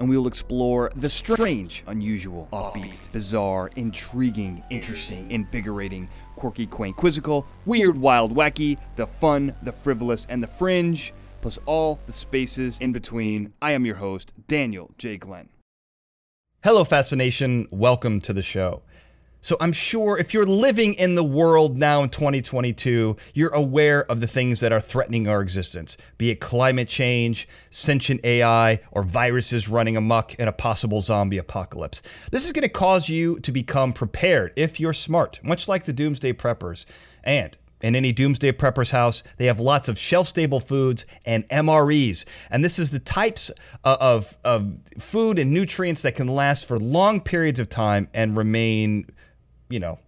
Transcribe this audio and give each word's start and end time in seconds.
and 0.00 0.08
we 0.08 0.16
will 0.16 0.26
explore 0.26 0.90
the 0.96 1.10
strange, 1.10 1.84
unusual, 1.86 2.48
offbeat, 2.54 3.12
bizarre, 3.12 3.70
intriguing, 3.76 4.64
interesting, 4.70 5.30
invigorating, 5.30 6.08
quirky, 6.36 6.66
quaint, 6.66 6.96
quizzical, 6.96 7.46
weird, 7.66 7.98
wild, 7.98 8.34
wacky, 8.34 8.78
the 8.96 9.06
fun, 9.06 9.54
the 9.62 9.72
frivolous, 9.72 10.26
and 10.30 10.42
the 10.42 10.46
fringe, 10.46 11.12
plus 11.42 11.58
all 11.66 12.00
the 12.06 12.12
spaces 12.14 12.78
in 12.80 12.92
between. 12.92 13.52
I 13.60 13.72
am 13.72 13.84
your 13.84 13.96
host, 13.96 14.32
Daniel 14.48 14.90
J. 14.96 15.18
Glenn. 15.18 15.50
Hello, 16.64 16.82
Fascination. 16.82 17.68
Welcome 17.70 18.22
to 18.22 18.32
the 18.32 18.42
show. 18.42 18.82
So, 19.42 19.56
I'm 19.58 19.72
sure 19.72 20.18
if 20.18 20.34
you're 20.34 20.44
living 20.44 20.92
in 20.94 21.14
the 21.14 21.24
world 21.24 21.78
now 21.78 22.02
in 22.02 22.10
2022, 22.10 23.16
you're 23.32 23.54
aware 23.54 24.04
of 24.10 24.20
the 24.20 24.26
things 24.26 24.60
that 24.60 24.70
are 24.70 24.80
threatening 24.80 25.28
our 25.28 25.40
existence, 25.40 25.96
be 26.18 26.28
it 26.28 26.40
climate 26.40 26.88
change, 26.88 27.48
sentient 27.70 28.22
AI, 28.22 28.80
or 28.90 29.02
viruses 29.02 29.66
running 29.66 29.96
amok 29.96 30.34
in 30.34 30.46
a 30.46 30.52
possible 30.52 31.00
zombie 31.00 31.38
apocalypse. 31.38 32.02
This 32.30 32.44
is 32.44 32.52
going 32.52 32.62
to 32.62 32.68
cause 32.68 33.08
you 33.08 33.40
to 33.40 33.50
become 33.50 33.94
prepared 33.94 34.52
if 34.56 34.78
you're 34.78 34.92
smart, 34.92 35.40
much 35.42 35.68
like 35.68 35.84
the 35.84 35.94
doomsday 35.94 36.34
preppers. 36.34 36.84
And 37.24 37.56
in 37.80 37.96
any 37.96 38.12
doomsday 38.12 38.52
prepper's 38.52 38.90
house, 38.90 39.22
they 39.38 39.46
have 39.46 39.58
lots 39.58 39.88
of 39.88 39.98
shelf 39.98 40.28
stable 40.28 40.60
foods 40.60 41.06
and 41.24 41.48
MREs. 41.48 42.26
And 42.50 42.62
this 42.62 42.78
is 42.78 42.90
the 42.90 42.98
types 42.98 43.50
uh, 43.84 43.96
of, 44.00 44.36
of 44.44 44.78
food 44.98 45.38
and 45.38 45.50
nutrients 45.50 46.02
that 46.02 46.14
can 46.14 46.28
last 46.28 46.66
for 46.68 46.78
long 46.78 47.20
periods 47.20 47.58
of 47.58 47.70
time 47.70 48.08
and 48.12 48.36
remain, 48.36 49.06
you 49.70 49.80
know, 49.80 49.98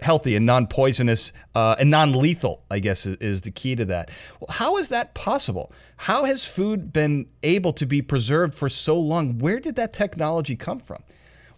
healthy 0.00 0.34
and 0.34 0.44
non 0.44 0.66
poisonous 0.66 1.32
uh, 1.54 1.76
and 1.78 1.90
non 1.90 2.12
lethal, 2.12 2.64
I 2.70 2.78
guess, 2.80 3.06
is, 3.06 3.16
is, 3.16 3.40
the 3.42 3.50
key 3.50 3.76
to 3.76 3.84
that. 3.86 4.10
Well, 4.40 4.48
how 4.50 4.76
is 4.78 4.88
that 4.88 5.14
possible? 5.14 5.72
How 5.98 6.24
has 6.24 6.44
food 6.44 6.92
been 6.92 7.26
able 7.42 7.72
to 7.74 7.86
be 7.86 8.02
preserved 8.02 8.54
for 8.54 8.68
so 8.68 8.98
long? 8.98 9.38
Where 9.38 9.60
did 9.60 9.76
that 9.76 9.92
technology 9.92 10.56
come 10.56 10.80
from? 10.80 11.02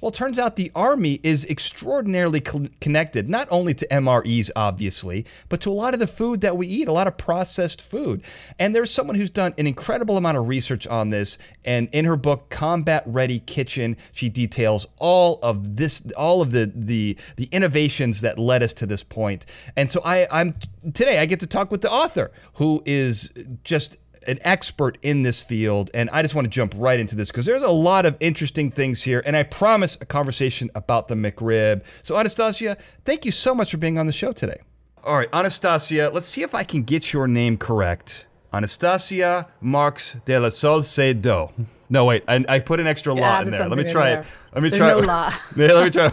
Well, 0.04 0.10
it 0.10 0.16
turns 0.16 0.38
out 0.38 0.56
the 0.56 0.70
Army 0.74 1.18
is 1.22 1.46
extraordinarily 1.46 2.42
co- 2.42 2.66
connected, 2.78 3.26
not 3.26 3.48
only 3.50 3.72
to 3.72 3.88
MREs, 3.88 4.50
obviously, 4.54 5.24
but 5.48 5.62
to 5.62 5.70
a 5.70 5.72
lot 5.72 5.94
of 5.94 6.00
the 6.00 6.06
food 6.06 6.42
that 6.42 6.58
we 6.58 6.66
eat, 6.66 6.88
a 6.88 6.92
lot 6.92 7.06
of 7.06 7.16
processed 7.16 7.80
food. 7.80 8.22
And 8.58 8.74
there's 8.74 8.90
someone 8.90 9.16
who's 9.16 9.30
done 9.30 9.54
an 9.56 9.66
incredible 9.66 10.18
amount 10.18 10.36
of 10.36 10.46
research 10.46 10.86
on 10.86 11.08
this. 11.08 11.38
And 11.64 11.88
in 11.90 12.04
her 12.04 12.18
book, 12.18 12.50
Combat 12.50 13.02
Ready 13.06 13.38
Kitchen, 13.38 13.96
she 14.12 14.28
details 14.28 14.86
all 14.98 15.38
of 15.42 15.76
this, 15.76 16.06
all 16.18 16.42
of 16.42 16.52
the 16.52 16.70
the 16.74 17.16
the 17.36 17.48
innovations 17.50 18.20
that 18.20 18.38
led 18.38 18.62
us 18.62 18.74
to 18.74 18.86
this 18.86 19.02
point. 19.02 19.46
And 19.74 19.90
so 19.90 20.02
I, 20.04 20.26
I'm 20.30 20.52
today 20.92 21.18
I 21.18 21.24
get 21.24 21.40
to 21.40 21.46
talk 21.46 21.70
with 21.70 21.80
the 21.80 21.90
author, 21.90 22.30
who 22.56 22.82
is 22.84 23.32
just 23.62 23.96
an 24.24 24.38
expert 24.42 24.98
in 25.02 25.22
this 25.22 25.40
field, 25.40 25.90
and 25.94 26.10
I 26.10 26.22
just 26.22 26.34
want 26.34 26.46
to 26.46 26.50
jump 26.50 26.74
right 26.76 26.98
into 26.98 27.14
this 27.14 27.30
because 27.30 27.46
there's 27.46 27.62
a 27.62 27.70
lot 27.70 28.06
of 28.06 28.16
interesting 28.20 28.70
things 28.70 29.02
here, 29.02 29.22
and 29.24 29.36
I 29.36 29.42
promise 29.42 29.96
a 30.00 30.06
conversation 30.06 30.70
about 30.74 31.08
the 31.08 31.14
McRib. 31.14 31.84
So, 32.02 32.18
Anastasia, 32.18 32.76
thank 33.04 33.24
you 33.24 33.30
so 33.30 33.54
much 33.54 33.70
for 33.70 33.76
being 33.76 33.98
on 33.98 34.06
the 34.06 34.12
show 34.12 34.32
today. 34.32 34.60
All 35.02 35.16
right, 35.16 35.28
Anastasia, 35.32 36.10
let's 36.12 36.28
see 36.28 36.42
if 36.42 36.54
I 36.54 36.64
can 36.64 36.82
get 36.82 37.12
your 37.12 37.28
name 37.28 37.58
correct. 37.58 38.26
Anastasia 38.52 39.48
Marx 39.60 40.16
de 40.24 40.38
la 40.38 40.48
Salcedo. 40.48 41.52
No, 41.90 42.04
wait, 42.06 42.24
I, 42.26 42.44
I 42.48 42.60
put 42.60 42.80
an 42.80 42.86
extra 42.86 43.14
yeah, 43.14 43.20
lot 43.20 43.44
in 43.44 43.50
there. 43.50 43.68
Let 43.68 43.76
me 43.78 43.90
try 43.90 44.10
it. 44.10 44.26
Let 44.54 44.62
me 44.62 44.70
There's 44.70 44.80
try 44.80 44.88
no 44.90 44.98
it. 44.98 45.06
lot. 45.06 45.34
yeah, 45.56 45.72
let 45.72 45.84
me 45.84 45.90
try. 45.90 46.12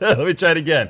let 0.00 0.26
me 0.26 0.34
try 0.34 0.50
it 0.50 0.56
again. 0.56 0.88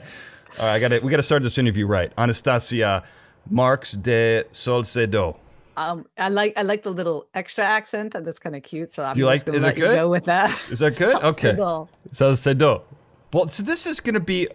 All 0.58 0.66
right, 0.66 0.74
I 0.74 0.78
got 0.80 0.92
it. 0.92 1.02
We 1.04 1.10
got 1.10 1.18
to 1.18 1.22
start 1.22 1.42
this 1.42 1.58
interview 1.58 1.86
right. 1.86 2.12
Anastasia 2.18 3.04
Marx 3.48 3.92
de 3.92 4.44
Salcedo. 4.50 5.38
Um, 5.78 6.06
I 6.18 6.28
like 6.28 6.54
I 6.56 6.62
like 6.62 6.82
the 6.82 6.90
little 6.90 7.28
extra 7.34 7.64
accent, 7.64 8.16
and 8.16 8.26
that's 8.26 8.40
kind 8.40 8.56
of 8.56 8.64
cute. 8.64 8.92
So 8.92 9.04
I'm 9.04 9.16
you 9.16 9.24
just 9.24 9.46
like- 9.46 9.46
gonna 9.46 9.58
is 9.58 9.62
it 9.62 9.66
let 9.66 9.78
you 9.78 9.84
go 9.84 10.10
with 10.10 10.24
that. 10.24 10.50
Is 10.70 10.80
that 10.80 10.96
good? 10.96 11.22
Okay. 11.22 11.56
Salcedo. 12.10 12.82
Well, 13.32 13.48
so 13.48 13.62
this 13.62 13.86
is 13.86 14.00
going 14.00 14.14
to 14.14 14.20
be 14.20 14.48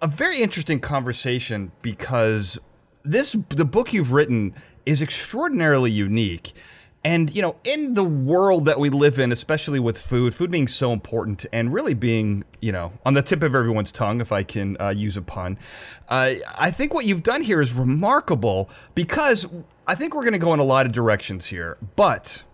a 0.00 0.06
very 0.06 0.40
interesting 0.40 0.80
conversation 0.80 1.72
because 1.82 2.58
this 3.02 3.36
the 3.50 3.64
book 3.64 3.92
you've 3.92 4.12
written 4.12 4.54
is 4.86 5.02
extraordinarily 5.02 5.90
unique. 5.90 6.52
And 7.04 7.34
you 7.34 7.42
know, 7.42 7.56
in 7.64 7.94
the 7.94 8.04
world 8.04 8.64
that 8.66 8.78
we 8.78 8.88
live 8.88 9.18
in, 9.18 9.32
especially 9.32 9.80
with 9.80 9.98
food, 9.98 10.34
food 10.36 10.52
being 10.52 10.68
so 10.68 10.92
important 10.92 11.44
and 11.52 11.74
really 11.74 11.94
being, 11.94 12.44
you 12.60 12.70
know, 12.70 12.92
on 13.04 13.14
the 13.14 13.22
tip 13.22 13.42
of 13.42 13.56
everyone's 13.56 13.90
tongue, 13.90 14.20
if 14.20 14.30
I 14.30 14.44
can 14.44 14.76
uh, 14.80 14.90
use 14.90 15.16
a 15.16 15.22
pun, 15.22 15.58
uh, 16.08 16.34
I 16.54 16.70
think 16.70 16.94
what 16.94 17.04
you've 17.04 17.24
done 17.24 17.42
here 17.42 17.60
is 17.60 17.72
remarkable 17.72 18.70
because 18.94 19.48
I 19.84 19.96
think 19.96 20.14
we're 20.14 20.22
going 20.22 20.32
to 20.32 20.38
go 20.38 20.54
in 20.54 20.60
a 20.60 20.64
lot 20.64 20.86
of 20.86 20.92
directions 20.92 21.46
here. 21.46 21.76
But 21.96 22.44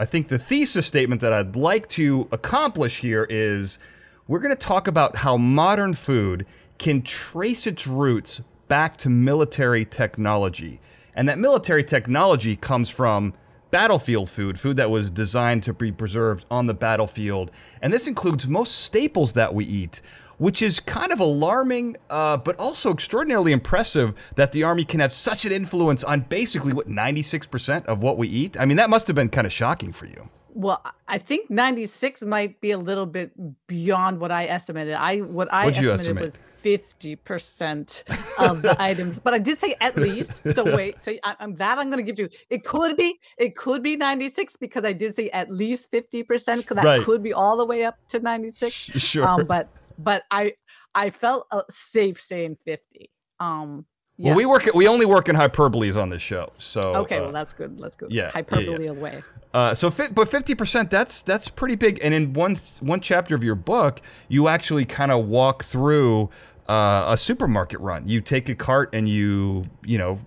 I 0.00 0.06
think 0.06 0.28
the 0.28 0.38
thesis 0.38 0.86
statement 0.86 1.20
that 1.20 1.32
I'd 1.32 1.56
like 1.56 1.88
to 1.90 2.26
accomplish 2.32 3.00
here 3.00 3.26
is 3.28 3.78
we're 4.26 4.38
going 4.38 4.56
to 4.56 4.56
talk 4.56 4.86
about 4.86 5.16
how 5.16 5.36
modern 5.36 5.92
food 5.92 6.46
can 6.78 7.02
trace 7.02 7.66
its 7.66 7.86
roots 7.86 8.42
back 8.66 8.96
to 8.98 9.10
military 9.10 9.84
technology. 9.84 10.80
And 11.14 11.28
that 11.28 11.38
military 11.38 11.84
technology 11.84 12.56
comes 12.56 12.88
from 12.88 13.34
battlefield 13.70 14.30
food, 14.30 14.58
food 14.58 14.78
that 14.78 14.90
was 14.90 15.10
designed 15.10 15.62
to 15.64 15.74
be 15.74 15.92
preserved 15.92 16.46
on 16.50 16.66
the 16.66 16.74
battlefield. 16.74 17.50
And 17.82 17.92
this 17.92 18.06
includes 18.06 18.48
most 18.48 18.76
staples 18.78 19.34
that 19.34 19.54
we 19.54 19.66
eat, 19.66 20.00
which 20.38 20.62
is 20.62 20.80
kind 20.80 21.12
of 21.12 21.20
alarming, 21.20 21.96
uh, 22.10 22.36
but 22.36 22.56
also 22.58 22.92
extraordinarily 22.92 23.52
impressive 23.52 24.14
that 24.36 24.52
the 24.52 24.62
Army 24.62 24.84
can 24.84 25.00
have 25.00 25.12
such 25.12 25.44
an 25.44 25.52
influence 25.52 26.02
on 26.04 26.20
basically, 26.22 26.72
what, 26.72 26.88
96% 26.88 27.84
of 27.86 28.02
what 28.02 28.18
we 28.18 28.28
eat? 28.28 28.58
I 28.58 28.64
mean, 28.64 28.76
that 28.76 28.90
must 28.90 29.06
have 29.06 29.16
been 29.16 29.28
kind 29.28 29.46
of 29.46 29.52
shocking 29.52 29.92
for 29.92 30.06
you. 30.06 30.28
Well, 30.56 30.80
I 31.08 31.18
think 31.18 31.50
96 31.50 32.22
might 32.22 32.60
be 32.60 32.70
a 32.70 32.78
little 32.78 33.06
bit 33.06 33.32
beyond 33.66 34.20
what 34.20 34.30
I 34.30 34.44
estimated. 34.46 34.94
I 34.94 35.18
what 35.18 35.52
I 35.52 35.64
What'd 35.64 35.78
estimated 35.84 36.00
estimate? 36.00 36.22
was 36.22 36.36
50% 36.64 38.04
of 38.38 38.62
the 38.62 38.76
items, 38.82 39.18
but 39.18 39.34
I 39.34 39.38
did 39.38 39.58
say 39.58 39.74
at 39.80 39.96
least. 39.96 40.42
So 40.54 40.64
wait, 40.76 41.00
so 41.00 41.12
I, 41.24 41.34
I'm 41.40 41.56
that 41.56 41.78
I'm 41.78 41.90
going 41.90 42.04
to 42.04 42.10
give 42.12 42.20
you. 42.20 42.28
It 42.50 42.64
could 42.64 42.96
be 42.96 43.18
it 43.36 43.56
could 43.56 43.82
be 43.82 43.96
96 43.96 44.56
because 44.58 44.84
I 44.84 44.92
did 44.92 45.14
say 45.16 45.28
at 45.30 45.50
least 45.50 45.90
50% 45.90 46.22
because 46.58 46.76
that 46.76 46.84
Right. 46.84 47.02
could 47.02 47.22
be 47.22 47.32
all 47.32 47.56
the 47.56 47.66
way 47.66 47.84
up 47.84 47.98
to 48.10 48.20
96. 48.20 48.72
Sure. 48.74 49.26
Um, 49.26 49.46
but 49.46 49.68
but 49.98 50.24
I 50.30 50.54
I 50.94 51.10
felt 51.10 51.46
uh, 51.50 51.62
safe 51.70 52.20
saying 52.20 52.56
50. 52.64 53.10
Um, 53.40 53.86
yeah. 54.16 54.28
Well, 54.28 54.36
we 54.36 54.46
work. 54.46 54.68
We 54.74 54.86
only 54.86 55.06
work 55.06 55.28
in 55.28 55.34
hyperboles 55.34 55.96
on 56.00 56.08
this 56.08 56.22
show. 56.22 56.52
So 56.58 56.94
Okay, 56.94 57.18
uh, 57.18 57.22
well 57.22 57.32
that's 57.32 57.52
good. 57.52 57.80
Let's 57.80 57.96
go. 57.96 58.06
yeah, 58.08 58.22
yeah, 58.22 58.26
yeah. 58.26 58.30
hyperbole 58.30 58.86
away. 58.86 59.22
Uh, 59.52 59.74
so, 59.74 59.90
fi- 59.90 60.08
but 60.08 60.28
fifty 60.28 60.54
percent. 60.54 60.88
That's 60.90 61.22
that's 61.22 61.48
pretty 61.48 61.74
big. 61.74 61.98
And 62.02 62.14
in 62.14 62.32
one 62.32 62.54
one 62.80 63.00
chapter 63.00 63.34
of 63.34 63.42
your 63.42 63.56
book, 63.56 64.00
you 64.28 64.46
actually 64.46 64.84
kind 64.84 65.10
of 65.10 65.26
walk 65.26 65.64
through 65.64 66.30
uh, 66.68 67.06
a 67.08 67.16
supermarket 67.16 67.80
run. 67.80 68.06
You 68.08 68.20
take 68.20 68.48
a 68.48 68.54
cart 68.54 68.90
and 68.92 69.08
you 69.08 69.64
you 69.84 69.98
know 69.98 70.20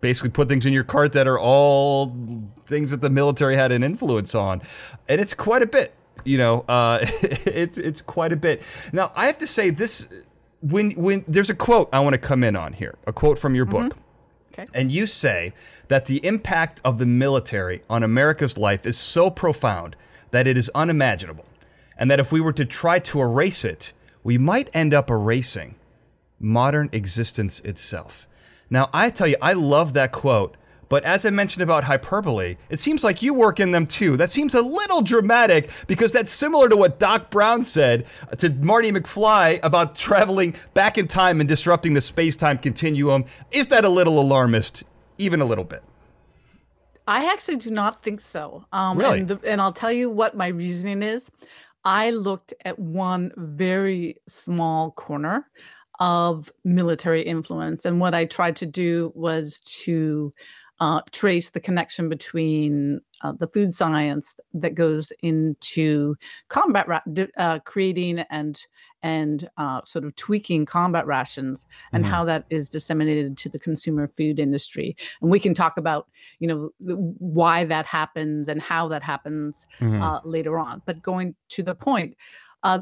basically 0.00 0.30
put 0.30 0.48
things 0.48 0.64
in 0.64 0.72
your 0.72 0.84
cart 0.84 1.12
that 1.12 1.26
are 1.28 1.38
all 1.38 2.16
things 2.66 2.90
that 2.92 3.00
the 3.02 3.10
military 3.10 3.56
had 3.56 3.72
an 3.72 3.82
influence 3.82 4.34
on, 4.34 4.62
and 5.06 5.20
it's 5.20 5.34
quite 5.34 5.60
a 5.62 5.66
bit. 5.66 5.94
You 6.24 6.38
know, 6.38 6.60
uh, 6.68 6.98
it's 7.02 7.78
it's 7.78 8.00
quite 8.00 8.32
a 8.32 8.36
bit. 8.36 8.62
Now, 8.92 9.12
I 9.14 9.26
have 9.26 9.38
to 9.38 9.46
say 9.46 9.70
this. 9.70 10.08
When 10.60 10.90
when 10.92 11.24
there's 11.28 11.50
a 11.50 11.54
quote 11.54 11.88
I 11.92 12.00
want 12.00 12.14
to 12.14 12.18
come 12.18 12.42
in 12.42 12.56
on 12.56 12.72
here, 12.72 12.96
a 13.06 13.12
quote 13.12 13.38
from 13.38 13.54
your 13.54 13.64
book. 13.64 13.96
Okay. 14.52 14.66
And 14.74 14.90
you 14.90 15.06
say 15.06 15.52
that 15.86 16.06
the 16.06 16.24
impact 16.26 16.80
of 16.84 16.98
the 16.98 17.06
military 17.06 17.82
on 17.88 18.02
America's 18.02 18.58
life 18.58 18.84
is 18.86 18.98
so 18.98 19.30
profound 19.30 19.94
that 20.32 20.46
it 20.46 20.58
is 20.58 20.70
unimaginable. 20.74 21.44
And 21.96 22.10
that 22.10 22.20
if 22.20 22.32
we 22.32 22.40
were 22.40 22.52
to 22.52 22.64
try 22.64 22.98
to 22.98 23.20
erase 23.20 23.64
it, 23.64 23.92
we 24.22 24.38
might 24.38 24.68
end 24.72 24.94
up 24.94 25.10
erasing 25.10 25.76
modern 26.38 26.88
existence 26.92 27.60
itself. 27.60 28.28
Now, 28.70 28.90
I 28.92 29.10
tell 29.10 29.26
you, 29.26 29.36
I 29.40 29.54
love 29.54 29.94
that 29.94 30.12
quote, 30.12 30.56
but 30.88 31.04
as 31.04 31.26
I 31.26 31.30
mentioned 31.30 31.62
about 31.62 31.84
hyperbole, 31.84 32.56
it 32.70 32.80
seems 32.80 33.04
like 33.04 33.22
you 33.22 33.34
work 33.34 33.60
in 33.60 33.72
them 33.72 33.86
too. 33.86 34.16
That 34.16 34.30
seems 34.30 34.54
a 34.54 34.62
little 34.62 35.02
dramatic 35.02 35.70
because 35.86 36.12
that's 36.12 36.32
similar 36.32 36.68
to 36.68 36.76
what 36.76 36.98
Doc 36.98 37.30
Brown 37.30 37.62
said 37.62 38.06
to 38.38 38.50
Marty 38.50 38.90
McFly 38.90 39.60
about 39.62 39.94
traveling 39.96 40.54
back 40.74 40.98
in 40.98 41.08
time 41.08 41.40
and 41.40 41.48
disrupting 41.48 41.94
the 41.94 42.00
space 42.00 42.36
time 42.36 42.58
continuum. 42.58 43.24
Is 43.50 43.66
that 43.68 43.84
a 43.84 43.88
little 43.88 44.18
alarmist? 44.18 44.84
Even 45.18 45.40
a 45.40 45.44
little 45.44 45.64
bit. 45.64 45.82
I 47.06 47.32
actually 47.32 47.56
do 47.56 47.70
not 47.70 48.02
think 48.02 48.20
so. 48.20 48.64
Um, 48.72 48.98
Really? 48.98 49.20
and, 49.20 49.28
the, 49.28 49.40
and 49.44 49.60
I'll 49.60 49.72
tell 49.72 49.90
you 49.90 50.10
what 50.10 50.36
my 50.36 50.48
reasoning 50.48 51.02
is. 51.02 51.30
I 51.84 52.10
looked 52.10 52.52
at 52.64 52.78
one 52.78 53.32
very 53.36 54.16
small 54.28 54.90
corner 54.92 55.48
of 56.00 56.52
military 56.64 57.22
influence. 57.22 57.84
And 57.84 58.00
what 58.00 58.14
I 58.14 58.24
tried 58.26 58.56
to 58.56 58.66
do 58.66 59.12
was 59.14 59.60
to 59.84 60.32
uh, 60.80 61.00
trace 61.10 61.50
the 61.50 61.60
connection 61.60 62.08
between 62.08 63.00
uh, 63.22 63.32
the 63.32 63.48
food 63.48 63.74
science 63.74 64.36
that 64.54 64.74
goes 64.74 65.12
into 65.22 66.14
combat 66.48 66.86
ra- 66.86 67.00
uh, 67.36 67.58
creating 67.60 68.20
and 68.30 68.64
and 69.02 69.48
uh, 69.58 69.80
sort 69.84 70.04
of 70.04 70.14
tweaking 70.16 70.66
combat 70.66 71.06
rations 71.06 71.66
and 71.92 72.04
mm-hmm. 72.04 72.12
how 72.12 72.24
that 72.24 72.44
is 72.50 72.68
disseminated 72.68 73.36
to 73.36 73.48
the 73.48 73.58
consumer 73.58 74.08
food 74.08 74.38
industry 74.38 74.96
and 75.20 75.30
we 75.30 75.40
can 75.40 75.54
talk 75.54 75.76
about 75.76 76.08
you 76.38 76.46
know 76.46 76.70
why 76.80 77.64
that 77.64 77.86
happens 77.86 78.48
and 78.48 78.62
how 78.62 78.86
that 78.88 79.02
happens 79.02 79.66
mm-hmm. 79.80 80.02
Uh, 80.02 80.20
later 80.24 80.58
on 80.58 80.80
but 80.84 81.02
going 81.02 81.34
to 81.48 81.62
the 81.62 81.74
point 81.74 82.16
uh, 82.62 82.80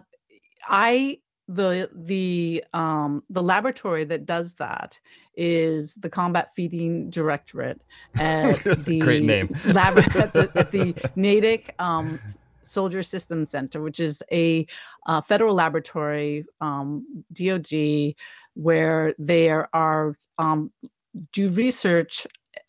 i 0.69 1.19
the 1.49 1.89
the 1.95 2.65
um 2.73 3.23
the 3.31 3.43
laboratory 3.43 4.05
that 4.05 4.27
does 4.27 4.55
that 4.55 4.99
is 5.37 5.95
the 5.95 6.09
combat 6.09 6.51
feeding 6.57 7.09
directorate 7.11 7.81
at 8.19 8.63
the 8.85 8.99
great 8.99 9.23
name. 9.23 9.49
lab 9.67 9.97
at 9.99 10.33
the, 10.33 10.51
at 10.57 10.71
the 10.71 10.97
natick 11.15 11.75
um 11.79 12.19
soldier 12.63 13.03
systems 13.03 13.51
center 13.51 13.81
which 13.81 14.01
is 14.01 14.23
a 14.33 14.67
uh, 15.07 15.21
federal 15.21 15.55
laboratory 15.55 16.45
um 16.61 17.07
dog 17.33 17.65
where 18.55 19.15
there 19.19 19.69
are 19.73 20.15
um 20.39 20.73
do 21.33 21.51
research 21.51 22.27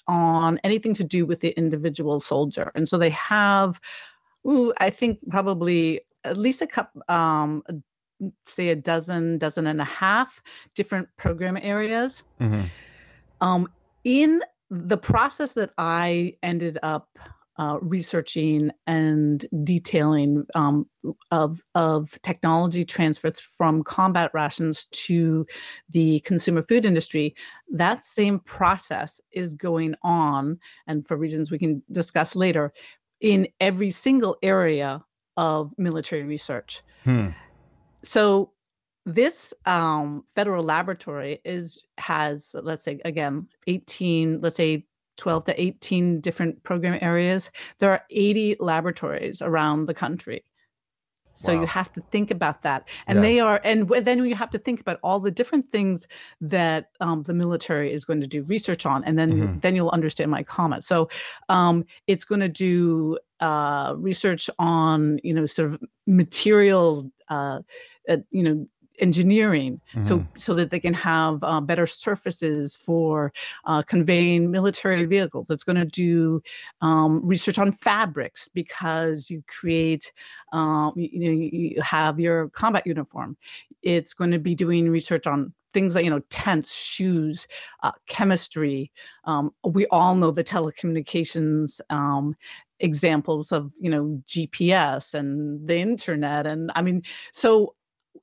on 0.08 0.60
anything 0.64 0.94
to 0.94 1.04
do 1.04 1.26
with 1.26 1.42
the 1.42 1.50
individual 1.58 2.20
soldier. 2.20 2.72
And 2.76 2.88
so 2.88 2.98
they 2.98 3.10
have 3.10 3.80
ooh, 4.48 4.74
i 4.78 4.90
think 4.90 5.20
probably 5.30 6.02
at 6.24 6.38
least 6.38 6.62
a 6.62 6.68
couple 6.68 7.02
um, 7.08 7.64
say 8.46 8.70
a 8.70 8.76
dozen, 8.76 9.38
dozen 9.38 9.68
and 9.68 9.82
a 9.82 9.86
half 9.86 10.42
different 10.76 11.08
program 11.18 11.58
areas. 11.58 12.24
Mm-hmm. 12.40 12.64
Um, 13.42 13.68
in 14.04 14.42
the 14.70 14.98
process 14.98 15.54
that 15.54 15.72
I 15.78 16.36
ended 16.44 16.78
up 16.84 17.10
uh, 17.58 17.80
researching 17.82 18.72
and 18.86 19.46
detailing 19.64 20.46
um, 20.54 20.88
of 21.32 21.64
of 21.74 22.20
technology 22.22 22.86
transfer 22.86 23.32
from 23.32 23.84
combat 23.84 24.30
rations 24.34 24.86
to 24.92 25.46
the 25.90 26.20
consumer 26.20 26.62
food 26.62 26.86
industry, 26.86 27.36
that 27.72 28.04
same 28.04 28.40
process 28.40 29.20
is 29.32 29.56
going 29.56 29.96
on, 30.04 30.60
and 30.86 31.08
for 31.08 31.18
reasons 31.18 31.50
we 31.50 31.58
can 31.58 31.82
discuss 31.92 32.36
later, 32.36 32.72
in 33.22 33.48
every 33.60 33.90
single 33.90 34.38
area 34.44 35.04
of 35.36 35.74
military 35.78 36.24
research. 36.24 36.84
Hmm 37.04 37.30
so 38.08 38.52
this 39.06 39.54
um, 39.66 40.24
federal 40.36 40.64
laboratory 40.64 41.40
is 41.44 41.86
has 41.98 42.56
let's 42.64 42.84
say 42.84 43.00
again 43.06 43.48
18 43.68 44.42
let's 44.42 44.56
say 44.56 44.86
12 45.18 45.46
to 45.46 45.62
18 45.62 46.22
different 46.22 46.64
program 46.64 46.98
areas 47.02 47.52
there 47.80 47.92
are 47.92 48.04
80 48.10 48.58
laboratories 48.60 49.42
around 49.42 49.86
the 49.86 49.94
country 49.94 50.44
so 51.34 51.54
wow. 51.54 51.62
you 51.62 51.68
have 51.68 51.94
to 51.94 52.02
think 52.12 52.32
about 52.32 52.64
that 52.64 52.88
and 53.08 53.18
yeah. 53.18 53.22
they 53.22 53.40
are 53.40 53.62
and 53.64 53.88
then 53.90 54.26
you 54.26 54.36
have 54.36 54.50
to 54.50 54.58
think 54.58 54.82
about 54.82 55.00
all 55.04 55.20
the 55.20 55.32
different 55.32 55.72
things 55.72 56.08
that 56.42 56.90
um, 57.00 57.24
the 57.24 57.34
military 57.34 57.94
is 57.94 58.04
going 58.04 58.22
to 58.22 58.28
do 58.28 58.44
research 58.44 58.86
on 58.86 59.04
and 59.04 59.18
then 59.18 59.32
mm-hmm. 59.32 59.60
then 59.60 59.76
you'll 59.76 59.90
understand 59.90 60.32
my 60.32 60.44
comment 60.44 60.84
so 60.84 61.08
um, 61.50 61.86
it's 62.08 62.26
going 62.26 62.42
to 62.42 62.50
do 62.50 63.18
uh, 63.40 63.94
research 63.98 64.50
on 64.58 65.20
you 65.24 65.34
know 65.34 65.46
sort 65.46 65.70
of 65.70 65.80
material 66.08 67.10
uh, 67.30 67.60
uh, 68.08 68.18
you 68.32 68.44
know 68.44 68.68
engineering 69.00 69.80
mm-hmm. 69.92 70.02
so 70.02 70.26
so 70.36 70.54
that 70.54 70.72
they 70.72 70.80
can 70.80 70.94
have 70.94 71.44
uh, 71.44 71.62
better 71.62 71.86
surfaces 71.86 72.76
for 72.76 73.32
uh, 73.66 73.82
conveying 73.84 74.50
military 74.52 75.06
vehicles. 75.06 75.46
That's 75.48 75.64
going 75.64 75.78
to 75.78 75.86
do 75.86 76.42
um, 76.82 77.22
research 77.26 77.60
on 77.60 77.72
fabrics 77.72 78.50
because 78.54 79.30
you 79.30 79.44
create 79.48 80.12
um, 80.54 80.94
you, 80.96 81.10
you, 81.12 81.30
know 81.30 81.50
you 81.52 81.82
have 81.82 82.20
your 82.20 82.50
combat 82.50 82.86
uniform. 82.86 83.38
It's 83.82 84.14
going 84.14 84.32
to 84.32 84.40
be 84.40 84.56
doing 84.56 84.90
research 84.90 85.28
on 85.28 85.54
things 85.74 85.94
like 85.94 86.06
you 86.06 86.12
know 86.12 86.22
tents 86.30 86.74
shoes 86.74 87.48
uh, 87.84 87.92
chemistry. 88.08 88.92
Um, 89.26 89.52
we 89.64 89.86
all 89.88 90.16
know 90.16 90.32
the 90.32 90.44
telecommunications 90.44 91.80
um, 91.90 92.36
examples 92.80 93.52
of 93.52 93.72
you 93.80 93.90
know 93.90 94.22
gps 94.28 95.16
and 95.16 95.68
the 95.68 95.78
internet 95.78 96.46
and 96.46 96.72
i 96.76 96.82
mean 96.82 97.02
so 97.34 97.74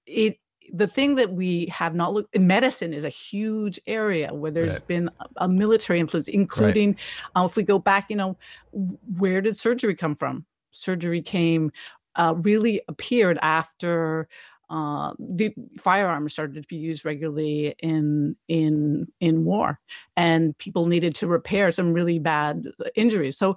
it 0.06 0.39
the 0.73 0.87
thing 0.87 1.17
that 1.17 1.33
we 1.33 1.67
have 1.67 1.95
not 1.95 2.15
looked 2.15 2.35
in 2.35 2.47
medicine 2.47 2.95
is 2.95 3.05
a 3.05 3.11
huge 3.11 3.79
area 3.87 4.33
where 4.33 4.51
there's 4.51 4.75
right. 4.75 4.87
been 4.87 5.11
a, 5.21 5.27
a, 5.45 5.49
military 5.49 6.01
influence 6.01 6.27
including 6.29 6.91
right. 7.37 7.43
uh, 7.43 7.47
if 7.47 7.56
we 7.56 7.62
go 7.62 7.79
back 7.79 8.06
you 8.09 8.17
know 8.17 8.37
where 9.19 9.41
did 9.41 9.56
surgery 9.56 9.95
come 9.95 10.15
from 10.15 10.45
surgery 10.71 11.23
came 11.23 11.71
uh, 12.17 12.35
really 12.39 12.81
appeared 12.89 13.39
after 13.43 14.29
uh, 14.71 15.13
the 15.19 15.55
firearms 15.79 16.33
started 16.33 16.63
to 16.63 16.69
be 16.69 16.77
used 16.77 17.05
regularly 17.05 17.75
in 17.81 18.37
in 18.49 19.07
in 19.21 19.45
war, 19.45 19.79
and 20.17 20.57
people 20.59 20.87
needed 20.87 21.15
to 21.17 21.27
repair 21.27 21.71
some 21.73 21.93
really 21.93 22.19
bad 22.19 22.65
injuries. 22.95 23.37
So 23.37 23.57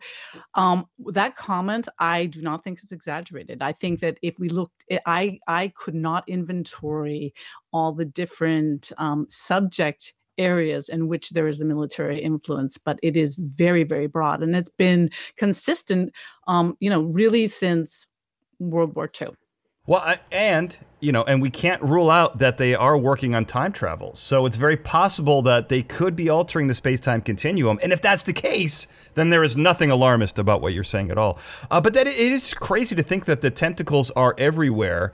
um, 0.55 0.85
that 1.11 1.35
comment, 1.35 1.87
I 1.99 2.25
do 2.25 2.41
not 2.41 2.63
think 2.63 2.79
is 2.83 2.91
exaggerated. 2.91 3.61
I 3.61 3.73
think 3.73 4.01
that 4.01 4.17
if 4.21 4.39
we 4.39 4.49
looked, 4.49 4.83
I 5.05 5.39
I 5.47 5.71
could 5.75 5.95
not 5.95 6.27
inventory 6.27 7.33
all 7.71 7.93
the 7.93 8.05
different 8.05 8.91
um, 8.97 9.27
subject 9.29 10.13
areas 10.37 10.89
in 10.89 11.07
which 11.07 11.31
there 11.31 11.47
is 11.47 11.59
a 11.59 11.65
military 11.65 12.21
influence, 12.21 12.77
but 12.77 12.99
it 13.01 13.17
is 13.17 13.37
very, 13.37 13.83
very 13.83 14.07
broad. 14.07 14.43
And 14.43 14.55
it's 14.55 14.69
been 14.69 15.09
consistent, 15.35 16.13
um, 16.47 16.77
you 16.79 16.89
know, 16.89 17.01
really 17.01 17.47
since 17.47 18.05
World 18.59 18.95
War 18.95 19.09
II. 19.19 19.29
Well, 19.87 20.01
I, 20.01 20.19
and 20.31 20.77
you 20.99 21.11
know, 21.11 21.23
and 21.23 21.41
we 21.41 21.49
can't 21.49 21.81
rule 21.81 22.09
out 22.09 22.39
that 22.39 22.57
they 22.57 22.75
are 22.75 22.97
working 22.97 23.35
on 23.35 23.45
time 23.45 23.71
travel. 23.71 24.15
So 24.15 24.45
it's 24.45 24.57
very 24.57 24.77
possible 24.77 25.41
that 25.43 25.69
they 25.69 25.81
could 25.81 26.15
be 26.15 26.27
altering 26.27 26.67
the 26.67 26.73
space-time 26.73 27.21
continuum. 27.21 27.79
And 27.83 27.93
if 27.93 28.01
that's 28.01 28.23
the 28.23 28.33
case, 28.33 28.87
then 29.13 29.29
there 29.29 29.43
is 29.43 29.55
nothing 29.55 29.91
alarmist 29.91 30.39
about 30.39 30.59
what 30.59 30.73
you're 30.73 30.83
saying 30.83 31.11
at 31.11 31.17
all. 31.17 31.39
Uh, 31.69 31.79
but 31.79 31.93
that 31.93 32.07
it 32.07 32.17
is 32.17 32.53
crazy 32.53 32.95
to 32.95 33.03
think 33.03 33.25
that 33.25 33.41
the 33.41 33.51
tentacles 33.51 34.11
are 34.11 34.35
everywhere. 34.37 35.13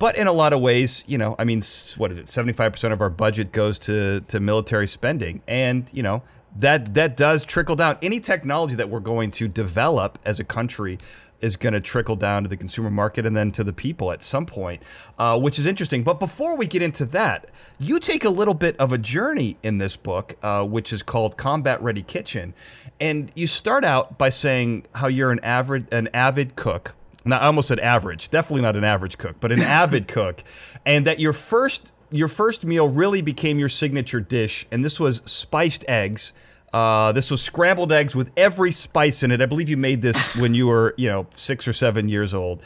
But 0.00 0.16
in 0.16 0.26
a 0.26 0.32
lot 0.32 0.52
of 0.52 0.60
ways, 0.60 1.04
you 1.06 1.16
know, 1.16 1.36
I 1.38 1.44
mean, 1.44 1.62
what 1.96 2.10
is 2.10 2.18
it? 2.18 2.28
Seventy-five 2.28 2.72
percent 2.72 2.92
of 2.92 3.00
our 3.00 3.10
budget 3.10 3.52
goes 3.52 3.78
to 3.80 4.20
to 4.28 4.40
military 4.40 4.88
spending, 4.88 5.40
and 5.46 5.88
you 5.92 6.02
know, 6.02 6.24
that 6.58 6.94
that 6.94 7.16
does 7.16 7.44
trickle 7.44 7.76
down. 7.76 7.98
Any 8.02 8.18
technology 8.18 8.74
that 8.74 8.90
we're 8.90 8.98
going 8.98 9.30
to 9.30 9.46
develop 9.46 10.18
as 10.24 10.40
a 10.40 10.44
country 10.44 10.98
is 11.40 11.56
going 11.56 11.72
to 11.72 11.80
trickle 11.80 12.16
down 12.16 12.42
to 12.42 12.48
the 12.48 12.56
consumer 12.56 12.90
market 12.90 13.26
and 13.26 13.36
then 13.36 13.50
to 13.52 13.64
the 13.64 13.72
people 13.72 14.10
at 14.12 14.22
some 14.22 14.46
point, 14.46 14.82
uh, 15.18 15.38
which 15.38 15.58
is 15.58 15.66
interesting. 15.66 16.02
But 16.02 16.18
before 16.18 16.56
we 16.56 16.66
get 16.66 16.82
into 16.82 17.04
that, 17.06 17.50
you 17.78 18.00
take 18.00 18.24
a 18.24 18.30
little 18.30 18.54
bit 18.54 18.76
of 18.78 18.92
a 18.92 18.98
journey 18.98 19.56
in 19.62 19.78
this 19.78 19.96
book, 19.96 20.36
uh, 20.42 20.64
which 20.64 20.92
is 20.92 21.02
called 21.02 21.36
Combat 21.36 21.82
Ready 21.82 22.02
Kitchen, 22.02 22.54
and 23.00 23.30
you 23.34 23.46
start 23.46 23.84
out 23.84 24.16
by 24.16 24.30
saying 24.30 24.86
how 24.94 25.08
you're 25.08 25.32
an 25.32 25.40
avid 25.40 25.92
an 25.92 26.08
avid 26.14 26.56
cook. 26.56 26.94
Now, 27.24 27.38
I 27.38 27.46
almost 27.46 27.68
said 27.68 27.80
average, 27.80 28.28
definitely 28.28 28.62
not 28.62 28.76
an 28.76 28.84
average 28.84 29.18
cook, 29.18 29.36
but 29.40 29.50
an 29.50 29.60
avid 29.62 30.08
cook, 30.08 30.44
and 30.86 31.06
that 31.06 31.20
your 31.20 31.32
first 31.32 31.92
your 32.10 32.28
first 32.28 32.64
meal 32.64 32.88
really 32.88 33.22
became 33.22 33.58
your 33.58 33.68
signature 33.68 34.20
dish, 34.20 34.66
and 34.70 34.84
this 34.84 35.00
was 35.00 35.20
spiced 35.24 35.84
eggs 35.88 36.32
uh, 36.74 37.12
this 37.12 37.30
was 37.30 37.40
scrambled 37.40 37.92
eggs 37.92 38.16
with 38.16 38.32
every 38.36 38.72
spice 38.72 39.22
in 39.22 39.30
it. 39.30 39.40
I 39.40 39.46
believe 39.46 39.68
you 39.68 39.76
made 39.76 40.02
this 40.02 40.16
when 40.36 40.54
you 40.54 40.66
were, 40.66 40.92
you 40.96 41.08
know, 41.08 41.28
six 41.36 41.68
or 41.68 41.72
seven 41.72 42.08
years 42.08 42.34
old. 42.34 42.62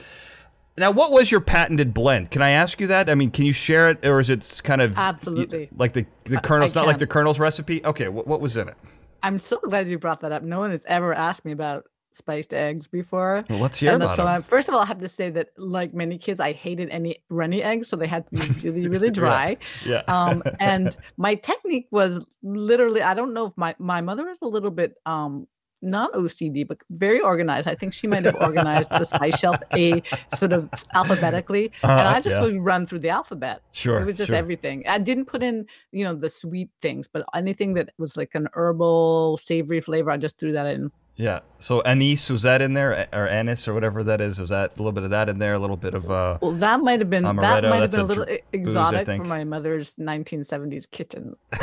Now, 0.79 0.93
what 0.93 1.12
was 1.12 1.31
your 1.31 1.41
patented 1.41 1.93
blend? 1.93 2.31
Can 2.31 2.41
I 2.41 2.50
ask 2.50 2.81
you 2.81 2.87
that? 2.87 3.11
I 3.11 3.15
mean, 3.15 3.31
can 3.31 3.45
you 3.45 3.53
share 3.53 3.91
it, 3.91 4.07
or 4.07 4.21
is 4.21 4.31
it 4.31 4.61
kind 4.65 4.81
of 4.81 4.97
absolutely 4.97 5.69
like 5.77 5.93
the 5.93 6.07
the 6.25 6.41
Colonel's 6.41 6.75
not 6.75 6.87
like 6.87 6.99
the 6.99 7.07
Colonel's 7.07 7.38
recipe? 7.38 7.85
Okay, 7.85 8.09
what, 8.09 8.27
what 8.27 8.41
was 8.41 8.57
in 8.57 8.69
it? 8.69 8.77
I'm 9.23 9.38
so 9.38 9.59
glad 9.59 9.88
you 9.88 9.99
brought 9.99 10.21
that 10.21 10.33
up. 10.33 10.43
No 10.43 10.61
one 10.61 10.71
has 10.71 10.85
ever 10.87 11.12
asked 11.12 11.45
me 11.45 11.53
about 11.53 11.85
spiced 12.19 12.53
eggs 12.53 12.87
before. 12.87 13.45
Well, 13.49 13.61
let's 13.61 13.79
hear 13.79 13.93
and 13.93 14.03
about 14.03 14.17
so 14.17 14.25
them. 14.25 14.43
first 14.43 14.69
of 14.69 14.75
all, 14.75 14.81
I 14.81 14.87
have 14.87 15.01
to 15.01 15.09
say 15.09 15.31
that 15.31 15.49
like 15.57 15.95
many 15.95 16.19
kids, 16.19 16.41
I 16.41 16.53
hated 16.53 16.91
any 16.91 17.19
runny 17.31 17.63
eggs, 17.63 17.89
so 17.89 17.97
they 17.97 18.07
had 18.07 18.27
to 18.29 18.31
be 18.37 18.61
really, 18.61 18.89
really 18.95 19.11
dry. 19.11 19.57
yeah. 19.87 20.03
yeah. 20.07 20.15
um, 20.15 20.43
and 20.61 20.97
my 21.17 21.35
technique 21.35 21.89
was 21.91 22.25
literally, 22.43 23.03
I 23.03 23.15
don't 23.15 23.33
know 23.33 23.47
if 23.47 23.57
my 23.57 23.75
my 23.79 24.01
mother 24.01 24.29
is 24.29 24.39
a 24.43 24.49
little 24.49 24.71
bit 24.71 24.95
um 25.07 25.47
not 25.83 26.13
OCD, 26.13 26.67
but 26.67 26.79
very 26.91 27.21
organized. 27.21 27.69
I 27.69 27.75
think 27.75 27.93
she 27.93 28.07
might 28.07 28.25
have 28.25 28.37
organized 28.41 28.91
the 28.91 29.05
spice 29.05 29.39
shelf 29.39 29.57
a 29.75 30.03
sort 30.35 30.53
of 30.53 30.69
alphabetically, 30.95 31.73
uh, 31.85 31.89
and 31.89 32.09
I 32.09 32.21
just 32.21 32.37
yeah. 32.37 32.43
would 32.43 32.65
run 32.65 32.85
through 32.85 33.01
the 33.01 33.11
alphabet. 33.11 33.63
Sure, 33.73 34.01
it 34.01 34.05
was 34.05 34.17
just 34.17 34.29
sure. 34.29 34.37
everything. 34.37 34.85
I 34.89 34.99
didn't 34.99 35.27
put 35.27 35.43
in, 35.43 35.67
you 35.93 36.05
know, 36.05 36.15
the 36.15 36.31
sweet 36.31 36.71
things, 36.83 37.09
but 37.09 37.25
anything 37.35 37.75
that 37.75 37.91
was 37.99 38.17
like 38.17 38.35
an 38.35 38.49
herbal, 38.55 39.39
savory 39.39 39.81
flavor, 39.81 40.11
I 40.11 40.17
just 40.17 40.39
threw 40.39 40.53
that 40.53 40.67
in 40.67 40.91
Yeah. 41.19 41.41
So 41.61 41.81
anise 41.81 42.31
was 42.31 42.43
that 42.43 42.63
in 42.63 42.75
there, 42.75 43.09
or 43.13 43.27
anise, 43.27 43.67
or 43.67 43.75
whatever 43.75 44.05
that 44.05 44.21
is? 44.21 44.39
Was 44.39 44.51
that 44.51 44.75
a 44.75 44.79
little 44.79 44.93
bit 44.93 45.03
of 45.03 45.11
that 45.11 45.29
in 45.29 45.41
there? 45.41 45.55
A 45.55 45.59
little 45.59 45.77
bit 45.77 45.93
of. 45.93 46.09
Uh, 46.09 46.39
well, 46.41 46.53
that 46.53 46.79
might 46.81 47.01
have 47.01 47.11
been 47.11 47.25
amaretto, 47.25 47.41
that 47.41 47.63
might 47.65 47.81
have 47.81 47.91
that's 47.91 47.97
been 47.97 48.05
a 48.05 48.09
little 48.09 48.37
exotic 48.53 49.07
for 49.09 49.25
my 49.25 49.43
mother's 49.43 49.95
1970s 49.97 50.89
kitchen. 50.89 51.35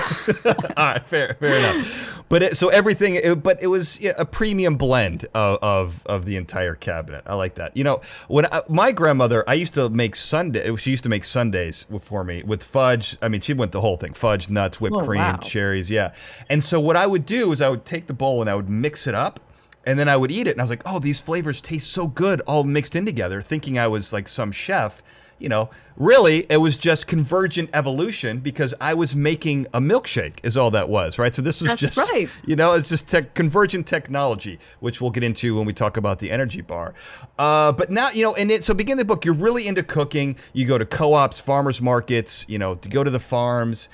All 0.46 0.54
right, 0.78 1.06
fair, 1.08 1.38
fair 1.40 1.56
enough. 1.56 2.24
But 2.28 2.44
it, 2.44 2.58
so 2.58 2.68
everything, 2.68 3.16
it, 3.16 3.42
but 3.42 3.64
it 3.64 3.68
was 3.68 3.98
yeah, 4.02 4.12
a 4.18 4.26
premium 4.26 4.76
blend 4.76 5.28
of, 5.34 5.60
of 5.62 6.06
of 6.06 6.26
the 6.26 6.36
entire 6.36 6.76
cabinet. 6.76 7.24
I 7.26 7.36
like 7.36 7.56
that. 7.56 7.78
You 7.78 7.86
know, 7.86 8.02
when 8.28 8.48
I, 8.48 8.64
my 8.68 8.92
grandmother, 8.92 9.48
I 9.48 9.54
used 9.54 9.76
to 9.76 9.88
make 9.90 10.18
Sunday. 10.18 10.76
She 10.76 10.92
used 10.92 11.04
to 11.04 11.10
make 11.10 11.24
sundaes 11.24 11.86
for 12.02 12.26
me 12.26 12.44
with 12.44 12.64
fudge. 12.64 13.18
I 13.22 13.30
mean, 13.30 13.40
she 13.40 13.54
went 13.54 13.72
the 13.72 13.80
whole 13.80 13.96
thing: 13.96 14.12
fudge, 14.14 14.50
nuts, 14.50 14.82
whipped 14.82 14.98
Oh, 14.98 15.06
cream, 15.06 15.22
wow. 15.22 15.38
cherries. 15.38 15.90
Yeah. 15.90 16.12
And 16.50 16.62
so 16.62 16.82
what 16.82 16.98
I 16.98 17.08
would 17.08 17.26
do 17.26 17.54
is 17.54 17.62
I 17.62 17.70
would 17.70 17.86
take 17.86 18.08
the 18.08 18.14
bowl 18.14 18.42
and 18.42 18.50
I 18.50 18.56
would 18.56 18.70
mix 18.70 19.08
it 19.08 19.16
up. 19.16 19.40
And 19.86 20.00
then 20.00 20.10
I 20.10 20.18
would 20.18 20.32
eat 20.32 20.48
it, 20.48 20.52
and 20.52 20.62
I 20.62 20.64
was 20.64 20.70
like, 20.70 20.82
"Oh, 20.86 21.00
these 21.00 21.20
flavors 21.20 21.62
taste 21.62 21.92
so 21.92 22.08
good, 22.08 22.42
all 22.42 22.64
mixed 22.64 22.96
in 22.96 23.06
together." 23.06 23.42
Thinking 23.42 23.78
I 23.78 23.88
was 23.88 24.12
like 24.12 24.28
some 24.28 24.52
chef, 24.52 25.04
you 25.40 25.50
know. 25.50 25.70
Really, 25.98 26.46
it 26.50 26.58
was 26.58 26.76
just 26.76 27.08
convergent 27.08 27.70
evolution 27.72 28.40
because 28.40 28.74
I 28.82 28.94
was 28.94 29.16
making 29.16 29.68
a 29.74 29.80
milkshake, 29.80 30.40
is 30.44 30.58
all 30.58 30.72
that 30.72 30.90
was, 30.90 31.18
right? 31.18 31.34
So 31.34 31.42
this 31.42 31.62
was 31.62 31.70
That's 31.70 31.82
just, 31.82 31.98
right. 31.98 32.28
you 32.46 32.58
know, 32.58 32.74
it's 32.74 32.90
just 32.90 33.08
tech, 33.08 33.34
convergent 33.34 33.88
technology, 33.88 34.60
which 34.82 35.00
we'll 35.00 35.12
get 35.12 35.24
into 35.24 35.56
when 35.56 35.66
we 35.66 35.72
talk 35.72 35.96
about 35.96 36.20
the 36.20 36.32
energy 36.32 36.60
bar. 36.60 36.94
Uh, 37.40 37.72
but 37.72 37.92
now, 37.92 38.10
you 38.10 38.24
know, 38.24 38.36
and 38.36 38.52
it, 38.52 38.66
so 38.66 38.74
begin 38.74 38.98
the 38.98 39.06
book, 39.06 39.24
you're 39.24 39.34
really 39.34 39.68
into 39.68 39.84
cooking. 39.84 40.36
You 40.52 40.66
go 40.66 40.78
to 40.78 40.86
co-ops, 40.86 41.40
farmers 41.40 41.82
markets, 41.82 42.44
you 42.50 42.60
know, 42.60 42.76
to 42.76 42.90
go 42.90 43.06
to 43.06 43.10
the 43.10 43.22
farms. 43.22 43.88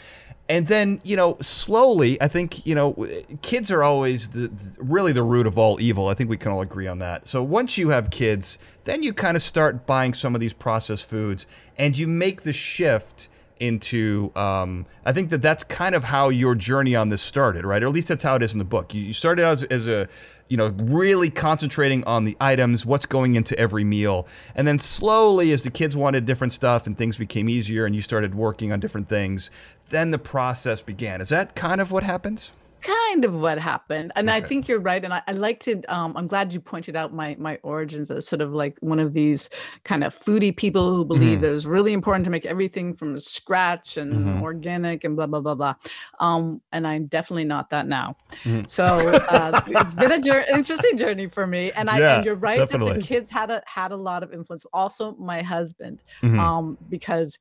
And 0.51 0.67
then, 0.67 1.00
you 1.03 1.15
know, 1.15 1.38
slowly, 1.39 2.22
I 2.22 2.27
think, 2.27 2.65
you 2.65 2.75
know, 2.75 3.08
kids 3.41 3.72
are 3.72 3.84
always 3.84 4.27
the, 4.27 4.51
really 4.77 5.13
the 5.13 5.24
root 5.24 5.48
of 5.48 5.58
all 5.58 5.79
evil. 5.79 6.10
I 6.10 6.13
think 6.13 6.29
we 6.29 6.36
can 6.36 6.51
all 6.51 6.60
agree 6.60 6.88
on 6.88 7.00
that. 7.00 7.25
So 7.25 7.41
once 7.41 7.77
you 7.77 7.88
have 7.91 8.10
kids, 8.10 8.60
then 8.84 9.01
you 9.01 9.13
kind 9.13 9.38
of 9.38 9.43
start 9.43 9.86
buying 9.86 10.13
some 10.13 10.36
of 10.36 10.41
these 10.41 10.51
processed 10.51 11.08
foods 11.08 11.48
and 11.77 11.98
you 11.98 12.05
make 12.05 12.41
the 12.41 12.51
shift 12.51 13.29
into 13.62 14.31
um, 14.36 14.88
i 15.05 15.13
think 15.13 15.29
that 15.29 15.39
that's 15.43 15.63
kind 15.65 15.93
of 15.93 16.05
how 16.05 16.29
your 16.29 16.55
journey 16.55 16.96
on 16.96 17.10
this 17.10 17.22
started 17.22 17.63
right 17.63 17.84
or 17.84 17.86
at 17.86 17.93
least 17.93 18.08
that's 18.08 18.24
how 18.24 18.34
it 18.34 18.41
is 18.41 18.53
in 18.53 18.58
the 18.58 18.65
book 18.65 18.91
you, 18.91 19.01
you 19.01 19.13
started 19.13 19.46
out 19.46 19.51
as, 19.51 19.63
as 19.65 19.86
a 19.86 20.10
you 20.48 20.58
know 20.58 20.70
really 20.79 21.29
concentrating 21.29 22.03
on 22.05 22.24
the 22.24 22.36
items 22.41 22.88
what's 22.88 23.05
going 23.05 23.36
into 23.36 23.58
every 23.60 23.84
meal 23.84 24.27
and 24.55 24.67
then 24.67 24.79
slowly 24.79 25.51
as 25.51 25.62
the 25.62 25.70
kids 25.70 25.96
wanted 25.96 26.25
different 26.25 26.51
stuff 26.51 26.88
and 26.88 26.98
things 26.98 27.17
became 27.17 27.48
easier 27.48 27.86
and 27.86 27.96
you 27.96 28.01
started 28.01 28.34
working 28.34 28.72
on 28.72 28.79
different 28.79 29.08
things 29.08 29.51
then 29.91 30.12
the 30.12 30.19
process 30.19 30.81
began 30.81 31.21
is 31.21 31.29
that 31.29 31.55
kind 31.55 31.79
of 31.81 31.91
what 31.91 32.03
happens 32.03 32.51
kind 32.81 33.25
of 33.25 33.33
what 33.36 33.60
happened 33.60 34.12
and 34.15 34.31
i 34.31 34.41
think 34.41 34.67
you're 34.67 34.79
right 34.79 35.03
and 35.05 35.13
i, 35.13 35.21
I 35.27 35.33
like 35.33 35.60
to 35.65 35.83
um, 35.83 36.17
i'm 36.17 36.25
glad 36.27 36.51
you 36.51 36.60
pointed 36.60 36.95
out 36.95 37.13
my 37.13 37.36
my 37.38 37.60
origins 37.62 38.10
as 38.10 38.25
sort 38.27 38.41
of 38.41 38.53
like 38.53 38.75
one 38.79 38.98
of 38.98 39.13
these 39.13 39.51
kind 39.83 40.03
of 40.03 40.17
foodie 40.17 40.55
people 40.57 40.95
who 40.95 41.05
believe 41.05 41.39
Mhm. 41.41 41.43
it 41.43 41.50
was 41.51 41.67
really 41.67 41.93
important 41.93 42.25
to 42.25 42.31
make 42.31 42.48
everything 42.48 42.95
from 42.95 43.19
scratch 43.19 43.98
and 43.98 44.12
Mhm. 44.25 44.41
organic 44.41 45.03
and 45.03 45.15
blah 45.15 45.27
blah 45.27 45.41
blah 45.41 45.53
blah 45.53 45.75
um, 46.19 46.60
and 46.71 46.88
i'm 46.88 47.05
definitely 47.05 47.45
not 47.45 47.69
that 47.69 47.86
now 47.88 48.15
Mhm. 48.45 48.67
so 48.67 48.83
uh, 49.29 49.62
it's 49.67 49.93
been 49.93 50.12
a 50.13 50.45
interesting 50.51 50.98
journey 50.98 51.27
for 51.27 51.45
me 51.45 51.71
and 51.74 51.88
i 51.88 52.00
Yeah, 52.00 52.15
and 52.15 52.25
you're 52.25 52.33
right 52.33 52.57
that 52.57 52.69
definitely. 52.69 52.93
the 53.01 53.05
kids 53.05 53.29
had 53.29 53.51
a 53.51 53.62
had 53.67 53.91
a 53.91 53.98
lot 54.10 54.24
of 54.24 54.33
influence 54.33 54.65
also 54.74 55.15
my 55.17 55.43
husband 55.43 56.01
Mhm. 56.24 56.39
um, 56.39 56.77
because 56.89 57.38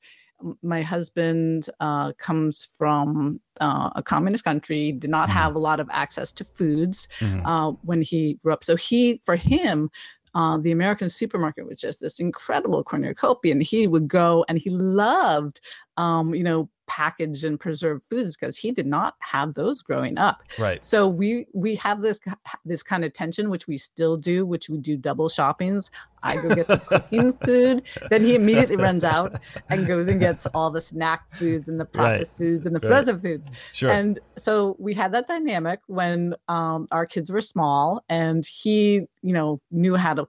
my 0.62 0.82
husband 0.82 1.68
uh, 1.80 2.12
comes 2.18 2.64
from 2.78 3.40
uh, 3.60 3.90
a 3.96 4.02
communist 4.02 4.44
country, 4.44 4.92
did 4.92 5.10
not 5.10 5.28
Mhm. 5.28 5.32
have 5.32 5.54
a 5.54 5.58
lot 5.58 5.80
of 5.80 5.88
access 5.90 6.32
to 6.34 6.44
foods 6.44 7.08
Mhm. 7.20 7.42
uh, 7.44 7.72
when 7.82 8.02
he 8.02 8.34
grew 8.42 8.52
up. 8.52 8.64
So 8.64 8.76
he, 8.76 9.20
for 9.24 9.36
him, 9.36 9.90
uh, 10.34 10.58
the 10.58 10.70
American 10.70 11.08
supermarket 11.08 11.66
was 11.66 11.80
just 11.80 12.00
this 12.00 12.20
incredible 12.20 12.84
cornucopia, 12.84 13.52
and 13.52 13.62
he 13.62 13.86
would 13.86 14.06
go 14.08 14.44
and 14.48 14.58
he 14.58 14.70
loved, 14.70 15.60
um, 15.96 16.34
you 16.34 16.44
know, 16.44 16.68
packaged 16.90 17.44
and 17.44 17.60
preserved 17.60 18.04
foods 18.04 18.36
because 18.36 18.58
he 18.58 18.72
did 18.72 18.86
not 18.86 19.14
have 19.20 19.54
those 19.54 19.80
growing 19.80 20.18
up. 20.18 20.42
right 20.58 20.84
So 20.84 21.06
we 21.06 21.46
we 21.52 21.76
have 21.76 22.02
this 22.02 22.18
this 22.64 22.82
kind 22.82 23.04
of 23.04 23.12
tension, 23.12 23.48
which 23.48 23.68
we 23.68 23.76
still 23.76 24.16
do, 24.16 24.44
which 24.44 24.68
we 24.68 24.78
do 24.78 24.96
double 24.96 25.28
shoppings. 25.28 25.88
I 26.24 26.34
go 26.42 26.52
get 26.52 26.66
the 26.66 26.78
cooking 26.90 27.32
food, 27.32 27.84
then 28.10 28.24
he 28.24 28.34
immediately 28.34 28.76
runs 28.76 29.04
out 29.04 29.40
and 29.68 29.86
goes 29.86 30.08
and 30.08 30.18
gets 30.18 30.46
all 30.46 30.70
the 30.70 30.80
snack 30.80 31.32
foods 31.32 31.68
and 31.68 31.78
the 31.78 31.84
processed 31.84 32.38
foods 32.38 32.66
and 32.66 32.74
the 32.74 32.80
right. 32.80 32.88
frozen 32.88 33.18
foods. 33.20 33.48
sure 33.72 33.90
And 33.90 34.18
so 34.36 34.76
we 34.80 34.92
had 34.92 35.12
that 35.12 35.28
dynamic 35.28 35.80
when 35.86 36.34
um, 36.48 36.88
our 36.90 37.06
kids 37.06 37.30
were 37.30 37.40
small, 37.40 38.02
and 38.08 38.44
he, 38.44 39.06
you 39.22 39.32
know, 39.32 39.60
knew 39.70 39.94
how 39.94 40.14
to. 40.14 40.28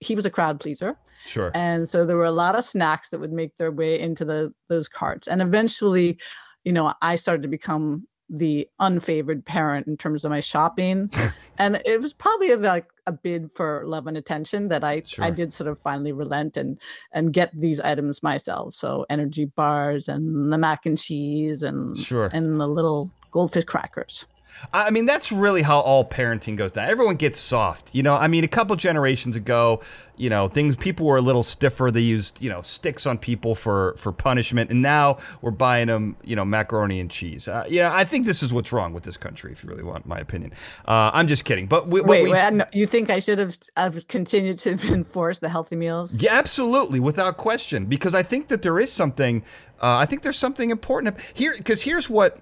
He 0.00 0.14
was 0.14 0.26
a 0.26 0.30
crowd 0.30 0.60
pleaser, 0.60 0.96
sure 1.26 1.50
and 1.54 1.88
so 1.88 2.04
there 2.04 2.16
were 2.16 2.24
a 2.24 2.30
lot 2.30 2.54
of 2.54 2.64
snacks 2.64 3.08
that 3.10 3.20
would 3.20 3.32
make 3.32 3.56
their 3.56 3.72
way 3.72 3.98
into 3.98 4.24
the 4.24 4.52
those 4.68 4.88
carts. 4.88 5.26
And 5.26 5.40
eventually, 5.40 6.18
you 6.64 6.72
know, 6.72 6.92
I 7.00 7.16
started 7.16 7.42
to 7.42 7.48
become 7.48 8.06
the 8.28 8.68
unfavored 8.80 9.44
parent 9.44 9.86
in 9.86 9.96
terms 9.96 10.24
of 10.24 10.30
my 10.30 10.40
shopping, 10.40 11.10
and 11.58 11.80
it 11.86 12.00
was 12.00 12.12
probably 12.12 12.54
like 12.56 12.88
a 13.06 13.12
bid 13.12 13.50
for 13.54 13.84
love 13.86 14.06
and 14.06 14.16
attention 14.16 14.68
that 14.68 14.82
I 14.84 15.02
Sure. 15.06 15.24
I 15.24 15.30
did 15.30 15.52
sort 15.52 15.68
of 15.68 15.80
finally 15.80 16.12
relent 16.12 16.56
and 16.56 16.78
and 17.12 17.32
get 17.32 17.50
these 17.58 17.80
items 17.80 18.22
myself. 18.22 18.74
So 18.74 19.06
energy 19.08 19.44
bars 19.46 20.08
and 20.08 20.52
the 20.52 20.58
mac 20.58 20.84
and 20.86 20.98
cheese 20.98 21.62
and 21.62 21.96
Sure. 21.96 22.28
and 22.32 22.60
the 22.60 22.66
little 22.66 23.10
goldfish 23.30 23.64
crackers. 23.64 24.26
I 24.72 24.90
mean, 24.90 25.06
that's 25.06 25.30
really 25.30 25.62
how 25.62 25.80
all 25.80 26.04
parenting 26.04 26.56
goes 26.56 26.72
down. 26.72 26.88
Everyone 26.88 27.16
gets 27.16 27.38
soft. 27.38 27.94
You 27.94 28.02
know, 28.02 28.14
I 28.14 28.28
mean, 28.28 28.44
a 28.44 28.48
couple 28.48 28.74
generations 28.76 29.36
ago, 29.36 29.80
you 30.16 30.30
know, 30.30 30.48
things 30.48 30.76
people 30.76 31.06
were 31.06 31.18
a 31.18 31.22
little 31.22 31.42
stiffer. 31.42 31.90
They 31.90 32.00
used, 32.00 32.40
you 32.40 32.48
know, 32.48 32.62
sticks 32.62 33.06
on 33.06 33.18
people 33.18 33.54
for 33.54 33.94
for 33.98 34.12
punishment, 34.12 34.70
and 34.70 34.82
now 34.82 35.18
we're 35.42 35.50
buying 35.50 35.88
them, 35.88 36.16
you 36.24 36.34
know, 36.36 36.44
macaroni 36.44 37.00
and 37.00 37.10
cheese. 37.10 37.48
Uh, 37.48 37.64
you 37.68 37.82
know, 37.82 37.92
I 37.92 38.04
think 38.04 38.26
this 38.26 38.42
is 38.42 38.52
what's 38.52 38.72
wrong 38.72 38.92
with 38.92 39.04
this 39.04 39.16
country. 39.16 39.52
If 39.52 39.62
you 39.62 39.68
really 39.68 39.82
want 39.82 40.06
my 40.06 40.18
opinion, 40.18 40.52
uh, 40.86 41.10
I'm 41.12 41.28
just 41.28 41.44
kidding. 41.44 41.66
But 41.66 41.88
we, 41.88 42.00
Wait, 42.00 42.22
we, 42.22 42.32
wait, 42.32 42.52
no, 42.52 42.64
you 42.72 42.86
think 42.86 43.10
I 43.10 43.18
should 43.18 43.38
have 43.38 43.58
I've 43.76 44.08
continued 44.08 44.58
to 44.60 44.70
enforce 44.92 45.38
the 45.38 45.48
healthy 45.48 45.76
meals? 45.76 46.14
Yeah, 46.14 46.34
absolutely, 46.34 47.00
without 47.00 47.36
question. 47.36 47.86
Because 47.86 48.14
I 48.14 48.22
think 48.22 48.48
that 48.48 48.62
there 48.62 48.78
is 48.78 48.90
something. 48.92 49.42
Uh, 49.82 49.96
I 49.98 50.06
think 50.06 50.22
there's 50.22 50.38
something 50.38 50.70
important 50.70 51.18
here. 51.34 51.54
Because 51.56 51.82
here's 51.82 52.08
what. 52.08 52.38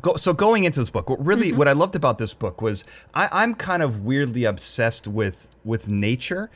Go, 0.00 0.16
so 0.16 0.32
going 0.32 0.64
into 0.64 0.80
this 0.80 0.90
book, 0.90 1.10
what 1.10 1.24
really 1.24 1.52
what 1.52 1.68
I 1.68 1.72
loved 1.72 1.94
about 1.94 2.18
this 2.18 2.34
book 2.34 2.62
was 2.62 2.84
I, 3.14 3.28
I'm 3.32 3.54
kind 3.54 3.82
of 3.82 4.04
weirdly 4.04 4.44
obsessed 4.44 5.06
with 5.08 5.48
with 5.64 5.88
nature 5.88 6.50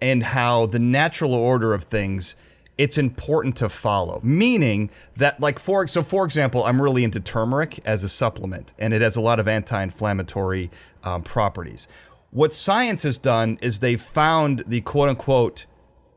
and 0.00 0.22
how 0.22 0.66
the 0.66 0.78
natural 0.78 1.34
order 1.34 1.74
of 1.74 1.84
things 1.84 2.34
it's 2.78 2.96
important 2.96 3.56
to 3.56 3.68
follow. 3.68 4.20
Meaning 4.22 4.88
that, 5.16 5.38
like 5.38 5.58
for 5.58 5.86
so 5.86 6.02
for 6.02 6.24
example, 6.24 6.64
I'm 6.64 6.80
really 6.80 7.04
into 7.04 7.20
turmeric 7.20 7.80
as 7.84 8.02
a 8.02 8.08
supplement, 8.08 8.72
and 8.78 8.94
it 8.94 9.02
has 9.02 9.16
a 9.16 9.20
lot 9.20 9.38
of 9.38 9.46
anti-inflammatory 9.46 10.70
um, 11.04 11.22
properties. 11.22 11.86
What 12.30 12.54
science 12.54 13.02
has 13.02 13.18
done 13.18 13.58
is 13.60 13.80
they've 13.80 14.00
found 14.00 14.64
the 14.66 14.80
quote 14.80 15.10
unquote 15.10 15.66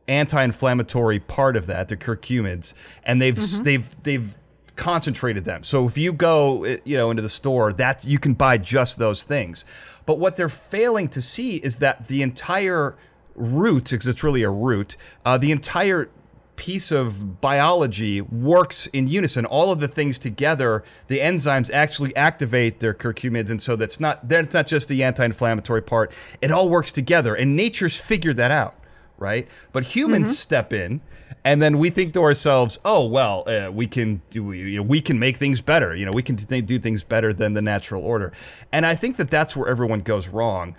anti-inflammatory 0.07 1.19
part 1.19 1.55
of 1.57 1.65
that, 1.67 1.89
the 1.89 1.97
curcumids, 1.97 2.73
and 3.03 3.21
they've 3.21 3.63
they've 3.63 4.03
they've 4.03 4.33
concentrated 4.75 5.45
them. 5.45 5.63
So 5.63 5.87
if 5.87 5.97
you 5.97 6.13
go, 6.13 6.63
eh, 6.63 6.77
you 6.83 6.97
know, 6.97 7.11
into 7.11 7.21
the 7.21 7.29
store, 7.29 7.73
that 7.73 8.03
you 8.03 8.19
can 8.19 8.33
buy 8.33 8.57
just 8.57 8.97
those 8.97 9.23
things. 9.23 9.65
But 10.05 10.19
what 10.19 10.35
they're 10.37 10.49
failing 10.49 11.09
to 11.09 11.21
see 11.21 11.57
is 11.57 11.77
that 11.77 12.07
the 12.07 12.21
entire 12.21 12.95
root, 13.35 13.89
because 13.91 14.07
it's 14.07 14.23
really 14.23 14.43
a 14.43 14.49
root, 14.49 14.97
uh, 15.25 15.37
the 15.37 15.51
entire 15.51 16.09
piece 16.55 16.91
of 16.91 17.41
biology 17.41 18.21
works 18.21 18.87
in 18.87 19.07
unison. 19.07 19.45
All 19.45 19.71
of 19.71 19.79
the 19.79 19.87
things 19.87 20.19
together, 20.19 20.83
the 21.07 21.19
enzymes 21.19 21.71
actually 21.71 22.15
activate 22.15 22.79
their 22.79 22.93
curcumids, 22.93 23.49
and 23.49 23.61
so 23.61 23.75
that's 23.75 23.99
not 23.99 24.27
that's 24.29 24.53
not 24.53 24.67
just 24.67 24.87
the 24.87 25.03
anti-inflammatory 25.03 25.81
part. 25.81 26.11
It 26.41 26.51
all 26.51 26.69
works 26.69 26.91
together, 26.91 27.33
and 27.33 27.55
nature's 27.55 27.99
figured 27.99 28.37
that 28.37 28.51
out, 28.51 28.75
right? 29.17 29.47
But 29.71 29.83
humans 29.83 30.37
step 30.37 30.71
in, 30.73 31.01
and 31.43 31.62
then 31.62 31.77
we 31.77 31.89
think 31.89 32.13
to 32.13 32.21
ourselves, 32.21 32.79
"Oh 32.85 33.05
well, 33.05 33.43
uh, 33.47 33.71
we 33.71 33.88
can 33.88 34.21
do 34.29 34.53
know, 34.53 34.83
we 34.83 35.01
can 35.01 35.19
make 35.19 35.38
things 35.38 35.62
better. 35.62 35.95
You 35.95 36.05
know, 36.05 36.12
we 36.13 36.23
can 36.23 36.35
th- 36.38 36.65
do 36.65 36.79
things 36.79 37.03
better 37.03 37.33
than 37.33 37.53
the 37.53 37.62
natural 37.62 38.03
order." 38.03 38.31
And 38.71 38.85
I 38.85 38.95
think 38.95 39.17
that 39.17 39.29
that's 39.29 39.55
where 39.55 39.67
everyone 39.67 40.00
goes 40.00 40.27
wrong. 40.27 40.75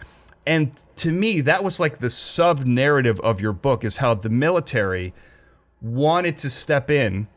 And 0.47 0.73
to 0.97 1.11
me, 1.11 1.41
that 1.43 1.65
was 1.65 1.81
like 1.81 1.99
the 1.99 2.11
sub 2.11 2.67
narrative 2.67 3.19
of 3.21 3.41
your 3.41 3.53
book 3.53 3.85
is 3.85 3.99
how 3.99 4.15
the 4.15 4.29
military 4.29 5.15
wanted 5.81 6.39
to 6.39 6.51
step 6.51 6.91
in 6.91 7.29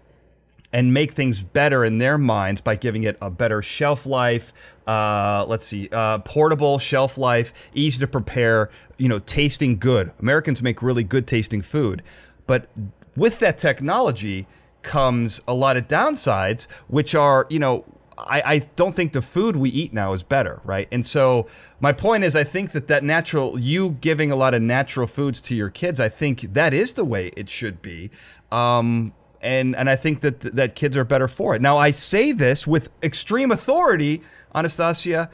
and 0.74 0.94
make 0.94 1.14
things 1.14 1.44
better 1.44 1.86
in 1.86 1.98
their 1.98 2.18
minds 2.18 2.62
by 2.62 2.76
giving 2.76 3.04
it 3.04 3.18
a 3.22 3.30
better 3.30 3.62
shelf 3.62 4.06
life. 4.06 4.54
Uh, 4.86 5.46
let's 5.48 5.66
see, 5.66 5.90
uh, 5.92 6.20
portable 6.20 6.80
shelf 6.80 7.18
life, 7.18 7.54
easy 7.74 8.00
to 8.00 8.08
prepare, 8.08 8.70
you 8.98 9.08
know, 9.08 9.20
tasting 9.20 9.78
good. 9.78 10.12
Americans 10.20 10.62
make 10.62 10.82
really 10.82 11.04
good 11.04 11.28
tasting 11.28 11.62
food. 11.62 12.04
But 12.46 12.70
with 13.18 13.40
that 13.40 13.58
technology 13.58 14.48
comes 14.84 15.42
a 15.48 15.54
lot 15.54 15.76
of 15.76 15.88
downsides, 15.88 16.68
which 16.88 17.16
are, 17.16 17.48
you 17.50 17.60
know, 17.60 17.84
I, 18.18 18.42
I 18.46 18.60
don't 18.76 18.96
think 18.96 19.14
the 19.14 19.22
food 19.22 19.56
we 19.56 19.70
eat 19.70 19.92
now 19.92 20.14
is 20.14 20.24
better, 20.24 20.62
right? 20.64 20.88
And 20.92 21.06
so 21.06 21.48
my 21.80 21.92
point 21.92 22.24
is, 22.24 22.36
I 22.36 22.44
think 22.44 22.72
that 22.72 22.88
that 22.88 23.04
natural, 23.04 23.60
you 23.60 23.92
giving 24.02 24.32
a 24.32 24.36
lot 24.36 24.54
of 24.54 24.62
natural 24.62 25.08
foods 25.08 25.42
to 25.42 25.56
your 25.56 25.70
kids, 25.70 26.00
I 26.00 26.10
think 26.10 26.54
that 26.54 26.74
is 26.74 26.94
the 26.94 27.04
way 27.04 27.32
it 27.36 27.50
should 27.50 27.82
be. 27.82 28.10
Um, 28.52 29.14
and 29.42 29.76
and 29.76 29.90
I 29.90 29.96
think 29.96 30.22
that 30.22 30.40
that 30.42 30.76
kids 30.76 30.98
are 30.98 31.04
better 31.04 31.28
for 31.28 31.56
it. 31.56 31.62
Now 31.62 31.78
I 31.78 31.92
say 31.92 32.32
this 32.32 32.66
with 32.66 32.90
extreme 33.04 33.52
authority, 33.52 34.24
Anastasia, 34.56 35.30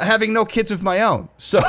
having 0.00 0.32
no 0.32 0.44
kids 0.44 0.70
of 0.70 0.82
my 0.82 1.00
own. 1.00 1.28
So 1.38 1.60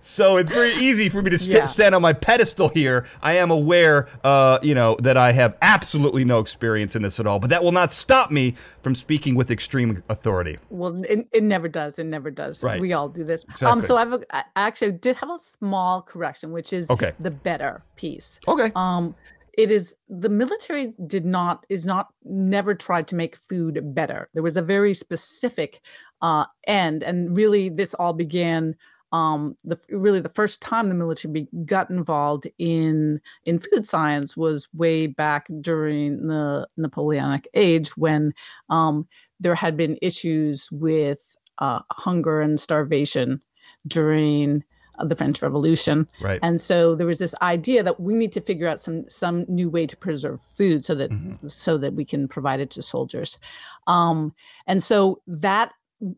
so 0.00 0.36
it's 0.36 0.50
very 0.50 0.74
easy 0.74 1.08
for 1.08 1.22
me 1.22 1.30
to 1.30 1.38
st- 1.38 1.56
Yeah. 1.56 1.64
stand 1.64 1.94
on 1.94 2.02
my 2.02 2.12
pedestal 2.12 2.68
here. 2.68 3.06
I 3.22 3.34
am 3.34 3.50
aware 3.50 4.08
uh, 4.22 4.58
you 4.62 4.74
know, 4.74 4.96
that 5.02 5.16
I 5.16 5.32
have 5.32 5.56
absolutely 5.62 6.24
no 6.24 6.40
experience 6.40 6.94
in 6.94 7.02
this 7.02 7.18
at 7.18 7.26
all, 7.26 7.38
but 7.38 7.50
that 7.50 7.62
will 7.62 7.72
not 7.72 7.92
stop 7.92 8.30
me 8.30 8.54
from 8.82 8.94
speaking 8.94 9.34
with 9.34 9.50
extreme 9.50 10.02
authority. 10.08 10.58
Well, 10.70 11.02
it, 11.04 11.26
it 11.32 11.42
never 11.42 11.68
does. 11.68 11.98
It 11.98 12.04
never 12.04 12.30
does. 12.30 12.62
Right. 12.62 12.80
We 12.80 12.92
all 12.92 13.08
do 13.08 13.24
this. 13.24 13.46
Um, 13.62 13.80
so 13.82 13.96
I've 13.96 14.12
a, 14.12 14.20
I 14.36 14.44
actually 14.56 14.92
did 14.92 15.16
have 15.16 15.30
a 15.30 15.38
small 15.40 16.02
correction, 16.02 16.52
which 16.52 16.72
is 16.72 16.90
Okay. 16.90 17.12
the 17.20 17.30
better 17.30 17.82
piece. 17.96 18.38
Okay. 18.46 18.70
Um, 18.76 19.14
it 19.56 19.70
is 19.70 19.94
the 20.08 20.28
military 20.28 20.92
did 21.06 21.24
not 21.24 21.64
is 21.68 21.86
not 21.86 22.08
never 22.24 22.74
tried 22.74 23.08
to 23.08 23.14
make 23.14 23.36
food 23.36 23.80
better. 23.94 24.28
There 24.34 24.42
was 24.42 24.56
a 24.56 24.62
very 24.62 24.94
specific 24.94 25.80
uh, 26.22 26.46
end, 26.66 27.02
and 27.02 27.36
really 27.36 27.68
this 27.68 27.94
all 27.94 28.12
began. 28.12 28.74
Um, 29.12 29.56
the 29.62 29.78
really 29.90 30.18
the 30.18 30.28
first 30.30 30.60
time 30.60 30.88
the 30.88 30.94
military 30.96 31.46
got 31.66 31.88
involved 31.88 32.48
in 32.58 33.20
in 33.44 33.60
food 33.60 33.86
science 33.86 34.36
was 34.36 34.68
way 34.74 35.06
back 35.06 35.46
during 35.60 36.26
the 36.26 36.66
Napoleonic 36.76 37.46
age 37.54 37.96
when 37.96 38.34
um, 38.70 39.06
there 39.38 39.54
had 39.54 39.76
been 39.76 39.98
issues 40.02 40.68
with 40.72 41.36
uh, 41.58 41.80
hunger 41.92 42.40
and 42.40 42.58
starvation 42.58 43.40
during 43.86 44.64
uh, 44.98 45.04
the 45.04 45.16
French 45.16 45.42
Revolution. 45.42 46.08
Right. 46.20 46.40
And 46.42 46.60
so 46.60 46.94
there 46.94 47.06
was 47.06 47.18
this 47.18 47.34
idea 47.42 47.82
that 47.82 48.00
we 48.00 48.14
need 48.14 48.32
to 48.32 48.40
figure 48.40 48.68
out 48.68 48.80
some 48.80 49.04
some 49.08 49.44
new 49.48 49.68
way 49.70 49.86
to 49.86 49.96
preserve 49.96 50.40
food 50.40 50.84
so 50.84 50.94
that 50.94 51.10
Mhm. 51.10 51.50
so 51.50 51.78
that 51.78 51.94
we 51.94 52.04
can 52.04 52.28
provide 52.28 52.60
it 52.60 52.70
to 52.70 52.82
soldiers. 52.82 53.38
Um, 53.86 54.34
and 54.66 54.82
so 54.82 55.20
that 55.26 55.72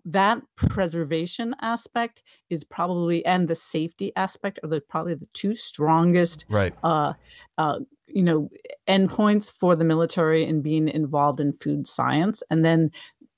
that 0.04 0.42
preservation 0.56 1.54
aspect 1.60 2.22
is 2.50 2.64
probably 2.64 3.24
and 3.24 3.46
the 3.46 3.54
safety 3.54 4.12
aspect 4.16 4.58
are 4.62 4.68
the 4.68 4.80
probably 4.80 5.14
the 5.14 5.28
two 5.32 5.54
strongest 5.54 6.44
Right. 6.48 6.74
uh, 6.82 7.12
uh, 7.58 7.80
you 8.08 8.22
know 8.22 8.48
endpoints 8.88 9.52
for 9.52 9.76
the 9.76 9.84
military 9.84 10.44
in 10.44 10.60
being 10.62 10.88
involved 10.88 11.40
in 11.40 11.52
food 11.52 11.86
science 11.86 12.42
and 12.50 12.64
then 12.64 12.90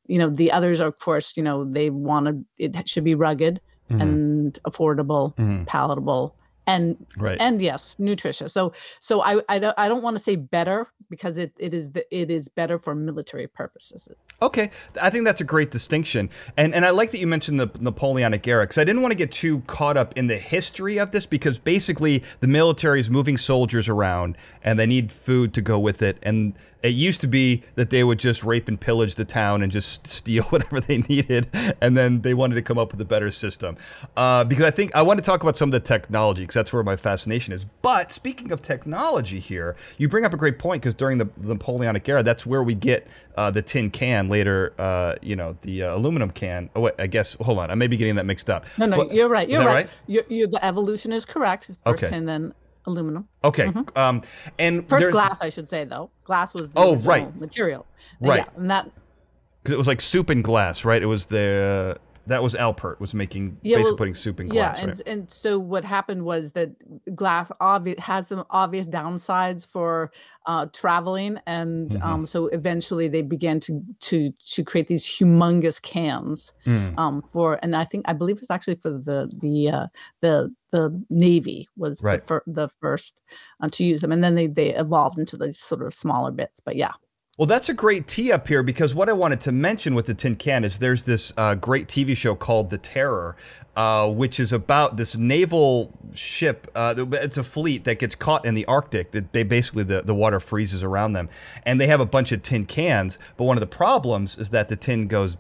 you 0.07 0.19
know 0.19 0.31
the 0.31 0.51
others 0.53 0.81
are 0.81 0.89
of 0.89 0.99
course 0.99 1.37
you 1.37 1.43
know 1.43 1.65
they 1.65 1.91
want 1.91 2.27
to 2.27 2.45
it 2.59 2.89
should 2.89 3.05
be 3.05 3.15
rugged 3.15 3.61
Mhm. 3.91 4.01
and 4.03 4.59
affordable 4.67 5.35
Mhm. 5.37 5.67
palatable 5.67 6.35
and 6.67 6.97
Right. 7.17 7.39
and 7.41 7.63
yes 7.63 7.97
nutritious 7.99 8.53
so 8.53 8.73
so 9.01 9.23
i 9.23 9.41
i 9.49 9.59
don't, 9.59 9.75
I 9.79 9.89
don't 9.89 10.03
want 10.03 10.19
to 10.19 10.23
say 10.23 10.37
better 10.37 10.87
because 11.09 11.39
it, 11.39 11.53
it 11.59 11.73
is 11.73 11.93
the, 11.93 12.05
it 12.15 12.31
is 12.31 12.49
better 12.49 12.79
for 12.79 12.95
military 12.95 13.47
purposes 13.47 14.09
Okay, 14.41 14.71
I 15.03 15.11
think 15.11 15.25
that's 15.25 15.41
a 15.41 15.45
great 15.45 15.73
distinction, 15.73 16.31
and 16.57 16.73
and 16.73 16.87
I 16.87 16.91
like 16.91 17.11
that 17.11 17.19
you 17.19 17.27
mentioned 17.27 17.59
the 17.59 17.69
Napoleonic 17.81 18.47
era 18.47 18.63
because 18.63 18.79
I 18.79 18.85
didn't 18.85 19.03
want 19.03 19.11
to 19.11 19.17
get 19.17 19.33
too 19.33 19.63
caught 19.67 19.97
up 19.97 20.17
in 20.17 20.29
the 20.29 20.37
history 20.39 20.97
of 20.97 21.11
this 21.11 21.27
because 21.27 21.59
basically 21.59 22.23
the 22.39 22.47
military 22.47 23.01
is 23.01 23.11
moving 23.11 23.37
soldiers 23.37 23.89
around 23.89 24.37
and 24.63 24.79
they 24.79 24.87
need 24.87 25.11
food 25.11 25.55
to 25.55 25.61
go 25.61 25.77
with 25.81 26.03
it, 26.03 26.19
and 26.23 26.55
it 26.83 26.91
used 26.95 27.21
to 27.23 27.27
be 27.27 27.63
that 27.75 27.91
they 27.91 28.05
would 28.05 28.19
just 28.19 28.45
rape 28.45 28.69
and 28.69 28.81
pillage 28.81 29.17
the 29.17 29.25
town 29.25 29.63
and 29.63 29.73
just 29.73 30.07
steal 30.19 30.43
whatever 30.51 30.81
they 30.81 30.99
needed, 30.99 31.49
and 31.81 31.97
then 31.97 32.23
they 32.23 32.35
wanted 32.35 32.55
to 32.57 32.63
come 32.63 32.79
up 32.79 32.93
with 32.93 33.01
a 33.01 33.05
better 33.05 33.31
system. 33.31 33.77
Uh, 34.17 34.45
because 34.45 34.65
I 34.65 34.71
think 34.71 34.95
I 34.95 35.03
want 35.03 35.19
to 35.19 35.25
talk 35.25 35.43
about 35.43 35.57
some 35.57 35.69
of 35.69 35.73
the 35.73 35.81
technology 35.81 36.43
because 36.43 36.55
that's 36.55 36.73
where 36.73 36.83
my 36.83 36.97
fascination 36.97 37.53
is. 37.53 37.65
But 37.83 38.13
speaking 38.13 38.53
of 38.53 38.63
technology 38.63 39.41
here, 39.41 39.77
you 39.97 40.09
bring 40.09 40.25
up 40.25 40.33
a 40.33 40.37
great 40.37 40.59
point 40.59 40.83
because 40.83 40.95
during 40.95 41.19
the, 41.19 41.29
the 41.37 41.55
Napoleonic 41.55 42.09
era, 42.09 42.23
that's 42.23 42.47
where 42.47 42.63
we 42.63 42.75
get 42.75 43.07
uh, 43.37 43.51
the 43.51 43.63
tin 43.63 43.91
can 43.91 44.29
later, 44.29 44.73
uh, 44.79 45.15
you 45.23 45.37
know, 45.37 45.57
the 45.63 45.83
uh, 45.85 45.97
aluminum 45.97 46.31
can. 46.31 46.71
Oh, 46.77 46.83
wait, 46.83 46.95
I 46.99 47.07
guess, 47.07 47.35
hold 47.41 47.59
on, 47.59 47.71
I 47.71 47.75
may 47.75 47.87
be 47.87 47.97
getting 47.97 48.17
that 48.17 48.27
mixed 48.27 48.51
up. 48.51 48.65
no 48.79 48.87
no 48.87 48.97
But- 48.99 49.13
you're 49.15 49.29
right 49.29 49.49
you're 49.49 49.65
that 49.65 49.75
right, 49.75 49.91
You're, 50.07 50.25
you're, 50.29 50.49
the 50.49 50.65
evolution 50.65 51.13
is 51.13 51.25
correct 51.25 51.67
first 51.67 52.03
Okay. 52.05 52.09
tin 52.09 52.27
then 52.27 52.53
aluminum 52.89 53.29
Okay. 53.45 53.73
Um, 53.97 54.23
and 54.59 54.89
first 54.89 55.01
there's- 55.03 55.13
glass 55.13 55.41
i 55.43 55.49
should 55.51 55.69
say 55.69 55.85
though 55.85 56.11
glass 56.25 56.55
was 56.55 56.69
the 56.71 56.73
Oh, 56.77 56.95
original 56.95 57.09
right. 57.15 57.41
material 57.41 57.87
Right. 58.21 58.39
yeah, 58.47 58.61
and 58.61 58.71
that 58.71 58.85
'cause 59.65 59.73
it 59.73 59.79
was 59.79 59.87
like 59.87 60.01
soup 60.01 60.31
and 60.31 60.43
glass, 60.43 60.85
right? 60.85 61.03
It 61.03 61.07
was 61.07 61.27
the, 61.27 61.99
that 62.29 62.43
was 62.43 62.55
Appert 62.55 63.01
was 63.01 63.13
making, 63.15 63.59
Yeah, 63.63 63.77
basically 63.77 63.91
well, 63.93 63.97
putting 63.97 64.15
soup 64.15 64.41
in 64.41 64.47
yeah 64.49 64.53
glass, 64.73 64.79
and 64.81 64.89
right? 64.89 65.03
and 65.07 65.31
so 65.31 65.59
what 65.59 65.85
happened 65.85 66.25
was 66.25 66.53
that 66.53 66.71
glass 67.15 67.51
obvi- 67.61 67.99
has 67.99 68.29
some 68.29 68.45
obvious 68.51 68.87
downsides 68.87 69.67
for 69.67 70.11
uh, 70.47 70.67
traveling 70.73 71.39
and 71.47 71.91
Mhm. 71.91 72.03
um, 72.05 72.27
so 72.27 72.47
eventually 72.49 73.09
they 73.09 73.23
began 73.23 73.61
to 73.61 73.83
to 74.01 74.33
to 74.55 74.65
create 74.65 74.89
these 74.89 75.05
humongous 75.05 75.81
cans 75.83 76.53
Mm. 76.67 76.99
um, 76.99 77.23
for 77.23 77.59
and 77.63 77.75
I 77.77 77.85
think 77.85 78.05
I 78.09 78.13
believe 78.15 78.39
it's 78.39 78.51
actually 78.51 78.77
for 78.77 78.91
the 78.91 79.31
the 79.43 79.71
uh, 79.71 79.87
the 80.21 80.55
the 80.71 81.03
Navy 81.11 81.67
was 81.77 82.03
Right. 82.03 82.21
the, 82.21 82.27
fir- 82.27 82.43
the 82.47 82.69
first 82.81 83.21
uh, 83.63 83.69
to 83.73 83.85
use 83.85 84.01
them 84.03 84.13
and 84.13 84.23
then 84.25 84.35
they 84.35 84.47
they 84.47 84.75
evolved 84.75 85.19
into 85.19 85.37
these 85.37 85.59
sort 85.59 85.83
of 85.83 85.93
smaller 85.95 86.31
bits 86.31 86.61
but 86.61 86.77
yeah 86.77 86.93
Well, 87.39 87.47
that's 87.47 87.69
a 87.69 87.73
great 87.73 88.09
tee 88.09 88.33
up 88.33 88.49
here 88.49 88.65
because 88.65 88.97
what 88.97 89.09
I 89.09 89.13
wanted 89.13 89.41
to 89.43 89.53
mention 89.53 89.95
with 89.95 90.07
the 90.07 90.15
tin 90.15 90.35
can 90.35 90.65
is 90.65 90.79
there's 90.79 91.05
this 91.05 91.33
uh, 91.37 91.55
great 91.55 91.87
TV 91.87 92.17
show 92.17 92.35
called 92.35 92.71
The 92.71 92.79
Terror, 92.79 93.37
uh, 93.77 94.11
which 94.11 94.41
is 94.41 94.53
about 94.53 94.97
this 94.97 95.17
naval 95.17 95.93
ship. 96.13 96.69
Uh, 96.75 97.07
it's 97.13 97.39
a 97.39 97.45
fleet 97.45 97.85
that 97.85 98.01
gets 98.01 98.17
caught 98.17 98.45
in 98.45 98.55
the 98.55 98.65
Arctic. 98.65 99.13
That 99.13 99.33
they 99.33 99.45
basically 99.45 99.85
the, 99.85 100.03
the 100.03 100.17
water 100.17 100.41
freezes 100.41 100.83
around 100.83 101.13
them, 101.13 101.29
and 101.63 101.81
they 101.81 101.87
have 101.87 102.01
a 102.01 102.07
bunch 102.07 102.33
of 102.33 102.43
tin 102.43 102.67
cans. 102.67 103.21
But 103.37 103.45
one 103.45 103.57
of 103.57 103.61
the 103.61 103.69
problems 103.69 104.37
is 104.37 104.51
that 104.51 104.69
the 104.69 104.75
tin 104.75 105.07
goes 105.07 105.37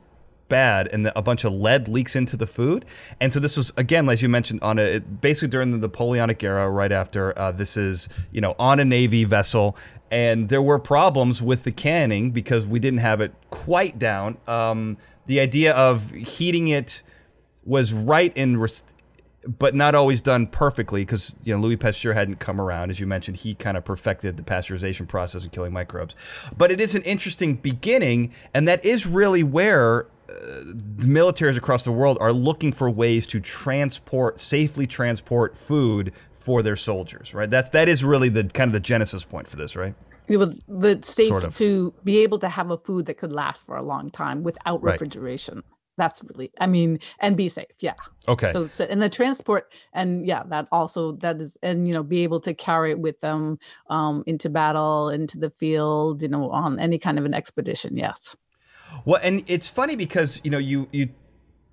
bad 0.48 0.88
and 0.88 1.10
a 1.14 1.22
bunch 1.22 1.44
of 1.44 1.52
lead 1.52 1.88
leaks 1.88 2.16
into 2.16 2.36
the 2.36 2.46
food. 2.46 2.84
And 3.20 3.32
so 3.32 3.40
this 3.40 3.56
was 3.56 3.72
again, 3.76 4.08
as 4.08 4.22
you 4.22 4.28
mentioned, 4.28 4.60
on 4.62 4.78
a 4.78 5.00
basically 5.00 5.48
during 5.48 5.70
the 5.70 5.78
Napoleonic 5.78 6.42
era, 6.42 6.68
right 6.70 6.92
after 6.92 7.38
uh, 7.38 7.52
this 7.52 7.76
is 7.76 8.08
you 8.32 8.40
know 8.40 8.54
on 8.58 8.80
a 8.80 8.84
navy 8.84 9.24
vessel. 9.24 9.76
And 10.10 10.48
there 10.48 10.62
were 10.62 10.78
problems 10.78 11.42
with 11.42 11.64
the 11.64 11.72
canning 11.72 12.30
because 12.30 12.66
we 12.66 12.78
didn't 12.78 13.00
have 13.00 13.20
it 13.20 13.34
quite 13.50 13.98
down. 13.98 14.38
Um, 14.46 14.96
the 15.26 15.38
idea 15.38 15.74
of 15.74 16.10
heating 16.12 16.68
it 16.68 17.02
was 17.62 17.92
right 17.92 18.32
in, 18.34 18.66
but 19.46 19.74
not 19.74 19.94
always 19.94 20.22
done 20.22 20.46
perfectly 20.46 21.02
because 21.02 21.34
you 21.44 21.54
know 21.54 21.60
Louis 21.60 21.76
Pasteur 21.76 22.14
hadn't 22.14 22.36
come 22.36 22.60
around, 22.60 22.90
as 22.90 22.98
you 22.98 23.06
mentioned. 23.06 23.36
He 23.38 23.54
kind 23.54 23.76
of 23.76 23.84
perfected 23.84 24.36
the 24.38 24.42
pasteurization 24.42 25.06
process 25.06 25.44
of 25.44 25.52
killing 25.52 25.72
microbes. 25.72 26.16
But 26.56 26.72
it 26.72 26.80
is 26.80 26.94
an 26.94 27.02
interesting 27.02 27.56
beginning, 27.56 28.32
and 28.54 28.66
that 28.66 28.84
is 28.84 29.06
really 29.06 29.42
where 29.42 30.06
militaries 30.28 31.56
across 31.56 31.84
the 31.84 31.92
world 31.92 32.18
are 32.20 32.32
looking 32.32 32.72
for 32.72 32.90
ways 32.90 33.26
to 33.28 33.40
transport 33.40 34.40
safely 34.40 34.86
transport 34.86 35.56
food 35.56 36.12
for 36.34 36.62
their 36.62 36.76
soldiers. 36.76 37.34
Right. 37.34 37.50
That 37.50 37.72
that 37.72 37.88
is 37.88 38.04
really 38.04 38.28
the 38.28 38.44
kind 38.44 38.68
of 38.68 38.72
the 38.72 38.80
genesis 38.80 39.24
point 39.24 39.48
for 39.48 39.56
this. 39.56 39.76
Right. 39.76 39.94
it 40.28 40.36
was 40.36 40.60
the 40.68 40.98
safe 41.02 41.28
Sort 41.28 41.44
of. 41.44 41.54
to 41.56 41.94
be 42.04 42.18
able 42.18 42.38
to 42.40 42.48
have 42.48 42.70
a 42.70 42.78
food 42.78 43.06
that 43.06 43.14
could 43.18 43.32
last 43.32 43.64
for 43.66 43.76
a 43.76 43.84
long 43.84 44.10
time 44.10 44.42
without 44.42 44.82
Right. 44.82 44.92
refrigeration 44.92 45.62
that's 45.96 46.22
really 46.30 46.52
i 46.60 46.66
mean 46.66 46.98
and 47.18 47.36
be 47.36 47.48
safe 47.48 47.66
yeah 47.80 47.94
Okay. 48.28 48.52
so, 48.52 48.68
so 48.68 48.84
and 48.84 49.00
the 49.02 49.08
transport 49.08 49.72
and 49.94 50.26
yeah 50.26 50.42
that 50.46 50.68
also 50.70 51.12
that 51.12 51.40
is 51.40 51.56
and 51.62 51.88
you 51.88 51.94
know 51.94 52.02
be 52.04 52.22
able 52.22 52.38
to 52.40 52.54
carry 52.54 52.90
it 52.92 53.00
with 53.00 53.18
them 53.20 53.58
um 53.88 54.22
into 54.26 54.48
battle 54.50 55.08
into 55.08 55.38
the 55.38 55.50
field 55.50 56.22
you 56.22 56.28
know 56.28 56.50
on 56.50 56.78
any 56.78 56.98
kind 56.98 57.18
of 57.18 57.24
an 57.24 57.34
expedition 57.34 57.96
yes 57.96 58.36
Well, 59.04 59.20
and 59.22 59.42
it's 59.46 59.68
funny 59.68 59.96
because 59.96 60.40
you 60.44 60.50
know 60.50 60.58
you 60.58 60.88
you 60.92 61.10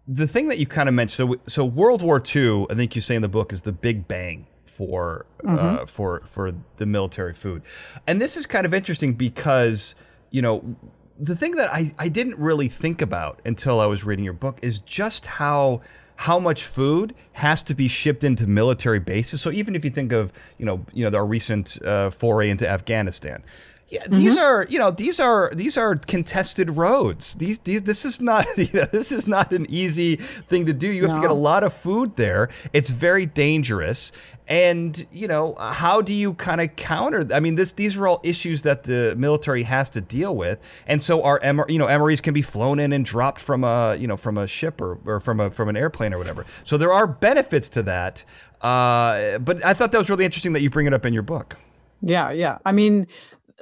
the 0.07 0.27
thing 0.27 0.47
that 0.47 0.59
you 0.59 0.65
kind 0.65 0.87
of 0.87 0.95
mentioned. 0.95 1.29
So 1.29 1.41
so 1.47 1.65
World 1.65 2.01
War 2.01 2.21
II, 2.35 2.67
I 2.69 2.75
think 2.75 2.95
you 2.95 3.01
say 3.01 3.15
in 3.15 3.21
the 3.21 3.27
book, 3.27 3.51
is 3.51 3.61
the 3.61 3.71
big 3.71 4.07
bang 4.07 4.47
for 4.65 5.25
uh, 5.47 5.85
for 5.85 6.21
for 6.25 6.53
the 6.77 6.85
military 6.85 7.33
food, 7.33 7.63
and 8.05 8.21
this 8.21 8.37
is 8.37 8.45
kind 8.45 8.65
of 8.65 8.73
interesting 8.73 9.13
because 9.13 9.95
you 10.31 10.41
know 10.41 10.75
the 11.17 11.35
thing 11.35 11.51
that 11.53 11.73
I 11.73 11.93
I 11.97 12.09
didn't 12.09 12.37
really 12.37 12.67
think 12.67 13.01
about 13.01 13.41
until 13.45 13.79
I 13.79 13.85
was 13.85 14.03
reading 14.03 14.25
your 14.25 14.33
book 14.33 14.59
is 14.61 14.79
just 14.79 15.25
how 15.25 15.81
how 16.17 16.39
much 16.39 16.63
food 16.63 17.13
has 17.33 17.63
to 17.63 17.75
be 17.75 17.87
shipped 17.87 18.23
into 18.23 18.47
military 18.47 18.99
bases. 18.99 19.41
So 19.41 19.51
even 19.51 19.75
if 19.75 19.83
you 19.83 19.91
think 19.91 20.11
of 20.11 20.31
you 20.57 20.65
know 20.65 20.85
you 20.93 21.09
know 21.09 21.17
our 21.17 21.25
recent 21.25 21.81
uh, 21.83 22.09
foray 22.09 22.49
into 22.49 22.67
Afghanistan, 22.67 23.43
Yeah, 23.87 24.03
mm-hmm. 24.03 24.15
these 24.15 24.37
are 24.37 24.65
you 24.67 24.79
know 24.79 24.89
these 24.89 25.19
are 25.19 25.51
these 25.53 25.77
are 25.77 25.95
contested 25.95 26.71
roads. 26.71 27.35
These, 27.35 27.59
these 27.59 27.83
this 27.83 28.03
is 28.03 28.19
not 28.19 28.45
you 28.57 28.69
know, 28.73 28.85
this 28.85 29.11
is 29.11 29.27
not 29.27 29.51
an 29.51 29.67
easy 29.69 30.15
thing 30.15 30.65
to 30.65 30.73
do. 30.73 30.87
You 30.87 31.07
have 31.07 31.15
to 31.15 31.21
get 31.21 31.31
a 31.31 31.35
lot 31.35 31.63
of 31.63 31.73
food 31.73 32.15
there. 32.15 32.49
It's 32.73 32.89
very 32.89 33.25
dangerous. 33.25 34.11
And 34.47 35.07
you 35.11 35.27
know 35.27 35.55
how 35.55 36.01
do 36.01 36.13
you 36.13 36.35
kind 36.35 36.61
of 36.61 36.75
counter? 36.75 37.27
I 37.33 37.39
mean, 37.39 37.55
this 37.55 37.71
these 37.71 37.97
are 37.97 38.07
all 38.07 38.21
issues 38.23 38.61
that 38.61 38.83
the 38.83 39.15
military 39.17 39.63
has 39.63 39.89
to 39.91 40.01
deal 40.01 40.35
with, 40.35 40.59
and 40.85 41.01
so 41.01 41.23
our 41.23 41.39
MR, 41.39 41.67
you 41.67 41.79
know 41.79 41.87
MREs 41.87 42.21
can 42.21 42.35
be 42.35 42.43
flown 42.43 42.79
in 42.79 42.93
and 42.93 43.03
dropped 43.03 43.41
from 43.41 43.63
a 43.63 43.95
you 43.95 44.05
know 44.05 44.17
from 44.17 44.37
a 44.37 44.45
ship 44.45 44.81
or, 44.81 44.99
or 45.03 45.19
from 45.19 45.39
a 45.39 45.49
from 45.49 45.67
an 45.67 45.75
airplane 45.75 46.13
or 46.13 46.19
whatever. 46.19 46.45
So 46.63 46.77
there 46.77 46.93
are 46.93 47.07
benefits 47.07 47.69
to 47.69 47.83
that. 47.83 48.23
Uh, 48.61 49.39
but 49.39 49.65
I 49.65 49.73
thought 49.73 49.91
that 49.91 49.97
was 49.97 50.11
really 50.11 50.25
interesting 50.25 50.53
that 50.53 50.61
you 50.61 50.69
bring 50.69 50.85
it 50.85 50.93
up 50.93 51.07
in 51.07 51.13
your 51.13 51.23
book. 51.23 51.57
Yeah, 52.01 52.31
yeah. 52.31 52.59
I 52.65 52.71
mean, 52.71 53.07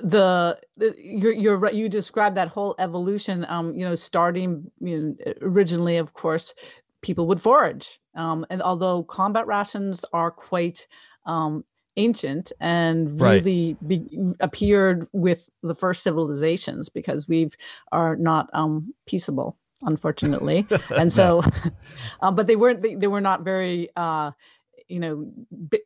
the, 0.01 0.59
the 0.77 0.95
you're 0.97 1.33
you're 1.33 1.57
right. 1.57 1.73
You 1.73 1.87
described 1.89 2.37
that 2.37 2.47
whole 2.47 2.75
evolution. 2.79 3.45
Um, 3.49 3.73
you 3.75 3.85
know, 3.85 3.95
starting 3.95 4.71
you 4.79 4.99
know, 4.99 5.33
originally, 5.41 5.97
of 5.97 6.13
course, 6.13 6.53
people 7.01 7.27
would 7.27 7.41
forage. 7.41 7.99
Um, 8.15 8.45
and 8.49 8.61
although 8.61 9.03
combat 9.03 9.45
rations 9.45 10.03
are 10.13 10.31
quite 10.31 10.87
um, 11.25 11.63
ancient 11.97 12.51
and 12.59 13.21
really 13.21 13.77
right. 13.81 13.87
be, 13.87 14.33
appeared 14.39 15.07
with 15.13 15.49
the 15.61 15.75
first 15.75 16.03
civilizations 16.03 16.89
because 16.89 17.27
we've 17.27 17.55
are 17.91 18.15
not 18.15 18.49
um, 18.53 18.93
peaceable 19.05 19.57
unfortunately 19.83 20.65
and 20.97 21.11
so 21.11 21.43
um, 22.21 22.35
but 22.35 22.47
they 22.47 22.55
weren't 22.55 22.81
they, 22.81 22.95
they 22.95 23.07
were 23.07 23.21
not 23.21 23.43
very 23.43 23.89
uh, 23.95 24.31
you 24.87 24.99
know 24.99 25.31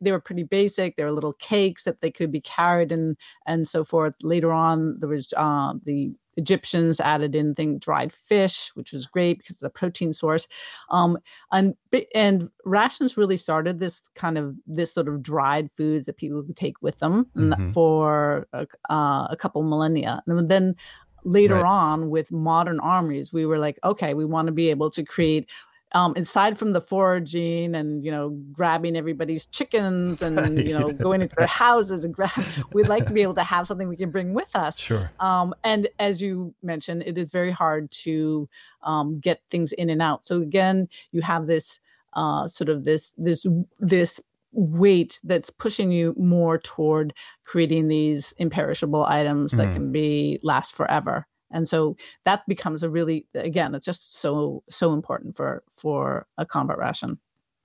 they 0.00 0.12
were 0.12 0.20
pretty 0.20 0.42
basic 0.42 0.96
there 0.96 1.06
were 1.06 1.12
little 1.12 1.34
cakes 1.34 1.84
that 1.84 2.00
they 2.00 2.10
could 2.10 2.30
be 2.32 2.40
carried 2.40 2.92
and 2.92 3.16
and 3.46 3.66
so 3.66 3.84
forth 3.84 4.14
later 4.22 4.52
on 4.52 4.98
there 5.00 5.08
was 5.08 5.32
uh, 5.36 5.74
the 5.84 6.12
Egyptians 6.38 7.00
added 7.00 7.34
in 7.34 7.54
thing 7.54 7.78
dried 7.78 8.12
fish, 8.12 8.70
which 8.74 8.92
was 8.92 9.06
great 9.06 9.38
because 9.38 9.58
the 9.58 9.68
protein 9.68 10.12
source. 10.12 10.46
Um, 10.88 11.18
and 11.52 11.74
and 12.14 12.44
rations 12.64 13.16
really 13.16 13.36
started 13.36 13.80
this 13.80 14.08
kind 14.14 14.38
of 14.38 14.54
this 14.66 14.94
sort 14.94 15.08
of 15.08 15.20
dried 15.20 15.68
foods 15.76 16.06
that 16.06 16.16
people 16.16 16.42
could 16.42 16.56
take 16.56 16.80
with 16.80 16.98
them 17.00 17.26
mm-hmm. 17.36 17.70
for 17.72 18.46
a, 18.52 18.66
uh, 18.88 19.26
a 19.28 19.36
couple 19.36 19.62
millennia, 19.64 20.22
and 20.26 20.48
then 20.48 20.76
later 21.24 21.56
right. 21.56 21.64
on 21.64 22.10
with 22.10 22.30
modern 22.30 22.78
armories 22.78 23.32
we 23.32 23.44
were 23.44 23.58
like 23.58 23.76
okay 23.82 24.14
we 24.14 24.24
want 24.24 24.46
to 24.46 24.52
be 24.52 24.70
able 24.70 24.88
to 24.88 25.02
create 25.04 25.50
um, 25.92 26.14
aside 26.16 26.58
from 26.58 26.72
the 26.72 26.80
foraging 26.80 27.74
and 27.74 28.04
you 28.04 28.10
know 28.10 28.30
grabbing 28.52 28.96
everybody's 28.96 29.46
chickens 29.46 30.22
and 30.22 30.58
you 30.68 30.78
know 30.78 30.92
going 30.92 31.22
into 31.22 31.34
their 31.36 31.46
houses 31.46 32.04
and 32.04 32.14
grab, 32.14 32.30
we'd 32.72 32.88
like 32.88 33.06
to 33.06 33.12
be 33.12 33.22
able 33.22 33.34
to 33.34 33.42
have 33.42 33.66
something 33.66 33.88
we 33.88 33.96
can 33.96 34.10
bring 34.10 34.34
with 34.34 34.54
us. 34.54 34.78
Sure. 34.78 35.10
Um, 35.20 35.54
and 35.64 35.88
as 35.98 36.20
you 36.20 36.54
mentioned, 36.62 37.04
it 37.06 37.16
is 37.16 37.30
very 37.30 37.50
hard 37.50 37.90
to 38.02 38.48
um, 38.82 39.18
get 39.20 39.40
things 39.50 39.72
in 39.72 39.90
and 39.90 40.02
out. 40.02 40.24
So 40.24 40.38
again, 40.38 40.88
you 41.12 41.22
have 41.22 41.46
this 41.46 41.80
uh, 42.14 42.46
sort 42.46 42.68
of 42.68 42.84
this 42.84 43.14
this 43.16 43.46
this 43.78 44.20
weight 44.52 45.20
that's 45.24 45.50
pushing 45.50 45.90
you 45.90 46.14
more 46.18 46.58
toward 46.58 47.12
creating 47.44 47.88
these 47.88 48.32
imperishable 48.38 49.04
items 49.04 49.52
mm. 49.52 49.58
that 49.58 49.72
can 49.74 49.92
be 49.92 50.40
last 50.42 50.74
forever 50.74 51.26
and 51.50 51.66
so 51.68 51.96
that 52.24 52.46
becomes 52.46 52.82
a 52.82 52.90
really 52.90 53.26
again 53.34 53.74
it's 53.74 53.86
just 53.86 54.18
so 54.20 54.62
so 54.68 54.92
important 54.92 55.36
for 55.36 55.62
for 55.76 56.26
a 56.36 56.46
combat 56.46 56.78
ration 56.78 57.18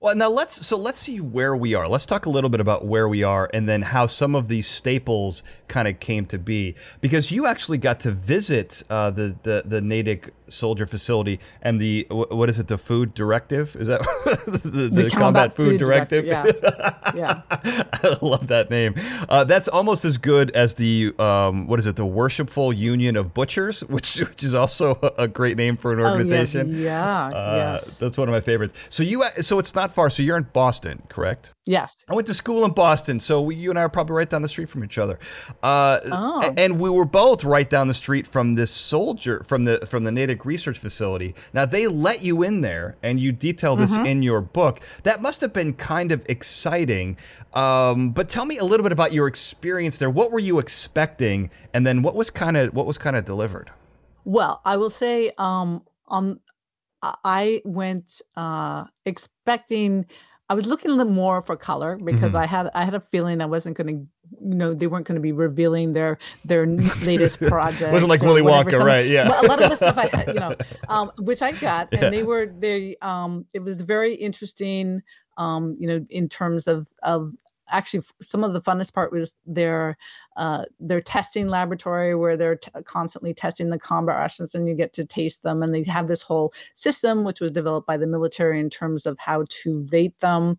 well, 0.04 0.14
now 0.14 0.28
let's 0.28 0.66
so 0.66 0.76
let's 0.76 1.00
see 1.00 1.18
where 1.18 1.56
we 1.56 1.74
are. 1.74 1.88
Let's 1.88 2.04
talk 2.04 2.26
a 2.26 2.30
little 2.30 2.50
bit 2.50 2.60
about 2.60 2.84
where 2.84 3.08
we 3.08 3.22
are 3.22 3.48
and 3.54 3.66
then 3.66 3.80
how 3.80 4.06
some 4.06 4.34
of 4.34 4.48
these 4.48 4.66
staples 4.66 5.42
kind 5.66 5.88
of 5.88 5.98
came 5.98 6.26
to 6.26 6.38
be. 6.38 6.74
Because 7.00 7.30
you 7.30 7.46
actually 7.46 7.78
got 7.78 8.00
to 8.00 8.10
visit 8.10 8.82
uh, 8.90 9.10
the, 9.10 9.34
the 9.44 9.62
the 9.64 9.80
Natick 9.80 10.34
soldier 10.48 10.86
facility 10.86 11.40
and 11.62 11.80
the 11.80 12.06
what 12.10 12.48
is 12.50 12.58
it? 12.58 12.68
The 12.68 12.78
food 12.78 13.14
directive 13.14 13.74
is 13.76 13.88
that 13.88 14.00
the, 14.46 14.68
the, 14.68 14.88
the, 14.88 15.10
combat, 15.10 15.54
food, 15.54 15.70
food 15.70 15.78
directive? 15.78 16.26
directive? 16.26 16.62
Yeah, 17.14 17.14
yeah. 17.14 17.42
I 17.92 18.18
love 18.20 18.48
that 18.48 18.70
name. 18.70 18.94
Uh, 19.28 19.44
that's 19.44 19.68
almost 19.68 20.04
as 20.04 20.18
good 20.18 20.50
as 20.50 20.74
the 20.74 21.14
um, 21.18 21.66
what 21.66 21.78
is 21.78 21.86
it? 21.86 21.96
The 21.96 22.06
Worshipful 22.06 22.72
Union 22.72 23.16
of 23.16 23.32
Butchers, 23.32 23.80
which 23.84 24.18
which 24.18 24.44
is 24.44 24.54
also 24.54 24.98
a 25.18 25.28
great 25.28 25.56
name 25.56 25.76
for 25.76 25.92
an 25.92 26.00
organization. 26.00 26.74
Oh, 26.74 26.78
yeah, 26.78 27.30
yeah 27.32 27.38
uh, 27.38 27.80
yes. 27.82 27.98
that's 27.98 28.18
one 28.18 28.28
of 28.28 28.32
my 28.32 28.40
favorites. 28.40 28.74
So 28.90 29.02
you 29.02 29.24
so 29.40 29.58
it's 29.58 29.74
not 29.74 29.93
far. 29.94 30.10
So 30.10 30.22
you're 30.22 30.36
in 30.36 30.48
Boston, 30.52 31.02
correct? 31.08 31.52
Yes. 31.66 32.04
I 32.08 32.14
went 32.14 32.26
to 32.26 32.34
school 32.34 32.64
in 32.64 32.72
Boston, 32.72 33.18
so 33.20 33.40
we, 33.40 33.54
you 33.54 33.70
and 33.70 33.78
I 33.78 33.82
are 33.82 33.88
probably 33.88 34.16
right 34.16 34.28
down 34.28 34.42
the 34.42 34.48
street 34.48 34.68
from 34.68 34.84
each 34.84 34.98
other. 34.98 35.18
Uh, 35.62 36.00
oh. 36.04 36.52
And 36.56 36.78
we 36.78 36.90
were 36.90 37.06
both 37.06 37.44
right 37.44 37.68
down 37.68 37.88
the 37.88 37.94
street 37.94 38.26
from 38.26 38.54
this 38.54 38.70
soldier 38.70 39.42
from 39.44 39.64
the 39.64 39.86
from 39.86 40.04
the 40.04 40.12
Natick 40.12 40.44
Research 40.44 40.78
Facility. 40.78 41.34
Now 41.52 41.64
they 41.64 41.86
let 41.86 42.22
you 42.22 42.42
in 42.42 42.60
there, 42.60 42.96
and 43.02 43.18
you 43.18 43.32
detail 43.32 43.76
this 43.76 43.92
mm-hmm. 43.92 44.06
in 44.06 44.22
your 44.22 44.40
book. 44.40 44.80
That 45.04 45.22
must 45.22 45.40
have 45.40 45.52
been 45.52 45.72
kind 45.72 46.12
of 46.12 46.22
exciting. 46.26 47.16
Um, 47.54 48.10
but 48.10 48.28
tell 48.28 48.44
me 48.44 48.58
a 48.58 48.64
little 48.64 48.84
bit 48.84 48.92
about 48.92 49.12
your 49.12 49.26
experience 49.26 49.96
there. 49.96 50.10
What 50.10 50.30
were 50.30 50.38
you 50.38 50.58
expecting, 50.58 51.50
and 51.72 51.86
then 51.86 52.02
what 52.02 52.14
was 52.14 52.30
kind 52.30 52.56
of 52.56 52.74
what 52.74 52.86
was 52.86 52.98
kind 52.98 53.16
of 53.16 53.24
delivered? 53.24 53.70
Well, 54.24 54.60
I 54.64 54.76
will 54.76 54.90
say 54.90 55.32
um, 55.38 55.82
on 56.08 56.40
I 57.24 57.62
went 57.64 58.20
uh, 58.36 58.84
expecting. 59.04 60.06
I 60.50 60.54
was 60.54 60.66
looking 60.66 60.90
a 60.90 60.94
little 60.94 61.12
more 61.12 61.40
for 61.40 61.56
color 61.56 61.96
because 61.96 62.32
mm-hmm. 62.32 62.36
I 62.36 62.46
had 62.46 62.70
I 62.74 62.84
had 62.84 62.94
a 62.94 63.00
feeling 63.00 63.40
I 63.40 63.46
wasn't 63.46 63.76
going 63.76 63.86
to, 63.86 64.46
you 64.46 64.54
know, 64.54 64.74
they 64.74 64.86
weren't 64.86 65.06
going 65.06 65.16
to 65.16 65.22
be 65.22 65.32
revealing 65.32 65.94
their 65.94 66.18
their 66.44 66.66
latest 67.02 67.40
project. 67.40 67.92
wasn't 67.92 68.10
like 68.10 68.20
Willy 68.20 68.42
Wonka, 68.42 68.72
Some, 68.72 68.84
right? 68.84 69.06
Yeah. 69.06 69.28
a 69.28 69.46
lot 69.46 69.62
of 69.62 69.70
the 69.70 69.76
stuff 69.76 69.96
I 69.96 70.06
had, 70.06 70.28
you 70.28 70.34
know, 70.34 70.54
um, 70.88 71.10
which 71.18 71.40
I 71.42 71.52
got, 71.52 71.88
and 71.92 72.02
yeah. 72.02 72.10
they 72.10 72.22
were 72.22 72.46
they. 72.46 72.96
Um, 73.00 73.46
it 73.54 73.62
was 73.62 73.80
very 73.80 74.14
interesting. 74.14 75.02
Um, 75.36 75.76
you 75.80 75.88
know, 75.88 76.06
in 76.10 76.28
terms 76.28 76.66
of 76.66 76.92
of 77.02 77.32
actually 77.68 78.04
some 78.20 78.44
of 78.44 78.52
the 78.52 78.60
funnest 78.60 78.92
part 78.92 79.12
was 79.12 79.34
their 79.46 79.96
uh, 80.36 80.64
their 80.80 81.00
testing 81.00 81.48
laboratory 81.48 82.14
where 82.14 82.36
they're 82.36 82.56
t- 82.56 82.70
constantly 82.84 83.32
testing 83.32 83.70
the 83.70 83.78
combat 83.78 84.16
rations 84.16 84.54
and 84.54 84.68
you 84.68 84.74
get 84.74 84.92
to 84.94 85.04
taste 85.04 85.42
them. 85.42 85.62
And 85.62 85.74
they 85.74 85.82
have 85.84 86.08
this 86.08 86.22
whole 86.22 86.52
system 86.74 87.24
which 87.24 87.40
was 87.40 87.52
developed 87.52 87.86
by 87.86 87.96
the 87.96 88.06
military 88.06 88.60
in 88.60 88.70
terms 88.70 89.06
of 89.06 89.18
how 89.18 89.44
to 89.48 89.86
rate 89.90 90.18
them. 90.20 90.58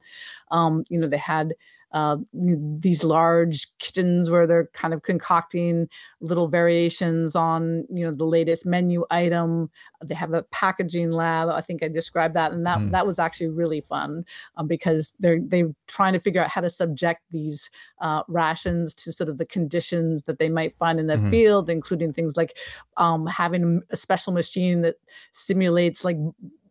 Um, 0.51 0.83
you 0.89 0.99
know 0.99 1.07
they 1.07 1.17
had 1.17 1.53
uh, 1.95 2.17
these 2.33 3.05
large 3.05 3.67
kitchens 3.79 4.29
where 4.29 4.45
they're 4.45 4.67
kind 4.73 4.93
of 4.93 5.01
concocting 5.03 5.87
little 6.19 6.49
variations 6.49 7.37
on 7.37 7.85
you 7.89 8.05
know 8.05 8.13
the 8.13 8.25
latest 8.25 8.65
menu 8.65 9.05
item 9.11 9.69
they 10.03 10.13
have 10.13 10.33
a 10.33 10.43
packaging 10.43 11.09
lab 11.09 11.47
i 11.47 11.61
think 11.61 11.81
i 11.81 11.87
described 11.87 12.33
that 12.33 12.51
and 12.51 12.65
that 12.65 12.79
mm. 12.79 12.91
that 12.91 13.07
was 13.07 13.17
actually 13.17 13.47
really 13.47 13.79
fun 13.79 14.25
um, 14.57 14.67
because 14.67 15.13
they're 15.19 15.39
they're 15.45 15.73
trying 15.87 16.11
to 16.11 16.19
figure 16.19 16.41
out 16.41 16.49
how 16.49 16.59
to 16.59 16.69
subject 16.69 17.21
these 17.31 17.69
uh, 18.01 18.21
rations 18.27 18.93
to 18.93 19.13
sort 19.13 19.29
of 19.29 19.37
the 19.37 19.45
conditions 19.45 20.23
that 20.23 20.37
they 20.37 20.49
might 20.49 20.75
find 20.75 20.99
in 20.99 21.07
the 21.07 21.15
mm-hmm. 21.15 21.29
field 21.29 21.69
including 21.69 22.11
things 22.11 22.35
like 22.35 22.57
um, 22.97 23.25
having 23.25 23.81
a 23.89 23.95
special 23.95 24.33
machine 24.33 24.81
that 24.81 24.95
simulates 25.31 26.03
like 26.03 26.17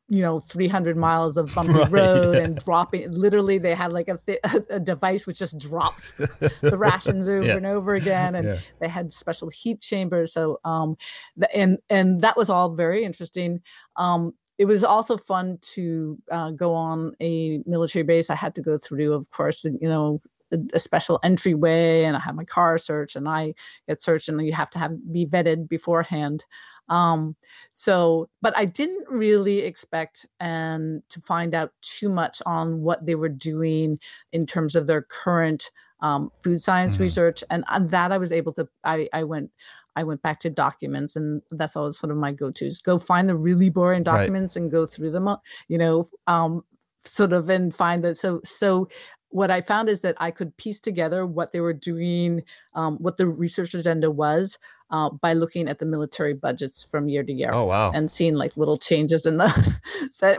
you 0.09 0.21
know 0.21 0.39
300 0.39 0.97
miles 0.97 1.37
of 1.37 1.53
bumpy 1.55 1.73
right, 1.73 1.91
road 1.91 2.37
yeah. 2.37 2.43
and 2.43 2.59
dropping 2.59 3.11
literally 3.11 3.57
they 3.57 3.75
had 3.75 3.93
like 3.93 4.09
a, 4.09 4.19
th- 4.27 4.39
a 4.69 4.79
device 4.79 5.27
which 5.27 5.39
just 5.39 5.59
drops 5.59 6.13
the 6.61 6.77
rations 6.77 7.27
over 7.27 7.47
yeah. 7.47 7.57
and 7.57 7.65
over 7.65 7.95
again 7.95 8.35
and 8.35 8.47
yeah. 8.47 8.59
they 8.81 8.89
had 8.89 9.13
special 9.13 9.49
heat 9.49 9.81
chambers 9.81 10.33
so 10.33 10.61
um 10.65 10.97
the, 11.37 11.57
and 11.57 11.79
and 11.89 12.21
that 12.21 12.37
was 12.37 12.51
all 12.51 12.75
very 12.75 13.03
interesting 13.03 13.61
um 13.97 14.35
it 14.59 14.67
was 14.67 14.85
also 14.85 15.17
fun 15.17 15.59
to 15.63 16.17
uh, 16.31 16.51
go 16.51 16.75
on 16.75 17.15
a 17.21 17.63
military 17.67 18.03
base 18.03 18.29
i 18.29 18.35
had 18.35 18.55
to 18.55 18.61
go 18.61 18.77
through 18.77 19.15
of 19.15 19.31
course 19.31 19.65
you 19.65 19.89
know 19.89 20.21
a, 20.53 20.59
a 20.75 20.81
special 20.81 21.19
entryway 21.23 22.05
and 22.05 22.15
i 22.15 22.21
had 22.21 22.37
my 22.37 22.45
car 22.45 22.77
searched 22.77 23.17
and 23.17 23.27
i 23.27 23.55
get 23.89 24.03
searched 24.03 24.29
and 24.29 24.47
you 24.47 24.53
have 24.53 24.69
to 24.69 24.79
have 24.79 24.93
be 25.11 25.25
vetted 25.25 25.67
beforehand 25.67 26.45
um, 26.89 27.37
so, 27.73 28.29
but 28.43 28.57
I 28.57 28.65
didn't 28.65 29.09
really 29.09 29.61
expect 29.61 30.27
and 30.41 31.03
to 31.09 31.21
find 31.21 31.55
out 31.55 31.73
too 31.81 32.09
much 32.09 32.43
on 32.47 32.83
what 32.83 33.07
they 33.07 33.15
were 33.15 33.29
doing 33.29 33.99
in 34.33 34.47
terms 34.47 34.75
of 34.75 34.87
their 34.87 35.03
current 35.03 35.71
um, 36.01 36.31
food 36.43 36.61
science 36.61 36.95
mm-hmm. 36.95 37.05
research, 37.05 37.43
and, 37.51 37.65
and 37.69 37.89
that 37.89 38.13
I 38.13 38.19
was 38.19 38.33
able 38.33 38.53
to. 38.55 38.69
I, 38.85 39.09
I 39.13 39.25
went. 39.25 39.51
I 39.97 40.03
went 40.03 40.23
back 40.23 40.41
to 40.41 40.51
documents, 40.51 41.15
and 41.15 41.41
that's 41.53 41.77
always 41.77 41.99
sort 41.99 42.11
of 42.11 42.19
my 42.19 42.33
go-to's. 42.33 42.81
Go 42.81 42.99
find 42.99 43.29
the 43.29 43.37
really 43.37 43.71
boring 43.71 44.03
documents 44.03 44.57
right. 44.57 44.63
and 44.63 44.71
go 44.71 44.87
through 44.87 45.13
them. 45.13 45.29
You 45.69 45.79
know, 45.79 46.11
um, 46.27 46.65
sort 47.05 47.33
of 47.33 47.49
and 47.49 47.75
find 47.75 48.05
that. 48.05 48.19
So, 48.19 48.41
so 48.45 48.89
what 49.35 49.51
I 49.51 49.61
found 49.61 49.89
is 49.89 50.01
that 50.03 50.17
I 50.19 50.31
could 50.31 50.57
piece 50.57 50.81
together 50.81 51.27
what 51.27 51.53
they 51.53 51.61
were 51.61 51.73
doing, 51.73 52.43
um, 52.75 52.99
what 52.99 53.17
the 53.17 53.27
research 53.27 53.75
agenda 53.75 54.11
was, 54.11 54.59
uh, 54.95 55.11
by 55.11 55.33
looking 55.35 55.69
at 55.69 55.79
the 55.81 55.87
military 55.87 56.35
budgets 56.35 56.85
from 56.91 57.09
year 57.09 57.25
to 57.25 57.33
year. 57.33 57.53
Oh 57.53 57.65
wow! 57.65 57.91
And 57.93 58.11
seeing 58.11 58.35
like 58.35 58.57
little 58.57 58.77
changes 58.77 59.27
in 59.27 59.39
the, 59.39 59.49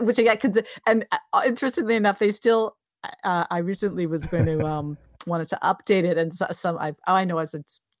which 0.00 0.18
I 0.18 0.22
get. 0.22 0.66
And 0.86 1.06
uh, 1.12 1.42
interestingly 1.46 1.96
enough, 1.96 2.18
they 2.18 2.30
still. 2.32 2.76
Uh, 3.22 3.44
I 3.50 3.58
recently 3.58 4.06
was 4.06 4.26
going 4.26 4.46
to 4.46 4.64
um 4.74 4.98
wanted 5.26 5.48
to 5.48 5.58
update 5.62 6.04
it, 6.04 6.16
and 6.18 6.32
some 6.32 6.78
I 6.78 6.90
oh 7.06 7.14
I 7.20 7.24
know 7.24 7.38
I 7.38 7.46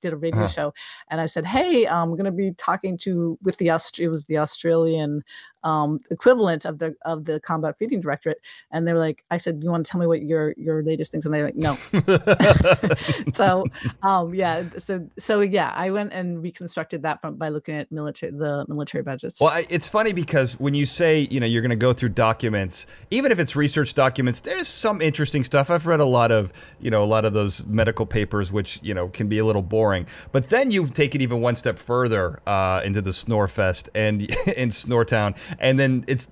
did 0.02 0.12
a 0.12 0.16
radio 0.16 0.44
Uh-huh. 0.44 0.52
show, 0.56 0.74
and 1.10 1.20
I 1.20 1.26
said, 1.26 1.44
"Hey, 1.46 1.86
I'm 1.86 2.10
going 2.10 2.24
to 2.32 2.32
be 2.32 2.52
talking 2.52 2.98
to 3.04 3.38
with 3.42 3.56
the 3.58 3.70
Aust- 3.70 4.00
it 4.00 4.08
was 4.08 4.24
the 4.24 4.38
Australian 4.38 5.22
um, 5.66 6.00
equivalent 6.10 6.64
of 6.64 6.78
the 6.78 6.94
of 7.04 7.24
the 7.24 7.40
combat 7.40 7.76
feeding 7.78 8.00
directorate," 8.00 8.40
and 8.72 8.86
they 8.86 8.92
were 8.92 8.98
like, 8.98 9.24
"I 9.30 9.38
said, 9.38 9.60
you 9.62 9.70
want 9.70 9.84
to 9.84 9.90
tell 9.90 10.00
me 10.00 10.06
what 10.06 10.22
your 10.22 10.54
your 10.56 10.82
latest 10.82 11.12
things?" 11.12 11.26
And 11.26 11.34
they're 11.34 11.44
like, 11.44 11.56
"No." 11.56 11.74
so 13.34 13.64
um 14.02 14.34
yeah 14.34 14.62
so 14.78 15.06
so 15.18 15.40
yeah 15.40 15.72
i 15.74 15.90
went 15.90 16.12
and 16.12 16.42
reconstructed 16.42 17.02
that 17.02 17.20
from 17.20 17.36
by 17.36 17.48
looking 17.48 17.74
at 17.74 17.90
military 17.90 18.32
the 18.32 18.64
military 18.68 19.02
budgets 19.02 19.40
Well, 19.40 19.50
I, 19.50 19.66
it's 19.68 19.88
funny 19.88 20.12
because 20.12 20.58
when 20.58 20.74
you 20.74 20.86
say, 20.86 21.28
you 21.30 21.40
know, 21.40 21.46
you're 21.46 21.62
going 21.62 21.70
to 21.70 21.76
go 21.76 21.92
through 21.92 22.10
documents, 22.10 22.86
even 23.10 23.32
if 23.32 23.38
it's 23.38 23.56
research 23.56 23.94
documents, 23.94 24.40
there's 24.40 24.68
some 24.68 25.00
interesting 25.00 25.44
stuff. 25.44 25.70
I've 25.70 25.86
read 25.86 26.00
a 26.00 26.06
lot 26.06 26.32
of, 26.32 26.52
you 26.80 26.90
know, 26.90 27.02
a 27.02 27.06
lot 27.06 27.24
of 27.24 27.32
those 27.32 27.64
medical 27.66 28.06
papers, 28.06 28.52
which, 28.52 28.78
you 28.82 28.94
know, 28.94 29.08
can 29.08 29.28
be 29.28 29.38
a 29.38 29.44
little 29.44 29.62
boring. 29.62 30.06
But 30.32 30.50
then 30.50 30.70
you 30.70 30.88
take 30.88 31.14
it 31.14 31.22
even 31.22 31.40
one 31.40 31.56
step 31.56 31.78
further 31.78 32.40
uh, 32.46 32.80
into 32.84 33.02
the 33.02 33.10
Snorefest 33.10 33.88
and 33.94 34.22
in 34.56 34.70
Snoretown, 34.70 35.36
and 35.58 35.78
then 35.78 36.04
it's 36.06 36.28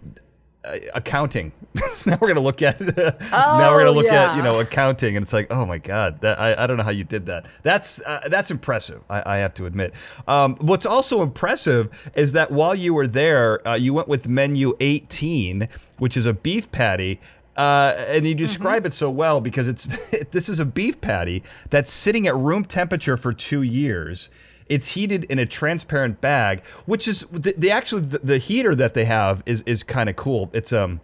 uh, 0.64 0.76
accounting. 0.94 1.52
now 2.06 2.16
we're 2.20 2.28
gonna 2.28 2.40
look 2.40 2.62
at 2.62 2.80
it. 2.80 2.96
now 2.96 3.72
we're 3.72 3.80
gonna 3.80 3.90
Oh, 3.90 3.92
look 3.92 4.06
at 4.06 4.37
you 4.37 4.42
know 4.42 4.60
accounting, 4.60 5.16
and 5.16 5.24
it's 5.24 5.32
like, 5.32 5.48
oh 5.50 5.66
my 5.66 5.78
god, 5.78 6.20
that 6.22 6.40
I, 6.40 6.64
I 6.64 6.66
don't 6.66 6.76
know 6.76 6.84
how 6.84 6.90
you 6.90 7.04
did 7.04 7.26
that. 7.26 7.46
That's 7.62 8.00
uh, 8.02 8.20
that's 8.28 8.50
impressive. 8.50 9.02
I, 9.10 9.34
I 9.34 9.37
have 9.38 9.54
to 9.54 9.66
admit. 9.66 9.92
Um, 10.26 10.56
what's 10.56 10.87
also 10.87 11.22
impressive 11.22 11.90
is 12.14 12.32
that 12.32 12.50
while 12.50 12.74
you 12.74 12.94
were 12.94 13.06
there, 13.06 13.66
uh, 13.66 13.74
you 13.74 13.92
went 13.92 14.08
with 14.08 14.26
menu 14.28 14.74
18, 14.80 15.68
which 15.98 16.16
is 16.16 16.26
a 16.26 16.32
beef 16.32 16.70
patty. 16.72 17.20
Uh, 17.56 17.94
and 18.08 18.26
you 18.26 18.34
describe 18.34 18.84
it 18.84 18.92
so 18.92 19.08
well 19.08 19.40
because 19.40 19.68
it's 19.68 19.87
this 20.32 20.48
is 20.48 20.58
a 20.58 20.64
beef 20.64 21.00
patty 21.00 21.40
that's 21.70 21.92
sitting 21.92 22.26
at 22.26 22.34
room 22.34 22.64
temperature 22.64 23.16
for 23.16 23.32
two 23.32 23.62
years. 23.62 24.28
It's 24.68 24.88
heated 24.88 25.24
in 25.24 25.38
a 25.38 25.46
transparent 25.46 26.20
bag, 26.20 26.64
which 26.87 27.07
is 27.07 27.27
the, 27.31 27.55
the 27.57 27.70
actually 27.70 28.03
the, 28.03 28.18
the 28.18 28.38
heater 28.38 28.74
that 28.74 28.94
they 28.94 29.05
have 29.05 29.42
is 29.46 29.62
is 29.66 29.83
kind 29.83 30.09
of 30.09 30.16
cool. 30.16 30.50
It's 30.53 30.72
um 30.72 31.00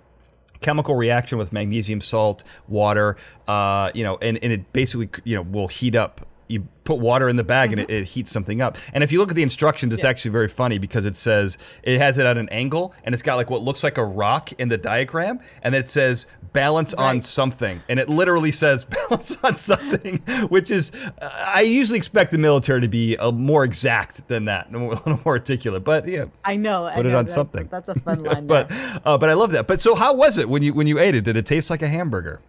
chemical 0.61 0.95
reaction 0.95 1.39
with 1.39 1.53
magnesium 1.53 2.01
salt, 2.01 2.45
water, 2.69 3.17
uh, 3.49 3.91
you 3.95 4.05
know, 4.05 4.19
and, 4.21 4.39
and 4.43 4.53
it 4.53 4.73
basically, 4.73 5.09
you 5.25 5.35
know, 5.35 5.43
will 5.43 5.69
heat 5.69 5.95
up. 5.95 6.27
You 6.51 6.67
put 6.85 6.99
water 6.99 7.29
in 7.29 7.37
the 7.37 7.45
bag 7.45 7.71
and 7.73 7.81
it, 7.81 7.89
it 7.91 8.05
heats 8.05 8.33
something 8.33 8.61
up. 8.61 8.77
And 8.93 9.05
if 9.05 9.13
you 9.13 9.19
look 9.21 9.31
at 9.31 9.37
the 9.37 9.43
instructions, 9.45 9.95
it's 9.95 10.03
actually 10.05 10.33
very 10.33 10.49
funny 10.49 10.79
because 10.79 11.05
it 11.05 11.15
says 11.15 11.57
it 11.83 11.99
has 11.99 12.19
it 12.19 12.27
at 12.27 12.37
an 12.37 12.49
angle 12.49 12.93
and 13.05 13.15
it's 13.15 13.23
got 13.23 13.37
like 13.37 13.49
what 13.51 13.63
looks 13.63 13.85
like 13.85 13.97
a 13.99 14.05
rock 14.05 14.53
in 14.55 14.69
the 14.69 14.79
diagram, 14.79 15.41
and 15.63 15.73
then 15.73 15.83
it 15.83 15.91
says 15.91 16.27
balance 16.53 16.93
on 16.95 17.23
something, 17.23 17.81
and 17.89 18.01
it 18.01 18.09
literally 18.09 18.51
says 18.51 18.85
balance 19.09 19.37
on 19.45 19.57
something, 19.57 20.17
which 20.49 20.71
is 20.71 20.91
uh, 21.23 21.31
I 21.55 21.61
usually 21.61 21.99
expect 21.99 22.33
the 22.33 22.39
military 22.39 22.81
to 22.81 22.89
be 22.89 23.17
uh, 23.17 23.31
more 23.31 23.63
exact 23.65 24.27
than 24.27 24.47
that, 24.47 24.69
a 24.75 24.79
little 24.79 25.21
more 25.25 25.35
articulate. 25.35 25.85
But 25.85 26.09
yeah, 26.09 26.25
i 26.45 26.57
know 26.57 26.87
I 26.87 26.97
put 26.97 27.07
it 27.07 27.11
know, 27.11 27.19
on 27.19 27.25
that's- 27.27 27.35
something. 27.35 27.69
that's 27.71 27.89
a 27.89 27.95
fun 28.01 28.21
line 28.25 28.47
but 28.49 28.71
uh, 29.05 29.17
but 29.17 29.29
I 29.29 29.35
love 29.35 29.53
that. 29.53 29.69
But 29.69 29.81
so 29.83 29.95
how 29.95 30.13
was 30.15 30.39
it 30.39 30.49
when 30.49 30.63
you 30.63 30.75
when 30.75 30.87
you 30.89 30.99
ate 30.99 31.15
it? 31.15 31.23
Did 31.25 31.37
it 31.37 31.47
taste 31.47 31.71
like 31.71 31.83
a 31.83 31.89
hamburger? 31.89 32.41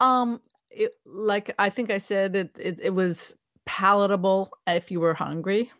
um 0.00 0.42
it, 0.70 0.94
like 1.06 1.54
i 1.58 1.70
think 1.70 1.90
i 1.90 1.96
said 1.96 2.36
it, 2.36 2.50
it 2.60 2.78
it 2.82 2.90
was 2.90 3.34
palatable 3.66 4.50
if 4.66 4.90
you 4.90 5.00
were 5.00 5.14
hungry 5.14 5.70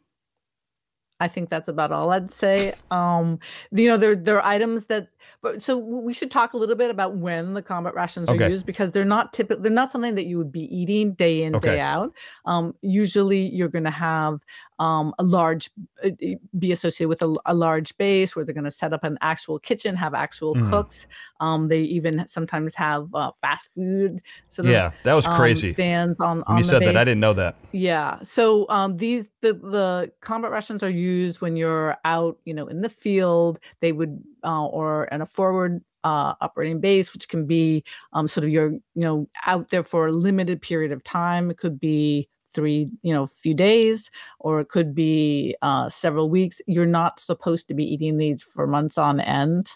I 1.18 1.28
think 1.28 1.48
that's 1.48 1.68
about 1.68 1.92
all 1.92 2.10
I'd 2.10 2.30
say. 2.30 2.74
Um, 2.90 3.38
you 3.72 3.88
know, 3.88 3.96
there 3.96 4.14
there 4.14 4.36
are 4.36 4.44
items 4.46 4.86
that, 4.86 5.08
but 5.40 5.62
so 5.62 5.78
we 5.78 6.12
should 6.12 6.30
talk 6.30 6.52
a 6.52 6.58
little 6.58 6.76
bit 6.76 6.90
about 6.90 7.16
when 7.16 7.54
the 7.54 7.62
combat 7.62 7.94
rations 7.94 8.30
are 8.30 8.36
used 8.36 8.66
because 8.66 8.92
they're 8.92 9.02
not 9.06 9.32
typical. 9.32 9.62
They're 9.62 9.72
not 9.72 9.88
something 9.88 10.14
that 10.16 10.26
you 10.26 10.36
would 10.36 10.52
be 10.52 10.64
eating 10.64 11.14
day 11.14 11.42
in 11.42 11.56
Okay. 11.56 11.58
day 11.58 11.80
out. 11.80 12.12
Um, 12.44 12.74
usually, 12.82 13.48
you're 13.48 13.68
going 13.70 13.84
to 13.84 13.90
have 13.90 14.40
um, 14.78 15.14
a 15.18 15.22
large 15.22 15.70
uh, 16.04 16.10
be 16.58 16.72
associated 16.72 17.08
with 17.08 17.22
a, 17.22 17.34
a 17.46 17.54
large 17.54 17.96
base 17.96 18.36
where 18.36 18.44
they're 18.44 18.54
going 18.54 18.64
to 18.64 18.70
set 18.70 18.92
up 18.92 19.04
an 19.04 19.18
actual 19.20 19.58
kitchen, 19.58 19.96
have 19.96 20.14
actual 20.14 20.54
Mhm. 20.54 20.70
cooks. 20.70 21.06
Um, 21.40 21.68
they 21.68 21.80
even 21.82 22.26
sometimes 22.26 22.74
have 22.74 23.08
uh, 23.14 23.32
fast 23.40 23.74
food. 23.74 24.20
of, 24.58 24.64
Yeah, 24.64 24.92
that 25.04 25.14
was 25.14 25.26
um, 25.26 25.36
crazy. 25.36 25.70
stands 25.70 26.20
on 26.20 26.42
on 26.46 26.58
you 26.58 26.64
said 26.64 26.82
that, 26.82 26.96
I 26.96 27.04
didn't 27.04 27.20
know 27.20 27.32
that. 27.34 27.56
Yeah. 27.72 28.18
So 28.22 28.66
um, 28.68 28.96
these 28.96 29.28
the 29.42 29.54
the 29.54 30.12
combat 30.20 30.50
rations 30.50 30.82
are 30.82 30.90
used 30.90 31.40
when 31.40 31.56
you're 31.56 31.96
out, 32.04 32.38
you 32.44 32.54
know, 32.54 32.66
in 32.68 32.80
the 32.80 32.88
field. 32.88 33.58
They 33.80 33.92
would 33.92 34.22
uh, 34.44 34.66
or 34.66 35.04
in 35.06 35.20
a 35.22 35.26
forward 35.26 35.82
uh, 36.04 36.34
operating 36.40 36.80
base, 36.80 37.12
which 37.12 37.28
can 37.28 37.46
be 37.46 37.82
um, 38.12 38.28
sort 38.28 38.44
of 38.44 38.50
you're 38.50 38.70
you 38.70 38.82
know 38.94 39.28
out 39.46 39.70
there 39.70 39.82
for 39.82 40.06
a 40.06 40.12
limited 40.12 40.62
period 40.62 40.92
of 40.92 41.02
time. 41.04 41.50
It 41.50 41.58
could 41.58 41.80
be 41.80 42.28
three, 42.56 42.88
you 43.02 43.14
know, 43.14 43.28
few 43.28 43.54
days, 43.54 44.10
or 44.40 44.58
it 44.58 44.70
could 44.70 44.94
be 44.94 45.54
uh, 45.62 45.88
several 45.88 46.28
weeks. 46.28 46.60
You're 46.66 46.86
not 46.86 47.20
supposed 47.20 47.68
to 47.68 47.74
be 47.74 47.84
eating 47.84 48.18
these 48.18 48.42
for 48.42 48.66
months 48.66 48.98
on 48.98 49.20
end. 49.20 49.70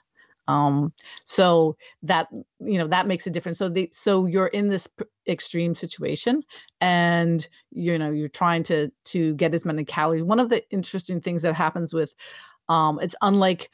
Um, 0.49 0.93
so 1.23 1.77
that 2.03 2.27
you 2.59 2.79
know 2.79 2.88
that 2.88 3.07
makes 3.07 3.29
a 3.29 3.31
difference. 3.31 3.59
So 3.59 3.69
the 3.69 3.88
so 3.93 4.27
you're 4.27 4.49
in 4.49 4.69
this 4.69 4.88
p- 4.88 5.05
extreme 5.29 5.75
situation, 5.75 6.43
and 6.81 7.47
you 7.71 7.97
know 7.97 8.11
you're 8.11 8.29
trying 8.29 8.64
to 8.64 8.90
to 9.12 9.35
get 9.35 9.55
as 9.55 9.64
many 9.64 9.85
calories. 9.85 10.25
One 10.25 10.40
of 10.40 10.49
the 10.49 10.69
interesting 10.71 11.21
things 11.21 11.43
that 11.43 11.55
happens 11.55 11.95
with 11.95 12.16
um, 12.69 12.99
it's 13.01 13.14
unlike 13.23 13.71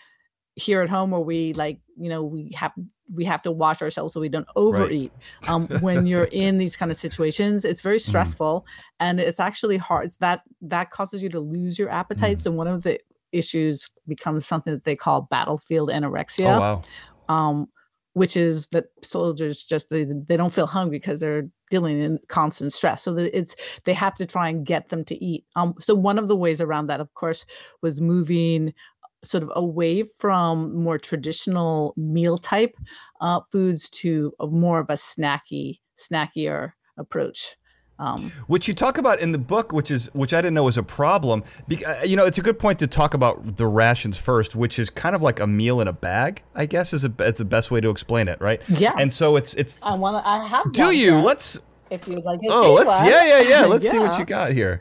here 0.56 0.80
at 0.80 0.88
home 0.88 1.10
where 1.10 1.20
we 1.20 1.52
like 1.52 1.78
you 1.98 2.08
know 2.08 2.24
we 2.24 2.50
have 2.54 2.72
we 3.14 3.24
have 3.24 3.40
to 3.42 3.52
watch 3.52 3.82
ourselves 3.82 4.12
so 4.12 4.20
we 4.20 4.28
don't 4.28 4.48
overeat. 4.56 5.12
Um, 5.46 5.68
when 5.80 6.06
you're 6.06 6.24
in 6.24 6.58
these 6.58 6.76
kind 6.76 6.90
of 6.90 6.96
situations 6.96 7.64
it's 7.64 7.82
very 7.82 8.00
stressful 8.00 8.66
and 8.98 9.20
it's 9.20 9.38
actually 9.38 9.76
hard 9.76 10.06
it's 10.06 10.16
that 10.16 10.42
that 10.62 10.90
causes 10.90 11.22
you 11.22 11.28
to 11.28 11.40
lose 11.40 11.78
your 11.78 11.90
appetite. 11.90 12.38
Mm. 12.38 12.40
so 12.40 12.50
one 12.50 12.66
of 12.66 12.82
the 12.82 12.98
issues 13.32 13.90
becomes 14.08 14.46
something 14.46 14.72
that 14.72 14.84
they 14.84 14.96
call 14.96 15.22
battlefield 15.22 15.90
anorexia. 15.90 16.56
Oh 16.56 16.58
wow. 16.58 16.82
um, 17.28 17.68
which 18.16 18.34
is 18.34 18.66
that 18.68 18.86
soldiers 19.02 19.62
just 19.62 19.90
they, 19.90 20.04
they 20.04 20.38
don't 20.38 20.54
feel 20.54 20.66
hungry 20.66 20.98
because 20.98 21.20
they're 21.20 21.50
dealing 21.70 22.00
in 22.00 22.18
constant 22.28 22.72
stress. 22.72 23.02
So 23.02 23.12
that 23.12 23.36
it's 23.36 23.54
they 23.84 23.92
have 23.92 24.14
to 24.14 24.24
try 24.24 24.48
and 24.48 24.64
get 24.64 24.88
them 24.88 25.04
to 25.04 25.22
eat. 25.22 25.44
Um, 25.54 25.74
so 25.78 25.94
one 25.94 26.18
of 26.18 26.26
the 26.26 26.34
ways 26.34 26.62
around 26.62 26.86
that 26.86 27.00
of 27.00 27.12
course 27.12 27.44
was 27.82 28.00
moving 28.00 28.72
sort 29.22 29.42
of 29.42 29.50
away 29.56 30.04
from 30.18 30.74
more 30.76 30.98
traditional 30.98 31.94
meal 31.96 32.38
type 32.38 32.76
uh, 33.20 33.40
foods 33.50 33.90
to 33.90 34.32
a 34.40 34.46
more 34.46 34.80
of 34.80 34.90
a 34.90 34.94
snacky 34.94 35.78
snackier 35.98 36.72
approach 36.98 37.56
um, 37.98 38.30
which 38.46 38.68
you 38.68 38.74
talk 38.74 38.98
about 38.98 39.20
in 39.20 39.32
the 39.32 39.38
book, 39.38 39.72
which 39.72 39.90
is 39.90 40.12
which 40.14 40.34
I 40.34 40.38
didn't 40.38 40.54
know 40.54 40.64
was 40.64 40.76
a 40.76 40.82
problem. 40.82 41.42
Be, 41.66 41.84
uh, 41.84 42.04
you 42.04 42.16
know, 42.16 42.26
it's 42.26 42.38
a 42.38 42.42
good 42.42 42.58
point 42.58 42.78
to 42.80 42.86
talk 42.86 43.14
about 43.14 43.56
the 43.56 43.66
rations 43.66 44.18
first, 44.18 44.54
which 44.54 44.78
is 44.78 44.90
kind 44.90 45.16
of 45.16 45.22
like 45.22 45.40
a 45.40 45.46
meal 45.46 45.80
in 45.80 45.88
a 45.88 45.92
bag. 45.92 46.42
I 46.54 46.66
guess 46.66 46.92
is, 46.92 47.04
a, 47.04 47.12
is 47.20 47.34
the 47.34 47.44
best 47.44 47.70
way 47.70 47.80
to 47.80 47.88
explain 47.88 48.28
it, 48.28 48.40
right? 48.40 48.60
yeah 48.68 48.92
And 48.98 49.12
so 49.12 49.36
it's 49.36 49.54
it's. 49.54 49.78
i 49.82 49.94
want 49.94 50.22
to 50.22 50.28
i 50.28 50.46
have 50.46 50.72
Do 50.72 50.94
you? 50.94 51.16
Let's. 51.16 51.58
if 51.90 52.06
you'd 52.06 52.24
like 52.24 52.40
to 52.40 52.48
Oh, 52.50 52.74
let's. 52.74 53.00
one. 53.00 53.06
Yeah, 53.06 53.24
yeah, 53.24 53.40
yeah. 53.40 53.64
Let's 53.64 53.88
see 53.88 53.98
what 53.98 54.18
you 54.18 54.24
got 54.26 54.52
here. 54.52 54.80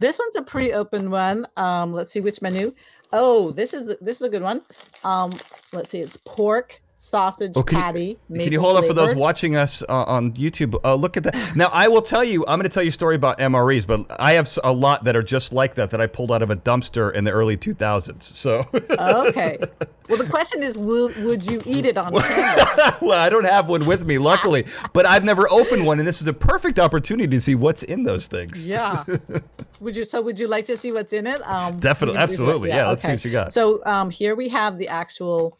This 0.00 0.18
one's 0.18 0.34
a 0.36 0.42
pre-open 0.42 1.10
one. 1.10 1.46
Um, 1.56 1.92
let's 1.92 2.10
see 2.10 2.20
which 2.20 2.42
menu. 2.42 2.72
Oh, 3.12 3.50
this 3.50 3.74
is 3.74 3.86
this 4.00 4.16
is 4.16 4.22
a 4.22 4.28
good 4.28 4.42
one. 4.42 4.62
Um, 5.04 5.32
let's 5.72 5.90
see, 5.90 6.00
it's 6.00 6.16
pork 6.18 6.80
sausage 7.02 7.52
Oh, 7.56 7.62
can 7.62 7.78
you- 7.78 7.82
patty. 7.82 8.18
Can 8.32 8.52
you 8.52 8.60
hold 8.60 8.76
up 8.76 8.84
for 8.84 8.92
those 8.92 9.14
watching 9.14 9.56
us 9.56 9.82
uh, 9.88 10.04
on 10.04 10.32
YouTube? 10.32 10.78
Uh, 10.84 10.94
look 10.94 11.16
at 11.16 11.22
that. 11.24 11.56
Now, 11.56 11.70
I 11.72 11.88
will 11.88 12.02
tell 12.02 12.22
you, 12.22 12.44
I'm 12.46 12.58
going 12.58 12.68
to 12.68 12.72
tell 12.72 12.82
you 12.82 12.90
a 12.90 12.92
story 12.92 13.16
about 13.16 13.38
MREs, 13.38 13.86
but 13.86 14.04
I 14.20 14.34
have 14.34 14.48
a 14.62 14.72
lot 14.72 15.04
that 15.04 15.16
are 15.16 15.22
just 15.22 15.52
like 15.52 15.74
that 15.76 15.90
that 15.90 16.00
I 16.00 16.06
pulled 16.06 16.30
out 16.30 16.42
of 16.42 16.50
a 16.50 16.56
dumpster 16.56 17.12
in 17.12 17.24
the 17.24 17.30
early 17.30 17.56
2000s. 17.56 18.22
So, 18.22 18.68
okay. 18.74 19.58
Well, 20.10 20.18
the 20.18 20.28
question 20.28 20.64
is, 20.64 20.76
will, 20.76 21.12
would 21.18 21.46
you 21.48 21.62
eat 21.64 21.86
it 21.86 21.96
on 21.96 22.12
camera? 22.12 22.98
well, 23.00 23.16
I 23.20 23.30
don't 23.30 23.44
have 23.44 23.68
one 23.68 23.86
with 23.86 24.04
me, 24.04 24.18
luckily, 24.18 24.66
but 24.92 25.06
I've 25.06 25.22
never 25.22 25.48
opened 25.52 25.86
one, 25.86 26.00
and 26.00 26.08
this 26.08 26.20
is 26.20 26.26
a 26.26 26.32
perfect 26.32 26.80
opportunity 26.80 27.28
to 27.28 27.40
see 27.40 27.54
what's 27.54 27.84
in 27.84 28.02
those 28.02 28.26
things. 28.26 28.68
Yeah. 28.68 29.04
Would 29.80 29.94
you? 29.94 30.04
So, 30.04 30.20
would 30.20 30.36
you 30.36 30.48
like 30.48 30.64
to 30.64 30.76
see 30.76 30.90
what's 30.90 31.12
in 31.12 31.28
it? 31.28 31.40
Um, 31.46 31.78
Definitely, 31.78 32.14
you 32.14 32.26
can 32.26 32.28
do 32.28 32.36
that. 32.36 32.42
absolutely. 32.42 32.68
Yeah, 32.70 32.88
let's 32.88 33.02
see 33.02 33.12
what 33.12 33.24
you 33.24 33.30
got. 33.30 33.52
So, 33.52 33.84
um, 33.86 34.10
here 34.10 34.34
we 34.34 34.48
have 34.48 34.78
the 34.78 34.88
actual 34.88 35.56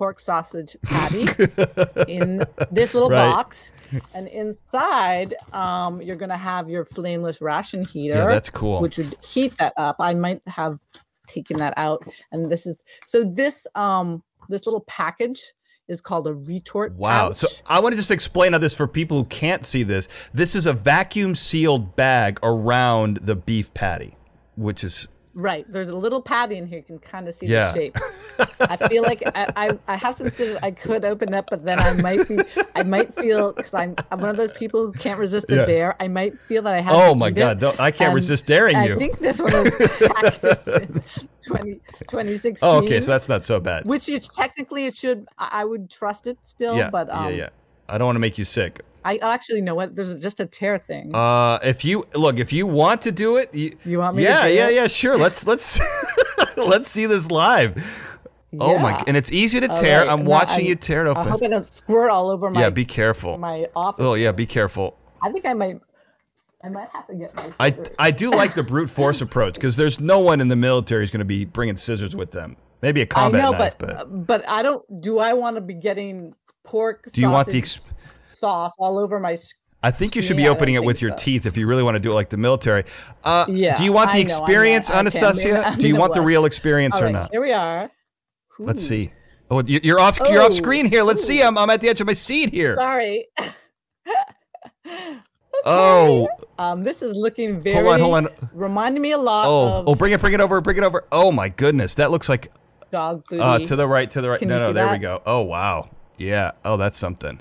pork 0.00 0.18
sausage 0.18 0.78
patty 0.84 1.26
in 2.08 2.42
this 2.72 2.94
little 2.94 3.10
Right. 3.10 3.30
box. 3.30 3.70
And 4.14 4.28
inside, 4.28 5.34
um, 5.52 6.00
you're 6.00 6.16
gonna 6.16 6.38
have 6.38 6.70
your 6.70 6.86
flameless 6.86 7.42
ration 7.42 7.84
heater. 7.84 8.14
Yeah, 8.14 8.26
that's 8.28 8.48
cool. 8.48 8.80
Which 8.80 8.96
would 8.96 9.14
heat 9.22 9.54
that 9.58 9.74
up. 9.76 9.96
I 9.98 10.14
might 10.14 10.40
have 10.46 10.78
taken 11.26 11.58
that 11.58 11.74
out. 11.76 12.02
And 12.32 12.50
this 12.50 12.66
is 12.66 12.78
so 13.06 13.24
this 13.24 13.66
um 13.74 14.22
this 14.48 14.64
little 14.66 14.84
package 14.86 15.42
is 15.88 16.00
called 16.00 16.26
a 16.28 16.34
retort. 16.34 16.92
Wow. 16.94 17.28
pouch. 17.28 17.36
So 17.36 17.48
I 17.66 17.80
want 17.80 17.92
to 17.92 17.96
just 17.96 18.10
explain 18.12 18.52
how 18.52 18.58
this 18.58 18.74
for 18.74 18.86
people 18.86 19.18
who 19.18 19.24
can't 19.24 19.66
see 19.66 19.82
this. 19.82 20.08
This 20.32 20.54
is 20.54 20.64
a 20.64 20.72
vacuum 20.72 21.34
sealed 21.34 21.94
bag 21.94 22.38
around 22.42 23.18
the 23.22 23.34
beef 23.36 23.74
patty, 23.74 24.16
which 24.56 24.82
is 24.82 25.08
Right. 25.40 25.64
There's 25.68 25.88
a 25.88 25.94
little 25.94 26.20
patty 26.22 26.56
in 26.56 26.66
here. 26.66 26.78
You 26.78 26.84
can 26.84 26.98
kind 26.98 27.26
of 27.28 27.34
see 27.34 27.46
Yeah. 27.46 27.72
the 27.72 27.78
shape. 27.78 27.96
I 28.60 28.76
feel 28.88 29.02
like 29.02 29.22
I, 29.34 29.52
I, 29.56 29.78
I 29.88 29.96
have 29.96 30.14
some 30.16 30.30
scissors 30.30 30.58
I 30.62 30.70
could 30.70 31.04
open 31.04 31.34
up, 31.34 31.46
but 31.50 31.64
then 31.64 31.78
I 31.78 31.92
might 31.94 32.26
be 32.28 32.38
I 32.74 32.82
might 32.82 33.14
feel 33.14 33.52
because 33.52 33.74
I'm 33.74 33.94
I'm 34.10 34.20
one 34.20 34.30
of 34.30 34.36
those 34.36 34.52
people 34.52 34.86
who 34.86 34.92
can't 34.92 35.18
resist 35.18 35.50
a 35.50 35.56
Yeah. 35.56 35.64
dare. 35.66 35.96
I 36.00 36.08
might 36.08 36.38
feel 36.42 36.62
that 36.62 36.74
I 36.74 36.80
have. 36.80 36.94
Oh 36.94 37.14
my 37.14 37.30
God! 37.30 37.62
I 37.78 37.90
can't 37.90 38.08
And 38.08 38.14
resist 38.14 38.46
daring 38.46 38.76
you. 38.82 38.94
I 38.94 38.98
think 38.98 39.18
this 39.18 39.38
one 39.40 39.52
was 39.52 39.70
packaged 40.14 40.68
in 40.68 41.02
20, 41.46 41.74
2016. 42.08 42.68
Oh, 42.68 42.78
okay, 42.84 43.00
so 43.00 43.10
that's 43.10 43.28
not 43.28 43.44
so 43.44 43.60
bad. 43.60 43.84
which 43.84 44.08
is 44.08 44.26
technically 44.28 44.86
it 44.86 44.94
should 44.94 45.26
I 45.38 45.48
I 45.60 45.64
would 45.64 45.90
trust 45.90 46.26
it 46.26 46.38
still, 46.42 46.76
yeah, 46.76 46.90
but 46.90 47.10
um, 47.10 47.30
yeah, 47.30 47.36
yeah. 47.36 47.48
I 47.88 47.98
don't 47.98 48.06
want 48.06 48.16
to 48.16 48.20
make 48.20 48.38
you 48.38 48.44
sick. 48.44 48.80
I 49.04 49.16
actually 49.18 49.62
know 49.62 49.74
what 49.74 49.96
this 49.96 50.08
is 50.08 50.22
just 50.22 50.40
a 50.40 50.46
tear 50.46 50.78
thing. 50.78 51.14
Uh, 51.14 51.58
if 51.62 51.84
you 51.84 52.04
look, 52.14 52.38
if 52.38 52.52
you 52.52 52.66
want 52.66 53.02
to 53.02 53.12
do 53.12 53.36
it, 53.38 53.54
you, 53.54 53.76
You 53.84 53.98
want 53.98 54.16
me 54.16 54.22
to 54.24 54.28
yeah, 54.28 54.46
yeah, 54.46 54.68
it? 54.68 54.74
yeah, 54.74 54.86
sure. 54.88 55.16
Let's 55.16 55.46
let's 55.52 55.80
let's 56.56 56.90
see 56.90 57.06
this 57.06 57.30
live. 57.30 57.82
Oh 58.58 58.78
my! 58.78 58.90
Yeah. 58.90 59.04
And 59.06 59.16
it's 59.16 59.30
easy 59.30 59.60
to 59.60 59.68
tear. 59.68 60.00
right, 60.00 60.08
I'm 60.08 60.24
now 60.24 60.30
watching 60.30 60.56
I'm- 60.56 60.64
you 60.66 60.74
tear 60.76 61.06
it 61.06 61.10
I 61.16 61.22
hope 61.22 61.34
open. 61.36 61.46
I 61.46 61.50
don't 61.50 61.64
squirt 61.64 62.10
all 62.10 62.30
over 62.30 62.50
my 62.50 62.60
Yeah, 62.60 62.70
be 62.70 62.84
careful. 62.84 63.38
my 63.38 63.66
office. 63.76 64.04
Oh 64.04 64.14
yeah, 64.14 64.32
be 64.32 64.46
careful. 64.46 64.96
I 65.22 65.30
think 65.30 65.46
I 65.46 65.54
might 65.54 65.80
I 66.64 66.68
might 66.68 66.88
have 66.90 67.06
to 67.06 67.14
get 67.14 67.34
my 67.34 67.50
I 67.60 67.70
scissors. 67.70 67.94
I 67.98 68.10
do 68.10 68.30
like 68.30 68.54
the 68.54 68.62
brute 68.64 68.90
force 68.90 69.20
approach 69.26 69.54
because 69.54 69.76
there's 69.76 70.00
no 70.00 70.18
one 70.18 70.40
in 70.40 70.48
the 70.48 70.56
military 70.56 71.02
who's 71.02 71.10
going 71.10 71.20
to 71.20 71.24
be 71.24 71.44
bringing 71.44 71.76
scissors 71.76 72.14
with 72.16 72.32
them. 72.32 72.56
Maybe 72.82 73.02
a 73.02 73.06
combat 73.06 73.42
know, 73.42 73.52
knife, 73.52 73.76
but, 73.78 73.88
but, 73.88 74.26
but 74.26 74.48
I 74.48 74.62
don't. 74.62 75.00
Do 75.00 75.18
I 75.18 75.32
want 75.34 75.56
to 75.56 75.60
be 75.60 75.74
getting 75.74 76.34
pork? 76.64 77.04
do 77.12 77.20
you 77.20 77.30
want 77.30 77.46
the? 77.48 77.60
sausage 77.62 77.84
Ex- 77.86 77.90
sauce 78.40 78.72
all 78.78 78.98
over 78.98 79.20
my? 79.20 79.32
s- 79.32 79.54
I 79.82 79.90
think 79.90 80.14
you 80.16 80.20
should 80.22 80.36
be 80.36 80.42
Yeah, 80.44 80.50
opening 80.50 80.74
it 80.74 80.84
with 80.84 80.96
think 80.96 81.08
your 81.08 81.16
teeth 81.16 81.46
if 81.46 81.56
you 81.56 81.66
really 81.66 81.82
want 81.82 81.94
to 81.94 82.00
do 82.00 82.10
it 82.10 82.14
like 82.14 82.28
the 82.28 82.36
military. 82.36 82.84
Uh, 83.24 83.46
Yeah, 83.48 83.76
do 83.76 83.84
you 83.84 83.92
want 83.92 84.10
the 84.12 84.18
know, 84.18 84.22
experience, 84.22 84.88
not- 84.90 84.98
Anastasia? 84.98 85.74
do 85.78 85.88
you 85.88 85.96
want 85.96 86.12
the 86.14 86.20
real 86.20 86.44
experience 86.44 86.96
All 86.96 87.04
or 87.04 87.10
not? 87.10 87.30
here 87.32 87.40
we 87.40 87.52
are. 87.52 87.90
Let's 88.58 88.82
see. 88.86 89.12
Oh, 89.50 89.62
you- 89.62 89.80
you're 89.82 89.98
off. 89.98 90.18
You're 90.18 90.42
off 90.42 90.48
Oh, 90.52 90.54
screen 90.54 90.84
here. 90.86 91.02
Let's 91.02 91.24
see. 91.24 91.42
I'm, 91.42 91.56
I'm 91.56 91.70
at 91.70 91.80
the 91.80 91.88
edge 91.88 92.00
of 92.00 92.06
my 92.06 92.12
seat 92.12 92.50
here. 92.50 92.74
Sorry. 92.76 93.26
Oh, 95.64 96.28
Um, 96.58 96.84
this 96.84 97.02
is 97.02 97.14
looking 97.14 97.60
very. 97.60 97.76
hold 97.76 97.88
on, 97.94 98.00
hold 98.00 98.14
on. 98.14 98.28
Reminding 98.54 99.02
me 99.02 99.12
a 99.12 99.18
lot 99.18 99.44
Oh, 99.46 99.66
of 99.80 99.88
oh, 99.88 99.94
bring 99.94 100.12
it, 100.12 100.20
bring 100.20 100.32
it 100.32 100.40
over, 100.40 100.60
bring 100.62 100.78
it 100.78 100.82
over. 100.84 101.04
Oh 101.12 101.30
my 101.32 101.48
goodness, 101.50 101.94
that 101.96 102.10
looks 102.10 102.28
like 102.30 102.50
dog 102.90 103.26
food. 103.28 103.40
uh 103.40 103.58
to 103.58 103.76
the 103.76 103.86
right, 103.86 104.10
to 104.10 104.20
the 104.22 104.30
right. 104.30 104.38
Can 104.38 104.48
no, 104.48 104.56
no, 104.56 104.72
there 104.72 104.90
we 104.90 104.98
go. 104.98 105.20
Oh 105.26 105.42
wow, 105.42 105.90
yeah. 106.16 106.52
Oh, 106.64 106.76
that's 106.78 106.98
something. 106.98 107.40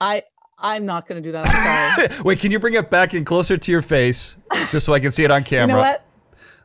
I 0.00 0.22
I'm 0.60 0.84
not 0.86 1.06
gonna 1.06 1.20
do 1.20 1.32
that. 1.32 1.46
I'm 1.48 2.08
sorry. 2.10 2.22
Wait, 2.24 2.40
can 2.40 2.50
you 2.50 2.58
bring 2.58 2.74
it 2.74 2.90
back 2.90 3.14
in 3.14 3.24
closer 3.24 3.56
to 3.56 3.70
your 3.72 3.82
face, 3.82 4.36
just 4.70 4.84
so 4.86 4.92
I 4.92 5.00
can 5.00 5.12
see 5.12 5.24
it 5.24 5.30
on 5.30 5.42
you 5.42 5.46
camera? 5.46 5.76
know 5.76 5.78
what? 5.78 6.04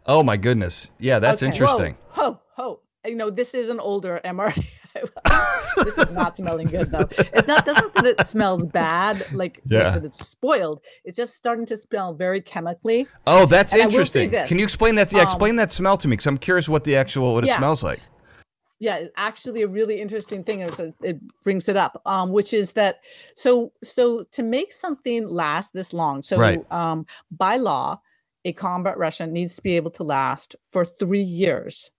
Oh 0.06 0.24
my 0.24 0.36
goodness, 0.38 0.90
yeah, 1.00 1.20
that's 1.20 1.42
Okay. 1.44 1.52
interesting. 1.52 1.96
Whoa, 2.12 2.24
ho, 2.24 2.40
ho. 2.56 2.80
You 3.06 3.16
know, 3.16 3.30
this 3.30 3.54
is 3.54 3.70
an 3.70 3.80
older 3.80 4.20
MRE. 4.26 4.66
this 5.84 5.98
is 5.98 6.14
not 6.14 6.38
smelling 6.38 6.68
good 6.68 6.90
though. 6.92 7.08
It's 7.18 7.48
not 7.48 7.66
doesn't 7.66 7.94
that 7.96 8.06
it 8.06 8.28
smells 8.28 8.66
bad, 8.68 9.26
like 9.34 9.60
Yeah. 9.66 9.92
that 9.92 10.06
it's 10.06 10.26
spoiled. 10.28 10.82
It's 11.04 11.18
just 11.18 11.36
starting 11.36 11.66
to 11.68 11.78
smell 11.78 12.14
very 12.14 12.42
chemically. 12.42 13.08
Oh, 13.28 13.46
that's 13.46 13.74
And 13.74 13.82
I 13.82 13.86
will 13.86 13.92
say 14.06 14.26
interesting. 14.26 14.32
Can 14.48 14.58
you 14.60 14.64
explain 14.64 14.96
that? 14.96 15.12
Yeah, 15.12 15.20
um, 15.20 15.24
explain 15.26 15.56
that 15.58 15.72
smell 15.72 15.98
to 15.98 16.08
me, 16.08 16.14
because 16.14 16.28
I'm 16.28 16.38
curious 16.38 16.70
what 16.70 16.84
the 16.84 16.96
actual 16.96 17.34
what 17.34 17.44
it 17.44 17.48
Yeah. 17.48 17.58
smells 17.58 17.84
like. 17.84 18.00
Yeah, 18.84 18.96
it's 18.98 19.14
actually 19.16 19.62
a 19.62 19.68
really 19.68 20.02
interesting 20.02 20.44
thing. 20.44 20.70
so 20.74 20.94
It 21.02 21.18
brings 21.46 21.70
it 21.70 21.78
up, 21.78 22.02
um, 22.06 22.34
which 22.34 22.52
is 22.54 22.74
that 22.74 23.00
so 23.34 23.72
so 23.82 24.24
to 24.34 24.44
make 24.44 24.74
something 24.74 25.26
last 25.26 25.72
this 25.72 25.94
long, 25.94 26.22
so 26.22 26.38
Right. 26.38 26.70
um, 26.70 27.06
by 27.32 27.56
law, 27.56 28.02
a 28.44 28.52
combat 28.52 28.98
ration 28.98 29.32
needs 29.32 29.56
to 29.56 29.62
be 29.62 29.78
able 29.78 29.92
to 29.92 30.04
last 30.04 30.58
for 30.70 30.84
three 30.84 31.24
years, 31.24 31.92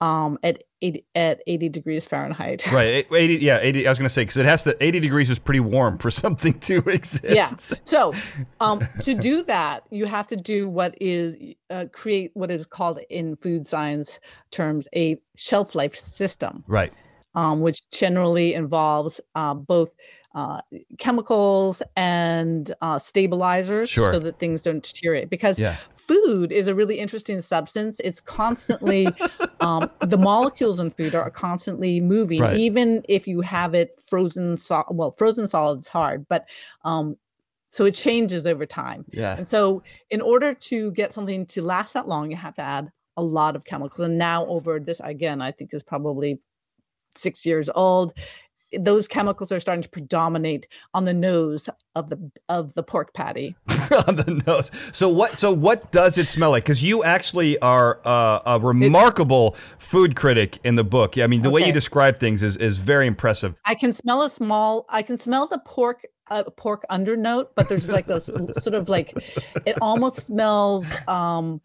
um, 0.00 0.36
at 0.42 0.64
80, 0.82 1.04
at 1.14 1.40
80 1.46 1.68
degrees 1.70 2.04
Fahrenheit. 2.04 2.70
Right, 2.72 3.06
80. 3.14 3.36
Yeah, 3.36 3.58
80. 3.62 3.86
I 3.86 3.90
was 3.90 3.98
gonna 3.98 4.10
say 4.10 4.22
because 4.22 4.36
it 4.36 4.46
has 4.46 4.64
to. 4.64 4.76
80 4.82 5.00
degrees 5.00 5.30
is 5.30 5.38
pretty 5.38 5.60
warm 5.60 5.96
for 5.98 6.10
something 6.22 6.58
to 6.60 6.78
exist. 6.88 7.24
yeah 7.24 7.50
so 7.84 8.12
um 8.60 8.86
to 9.00 9.14
do 9.14 9.42
that 9.44 9.84
you 9.90 10.04
have 10.06 10.26
to 10.28 10.36
do 10.36 10.68
what 10.68 10.94
is 11.00 11.34
uh, 11.70 11.86
create 11.92 12.30
what 12.34 12.50
is 12.50 12.66
called 12.66 12.98
in 13.10 13.36
food 13.36 13.66
science 13.66 14.20
terms 14.50 14.88
a 14.94 15.16
shelf 15.36 15.74
life 15.74 15.94
system 15.94 16.64
Right. 16.66 16.92
um, 17.34 17.60
which 17.60 17.88
generally 17.90 18.54
involves 18.54 19.20
uh, 19.34 19.54
both 19.54 19.94
uh, 20.34 20.60
chemicals 20.98 21.82
and 21.96 22.74
uh, 22.80 22.98
stabilizers 22.98 23.90
Sure. 23.90 24.12
so 24.12 24.18
that 24.18 24.38
things 24.38 24.62
don't 24.62 24.82
deteriorate 24.82 25.28
because 25.30 25.58
Yeah. 25.58 25.76
food 25.96 26.52
is 26.52 26.68
a 26.68 26.74
really 26.74 26.98
interesting 26.98 27.40
substance 27.40 28.00
it's 28.00 28.20
constantly 28.20 29.14
um, 29.60 29.90
the 30.00 30.16
molecules 30.16 30.80
in 30.80 30.90
food 30.90 31.14
are 31.14 31.30
constantly 31.30 32.00
moving 32.00 32.40
Right. 32.40 32.56
even 32.56 33.02
if 33.08 33.28
you 33.28 33.42
have 33.42 33.74
it 33.74 33.94
frozen 34.08 34.56
sol- 34.56 34.86
well 34.90 35.10
frozen 35.10 35.46
solid 35.46 35.80
is 35.80 35.88
hard 35.88 36.26
but 36.28 36.48
um, 36.84 37.16
so 37.68 37.84
it 37.84 37.94
changes 37.94 38.46
over 38.46 38.64
time 38.66 39.04
Yeah. 39.12 39.36
and 39.36 39.46
so 39.46 39.82
in 40.10 40.20
order 40.20 40.54
to 40.54 40.92
get 40.92 41.12
something 41.12 41.44
to 41.46 41.62
last 41.62 41.92
that 41.94 42.08
long 42.08 42.30
you 42.30 42.36
have 42.36 42.54
to 42.54 42.62
add 42.62 42.90
a 43.18 43.22
lot 43.22 43.54
of 43.56 43.64
chemicals 43.64 44.00
and 44.00 44.16
now 44.16 44.46
over 44.46 44.80
this 44.80 45.00
again 45.04 45.42
i 45.42 45.52
think 45.52 45.74
is 45.74 45.82
probably 45.82 46.40
six 47.14 47.44
years 47.44 47.68
old 47.74 48.14
those 48.78 49.08
chemicals 49.08 49.52
are 49.52 49.60
starting 49.60 49.82
to 49.82 49.88
predominate 49.88 50.66
on 50.94 51.04
the 51.04 51.14
nose 51.14 51.68
of 51.94 52.08
the 52.08 52.30
of 52.48 52.74
the 52.74 52.82
pork 52.82 53.12
patty 53.14 53.54
on 54.06 54.16
the 54.16 54.42
nose. 54.46 54.70
So 54.92 55.08
what? 55.08 55.38
So 55.38 55.52
what 55.52 55.90
does 55.92 56.18
it 56.18 56.28
smell 56.28 56.50
like? 56.50 56.64
Because 56.64 56.82
you 56.82 57.04
actually 57.04 57.58
are 57.58 58.00
uh, 58.04 58.40
a 58.46 58.60
remarkable 58.60 59.56
food 59.78 60.16
critic 60.16 60.58
in 60.64 60.74
the 60.74 60.84
book. 60.84 61.16
Yeah, 61.16 61.24
I 61.24 61.26
mean, 61.26 61.42
the 61.42 61.50
way 61.50 61.66
you 61.66 61.72
describe 61.72 62.18
things 62.18 62.42
is 62.42 62.56
is 62.56 62.78
very 62.78 63.06
impressive. 63.06 63.54
I 63.66 63.74
can 63.74 63.92
smell 63.92 64.22
a 64.22 64.30
small. 64.30 64.86
I 64.88 65.02
can 65.02 65.16
smell 65.16 65.46
the 65.46 65.58
pork, 65.66 66.04
uh, 66.30 66.44
pork 66.56 66.84
undernote, 66.90 67.48
but 67.54 67.68
there's 67.68 67.88
like 67.88 68.06
those 68.06 68.26
sort 68.62 68.74
of 68.74 68.88
like, 68.88 69.14
it 69.66 69.76
almost 69.80 70.20
smells, 70.20 70.90
um, 71.08 71.60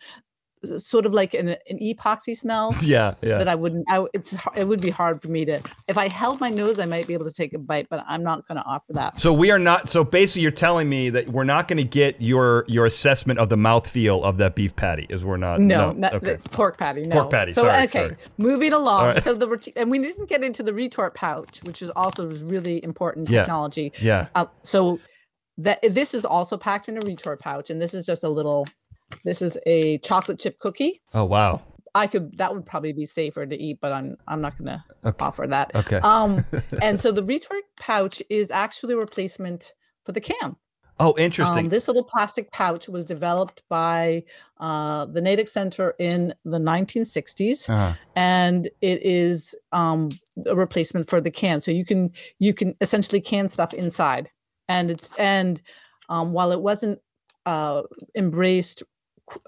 sort 0.77 1.05
of 1.05 1.13
like 1.13 1.33
an, 1.33 1.49
an 1.49 1.79
epoxy 1.79 2.35
smell 2.35 2.75
Yeah, 2.81 3.13
yeah. 3.21 3.37
that 3.37 3.47
I 3.47 3.55
wouldn't. 3.55 3.85
I, 3.89 4.05
it's 4.13 4.35
it 4.55 4.67
would 4.67 4.81
be 4.81 4.89
hard 4.89 5.21
for 5.21 5.27
me 5.27 5.45
to. 5.45 5.61
If 5.87 5.97
I 5.97 6.07
held 6.07 6.39
my 6.39 6.49
nose, 6.49 6.79
I 6.79 6.85
might 6.85 7.07
be 7.07 7.13
able 7.13 7.25
to 7.25 7.33
take 7.33 7.53
a 7.53 7.59
bite, 7.59 7.87
but 7.89 8.03
I'm 8.07 8.23
not 8.23 8.47
going 8.47 8.57
to 8.57 8.63
offer 8.63 8.93
that. 8.93 9.19
So 9.19 9.31
we 9.33 9.51
are 9.51 9.59
not. 9.59 9.89
So 9.89 10.03
basically, 10.03 10.41
you're 10.43 10.51
telling 10.51 10.89
me 10.89 11.09
that 11.11 11.27
we're 11.27 11.43
not 11.43 11.67
going 11.67 11.77
to 11.77 11.83
get 11.83 12.21
your 12.21 12.65
your 12.67 12.85
assessment 12.85 13.39
of 13.39 13.49
the 13.49 13.55
mouthfeel 13.55 14.23
of 14.23 14.37
that 14.37 14.55
beef 14.55 14.75
patty. 14.75 15.05
Is 15.09 15.23
we're 15.23 15.37
not. 15.37 15.59
No, 15.61 15.87
no. 15.87 15.93
not 15.93 16.13
okay. 16.15 16.37
pork 16.51 16.77
patty. 16.77 17.05
No. 17.05 17.15
Pork 17.21 17.31
patty, 17.31 17.53
So 17.53 17.63
sorry, 17.63 17.83
okay, 17.83 17.99
sorry. 17.99 18.17
moving 18.37 18.73
along. 18.73 19.07
Right. 19.07 19.23
So 19.23 19.33
the 19.33 19.71
and 19.75 19.91
we 19.91 19.99
didn't 19.99 20.29
get 20.29 20.43
into 20.43 20.63
the 20.63 20.73
retort 20.73 21.13
pouch, 21.15 21.61
which 21.63 21.81
is 21.81 21.89
also 21.91 22.29
really 22.45 22.83
important 22.83 23.29
Yeah. 23.29 23.41
technology. 23.41 23.93
Yeah. 24.01 24.27
Uh, 24.35 24.45
so 24.63 24.99
that 25.59 25.79
this 25.81 26.13
is 26.13 26.23
also 26.25 26.57
packed 26.57 26.87
in 26.89 26.97
a 26.97 27.01
retort 27.01 27.39
pouch, 27.39 27.69
and 27.69 27.81
this 27.81 27.93
is 27.93 28.05
just 28.05 28.23
a 28.23 28.29
little. 28.29 28.67
This 29.23 29.41
is 29.41 29.57
a 29.65 29.97
chocolate 29.99 30.39
chip 30.39 30.59
cookie. 30.59 31.01
Oh 31.13 31.25
wow. 31.25 31.61
I 31.95 32.07
could 32.07 32.37
that 32.37 32.53
would 32.53 32.65
probably 32.65 32.93
be 32.93 33.05
safer 33.05 33.45
to 33.45 33.55
eat, 33.55 33.79
but 33.81 33.91
I'm 33.91 34.17
I'm 34.27 34.41
not 34.41 34.57
gonna 34.57 34.83
Okay. 35.05 35.25
offer 35.25 35.47
that. 35.47 35.75
Okay. 35.75 35.97
Um, 35.97 36.43
and 36.81 36.99
so 36.99 37.11
the 37.11 37.23
retort 37.23 37.63
pouch 37.79 38.21
is 38.29 38.51
actually 38.51 38.93
a 38.93 38.97
replacement 38.97 39.73
for 40.05 40.11
the 40.11 40.21
can. 40.21 40.55
oh, 40.99 41.15
interesting. 41.17 41.65
Um, 41.65 41.69
this 41.69 41.87
little 41.87 42.03
plastic 42.03 42.51
pouch 42.51 42.87
was 42.87 43.05
developed 43.05 43.61
by 43.69 44.23
uh, 44.59 45.05
the 45.05 45.21
Natick 45.21 45.47
Center 45.47 45.95
in 45.99 46.33
the 46.45 46.57
1960s, 46.57 47.69
uh, 47.69 47.93
and 48.15 48.69
it 48.81 49.05
is 49.05 49.55
um, 49.71 50.09
a 50.45 50.55
replacement 50.55 51.09
for 51.09 51.21
the 51.21 51.31
can. 51.31 51.61
So 51.61 51.71
you 51.71 51.85
can 51.85 52.11
you 52.39 52.53
can 52.53 52.75
essentially 52.81 53.21
can 53.21 53.49
stuff 53.49 53.73
inside, 53.73 54.29
and 54.69 54.89
it's 54.91 55.11
and 55.17 55.61
um, 56.09 56.31
while 56.33 56.51
it 56.51 56.61
wasn't 56.61 56.99
uh, 57.45 57.83
embraced 58.15 58.83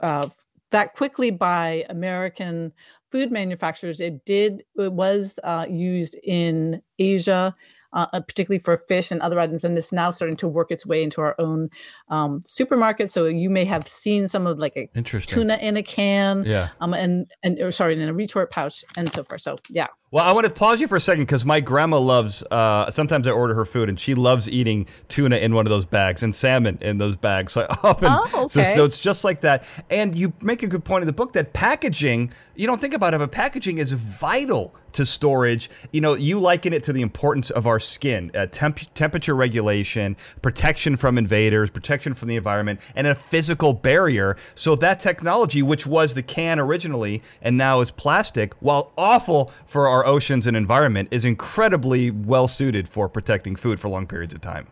uh, 0.02 0.30
that 0.72 0.96
quickly 0.96 1.32
by 1.32 1.86
American 1.90 2.72
food 3.12 3.32
manufacturers, 3.32 4.00
it 4.00 4.24
did 4.26 4.64
it 4.78 4.94
was 4.94 5.40
uh, 5.44 5.66
used 5.70 6.16
in 6.24 6.82
Asia. 6.98 7.56
Uh, 7.92 8.06
uh, 8.14 8.22
particularly 8.22 8.60
for 8.60 8.78
fish 8.88 9.10
and 9.10 9.20
other 9.24 9.40
items, 9.40 9.64
and 9.64 9.76
it's 9.76 9.92
now 9.92 10.12
starting 10.12 10.38
to 10.38 10.48
work 10.48 10.70
its 10.70 10.86
way 10.86 11.02
into 11.02 11.22
our 11.22 11.34
own 11.40 11.72
um, 12.10 12.40
supermarket. 12.46 13.12
So 13.12 13.26
you 13.26 13.50
may 13.50 13.66
have 13.66 13.88
seen 13.88 14.28
some 14.28 14.46
of 14.46 14.60
like 14.60 14.78
a 14.78 14.88
tuna 15.26 15.58
in 15.60 15.76
a 15.76 15.82
can, 15.82 16.44
Yeah. 16.46 16.70
um, 16.82 16.94
and 16.94 17.26
and 17.42 17.60
or 17.60 17.72
sorry, 17.72 18.00
in 18.00 18.08
a 18.08 18.14
retort 18.14 18.52
pouch 18.52 18.86
and 18.96 19.12
so 19.12 19.24
forth. 19.24 19.42
So 19.42 19.58
yeah, 19.70 19.88
Well, 20.12 20.26
I 20.26 20.32
want 20.32 20.48
to 20.48 20.52
pause 20.52 20.82
you 20.82 20.88
for 20.88 20.96
a 20.96 21.02
second 21.02 21.26
because 21.26 21.46
my 21.46 21.60
grandma 21.60 22.00
loves. 22.00 22.42
Uh, 22.50 22.90
sometimes 22.90 23.28
I 23.28 23.30
order 23.30 23.54
her 23.54 23.66
food, 23.66 23.90
and 23.90 24.00
she 24.00 24.16
loves 24.16 24.50
eating 24.50 24.88
tuna 25.08 25.36
in 25.38 25.54
one 25.54 25.68
of 25.68 25.70
those 25.70 25.86
bags 25.86 26.24
and 26.24 26.34
salmon 26.34 26.80
in 26.82 26.98
those 26.98 27.16
bags. 27.16 27.54
So 27.60 27.62
I 27.70 27.78
often, 27.84 28.08
Oh, 28.12 28.48
so, 28.48 28.62
okay. 28.62 28.74
so 28.76 28.86
it's 28.86 29.00
just 29.00 29.24
like 29.24 29.42
that. 29.42 29.64
And 29.90 30.16
you 30.16 30.34
make 30.42 30.64
a 30.64 30.68
good 30.68 30.84
point 30.84 31.04
in 31.04 31.08
the 31.08 31.14
book 31.14 31.34
that 31.34 31.54
packaging. 31.54 32.32
You 32.56 32.66
don't 32.68 32.82
think 32.82 32.94
about 32.94 33.14
it, 33.14 33.20
but 33.20 33.32
packaging 33.32 33.78
is 33.78 33.94
vital 33.94 34.74
to 34.92 35.06
storage. 35.06 35.70
You 35.92 36.02
know, 36.02 36.14
you 36.16 36.40
liken 36.40 36.74
it 36.74 36.84
to 36.86 36.94
the 36.94 37.02
importance 37.02 37.50
of 37.52 37.66
our 37.68 37.80
skin, 37.80 38.32
uh, 38.36 38.48
temp- 38.48 38.94
temperature 38.96 39.36
regulation, 39.36 40.18
protection 40.42 40.98
from 40.98 41.18
invaders, 41.18 41.70
protection 41.70 42.14
from 42.14 42.28
the 42.28 42.36
environment, 42.36 42.82
and 42.96 43.08
a 43.08 43.16
physical 43.16 43.72
barrier. 43.74 44.36
So 44.56 44.76
that 44.78 45.00
technology, 45.00 45.62
which 45.62 45.86
was 45.88 46.16
the 46.16 46.24
can 46.24 46.60
originally 46.60 47.22
and 47.42 47.56
now 47.58 47.80
is 47.82 47.92
plastic, 47.92 48.54
while 48.60 48.92
awful 48.98 49.52
for 49.66 49.88
our 49.88 49.99
oceans 50.06 50.48
and 50.48 50.56
environment, 50.58 51.10
is 51.12 51.26
incredibly 51.26 52.12
well 52.12 52.48
suited 52.48 52.90
for 52.90 53.10
protecting 53.10 53.56
food 53.56 53.80
for 53.80 53.90
long 53.90 54.08
periods 54.08 54.34
of 54.34 54.42
time. 54.42 54.68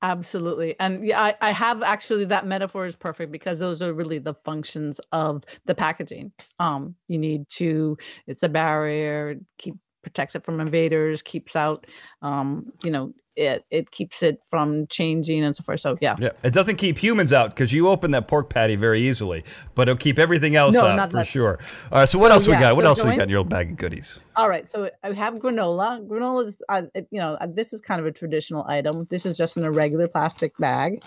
Absolutely. 0.00 0.76
And 0.78 1.04
yeah, 1.04 1.20
I, 1.20 1.34
I 1.40 1.50
have 1.50 1.82
actually 1.82 2.24
that 2.26 2.46
metaphor 2.46 2.84
is 2.84 2.94
perfect 2.94 3.32
because 3.32 3.58
those 3.58 3.82
are 3.82 3.92
really 3.92 4.18
the 4.18 4.34
functions 4.44 5.00
of 5.10 5.44
the 5.64 5.74
packaging. 5.74 6.30
Um, 6.60 6.94
you 7.08 7.18
need 7.18 7.48
to, 7.50 7.98
it's 8.28 8.44
a 8.44 8.48
barrier, 8.48 9.36
keep 9.58 9.74
protects 10.02 10.36
it 10.36 10.44
from 10.44 10.60
invaders, 10.60 11.20
keeps 11.20 11.56
out 11.56 11.86
um, 12.22 12.72
you 12.84 12.90
know, 12.90 13.12
it 13.38 13.64
it 13.70 13.90
keeps 13.90 14.22
it 14.22 14.44
from 14.44 14.86
changing 14.88 15.44
and 15.44 15.54
so 15.54 15.62
forth. 15.62 15.80
So 15.80 15.96
yeah. 16.00 16.16
Yeah, 16.18 16.30
it 16.42 16.52
doesn't 16.52 16.76
keep 16.76 16.98
humans 16.98 17.32
out 17.32 17.50
because 17.50 17.72
you 17.72 17.88
open 17.88 18.10
that 18.10 18.28
pork 18.28 18.50
patty 18.50 18.76
very 18.76 19.08
easily, 19.08 19.44
but 19.74 19.88
it'll 19.88 19.98
keep 19.98 20.18
everything 20.18 20.56
else 20.56 20.74
No, 20.74 20.84
out 20.86 21.10
for 21.10 21.18
that. 21.18 21.26
sure. 21.26 21.58
All 21.92 22.00
right, 22.00 22.08
so 22.08 22.18
what 22.18 22.28
So, 22.30 22.34
else 22.34 22.46
we 22.48 22.54
got? 22.54 22.74
What 22.76 22.82
so 22.82 22.88
else 22.88 23.04
we 23.04 23.16
got 23.16 23.22
in 23.24 23.28
your 23.28 23.38
old 23.38 23.48
bag 23.48 23.70
of 23.70 23.76
goodies? 23.76 24.20
All 24.36 24.48
right, 24.48 24.68
so 24.68 24.90
I 25.02 25.12
have 25.12 25.34
granola. 25.34 26.06
Granola 26.06 26.46
is, 26.46 26.58
uh, 26.68 26.82
you 27.10 27.20
know, 27.20 27.34
uh, 27.40 27.46
this 27.48 27.72
is 27.72 27.80
kind 27.80 28.00
of 28.00 28.06
a 28.06 28.12
traditional 28.12 28.64
item. 28.68 29.06
This 29.10 29.24
is 29.26 29.36
just 29.36 29.56
in 29.56 29.64
a 29.64 29.70
regular 29.70 30.08
plastic 30.08 30.56
bag. 30.58 31.02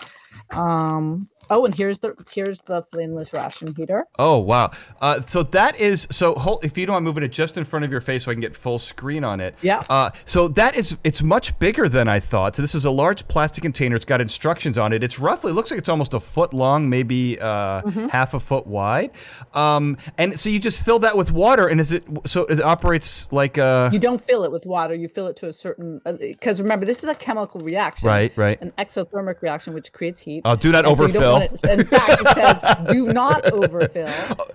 Um, 0.50 1.28
oh, 1.50 1.64
and 1.64 1.74
here's 1.74 1.98
the 1.98 2.14
here's 2.32 2.60
the 2.62 2.82
flameless 2.92 3.32
ration 3.32 3.74
heater. 3.74 4.06
Oh 4.18 4.38
wow! 4.38 4.70
Uh, 5.00 5.20
so 5.26 5.42
that 5.44 5.76
is 5.76 6.06
so. 6.10 6.34
Hold, 6.34 6.64
if 6.64 6.76
you 6.76 6.86
don't 6.86 6.94
mind 6.94 7.04
moving 7.04 7.22
it 7.22 7.28
just 7.32 7.56
in 7.56 7.64
front 7.64 7.84
of 7.84 7.90
your 7.90 8.00
face, 8.00 8.24
so 8.24 8.30
I 8.30 8.34
can 8.34 8.40
get 8.40 8.56
full 8.56 8.78
screen 8.78 9.24
on 9.24 9.40
it. 9.40 9.54
Yeah. 9.62 9.82
Uh, 9.88 10.10
so 10.24 10.48
that 10.48 10.74
is 10.74 10.96
it's 11.04 11.22
much 11.22 11.58
bigger 11.58 11.88
than 11.88 12.08
I 12.08 12.20
thought. 12.24 12.56
So 12.56 12.62
this 12.62 12.74
is 12.74 12.84
a 12.84 12.90
large 12.90 13.26
plastic 13.28 13.62
container. 13.62 13.96
It's 13.96 14.04
got 14.04 14.20
instructions 14.20 14.78
on 14.78 14.92
it. 14.92 15.02
It's 15.02 15.18
roughly 15.18 15.52
looks 15.52 15.70
like 15.70 15.78
it's 15.78 15.88
almost 15.88 16.14
a 16.14 16.20
foot 16.20 16.52
long, 16.54 16.88
maybe 16.88 17.38
uh, 17.40 17.82
Mm-hmm. 17.82 18.08
half 18.08 18.34
a 18.34 18.40
foot 18.40 18.66
wide. 18.66 19.10
Um, 19.54 19.96
and 20.18 20.38
so 20.38 20.48
you 20.48 20.58
just 20.58 20.84
fill 20.84 20.98
that 21.00 21.16
with 21.16 21.32
water, 21.32 21.66
and 21.66 21.80
is 21.80 21.92
it 21.92 22.04
so 22.24 22.44
it 22.46 22.60
operates 22.60 23.30
like 23.32 23.58
a 23.58 23.90
You 23.92 23.98
don't 23.98 24.20
fill 24.20 24.44
it 24.44 24.52
with 24.52 24.64
water. 24.66 24.94
You 24.94 25.08
fill 25.08 25.26
it 25.26 25.36
to 25.38 25.48
a 25.48 25.52
certain 25.52 26.00
because 26.04 26.60
remember 26.62 26.86
this 26.86 27.02
is 27.02 27.08
a 27.10 27.14
chemical 27.14 27.60
reaction. 27.60 28.08
right, 28.08 28.32
right. 28.36 28.60
An 28.62 28.72
exothermic 28.78 29.42
reaction 29.42 29.74
which 29.74 29.92
creates 29.92 30.20
heat. 30.20 30.42
Oh, 30.44 30.54
do 30.56 30.70
not 30.72 30.84
And 30.84 30.92
overfill. 30.92 31.32
want 31.32 31.44
it- 31.52 31.64
in 31.64 31.84
fact, 31.84 32.20
it 32.22 32.28
says 32.34 32.86
do 32.92 33.12
not 33.12 33.44
overfill 33.52 34.10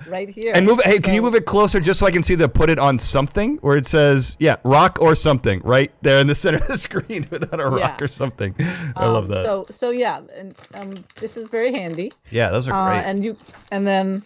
right 0.08 0.30
here. 0.30 0.52
And 0.56 0.66
move 0.66 0.80
it. 0.80 0.86
Hey, 0.86 1.00
can 1.00 1.14
you 1.14 1.22
move 1.22 1.36
it 1.36 1.46
closer 1.46 1.80
just 1.80 2.00
so 2.00 2.06
I 2.06 2.12
can 2.12 2.24
see 2.24 2.36
the 2.36 2.48
put 2.50 2.70
it 2.70 2.80
on 2.80 2.98
something 2.98 3.58
where 3.58 3.78
it 3.78 3.86
says, 3.86 4.36
yeah, 4.40 4.56
rock 4.64 5.00
or 5.02 5.16
something 5.16 5.62
right 5.64 5.92
there 6.02 6.20
in 6.20 6.28
the 6.28 6.36
center 6.36 6.58
of 6.60 6.68
the 6.68 6.78
screen, 6.78 7.26
put 7.30 7.42
on 7.60 7.68
a 7.74 7.76
rock 7.76 8.00
Yeah. 8.00 8.04
or 8.06 8.08
something. 8.08 8.56
I 8.96 9.06
love 9.08 9.26
Um, 9.26 9.32
that. 9.32 9.46
So 9.46 9.66
so 9.70 9.90
yeah, 9.92 10.22
and 10.36 10.56
um, 10.76 10.94
this 11.16 11.38
is 11.38 11.48
very 11.50 11.72
handy. 11.72 12.12
yeah, 12.32 12.50
those 12.50 12.68
are 12.68 12.74
Uh, 12.74 12.86
great. 12.88 13.04
and 13.10 13.24
you 13.24 13.38
and 13.72 13.86
then 13.86 14.24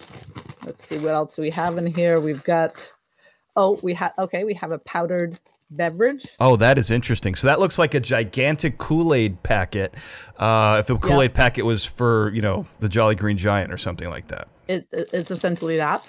let's 0.65 0.83
see 0.85 0.97
what 0.97 1.13
else 1.13 1.37
we 1.37 1.49
have 1.51 1.77
in 1.77 1.85
here. 1.87 2.19
We've 2.19 2.43
got 2.43 2.91
oh 3.55 3.79
we 3.83 3.93
have 3.95 4.13
okay 4.17 4.43
we 4.43 4.53
have 4.55 4.71
a 4.71 4.79
powdered 4.79 5.39
beverage. 5.73 6.25
Oh, 6.39 6.57
that 6.57 6.77
is 6.77 6.91
interesting. 6.91 7.33
So 7.35 7.47
that 7.47 7.59
looks 7.61 7.79
like 7.79 7.93
a 7.93 7.99
gigantic 8.01 8.77
Kool 8.77 9.13
Aid 9.13 9.41
packet. 9.41 9.93
Uh, 10.37 10.77
if 10.81 10.87
the 10.87 10.97
Kool 10.97 11.21
Aid 11.21 11.33
packet 11.33 11.63
was 11.63 11.85
for, 11.85 12.29
you 12.33 12.41
know, 12.41 12.65
the 12.81 12.89
Jolly 12.89 13.15
Green 13.15 13.37
Giant 13.37 13.71
or 13.71 13.77
something 13.77 14.09
like 14.09 14.27
that. 14.27 14.49
It, 14.67 14.85
it- 14.91 15.09
it's 15.13 15.31
essentially 15.31 15.77
that. 15.77 16.05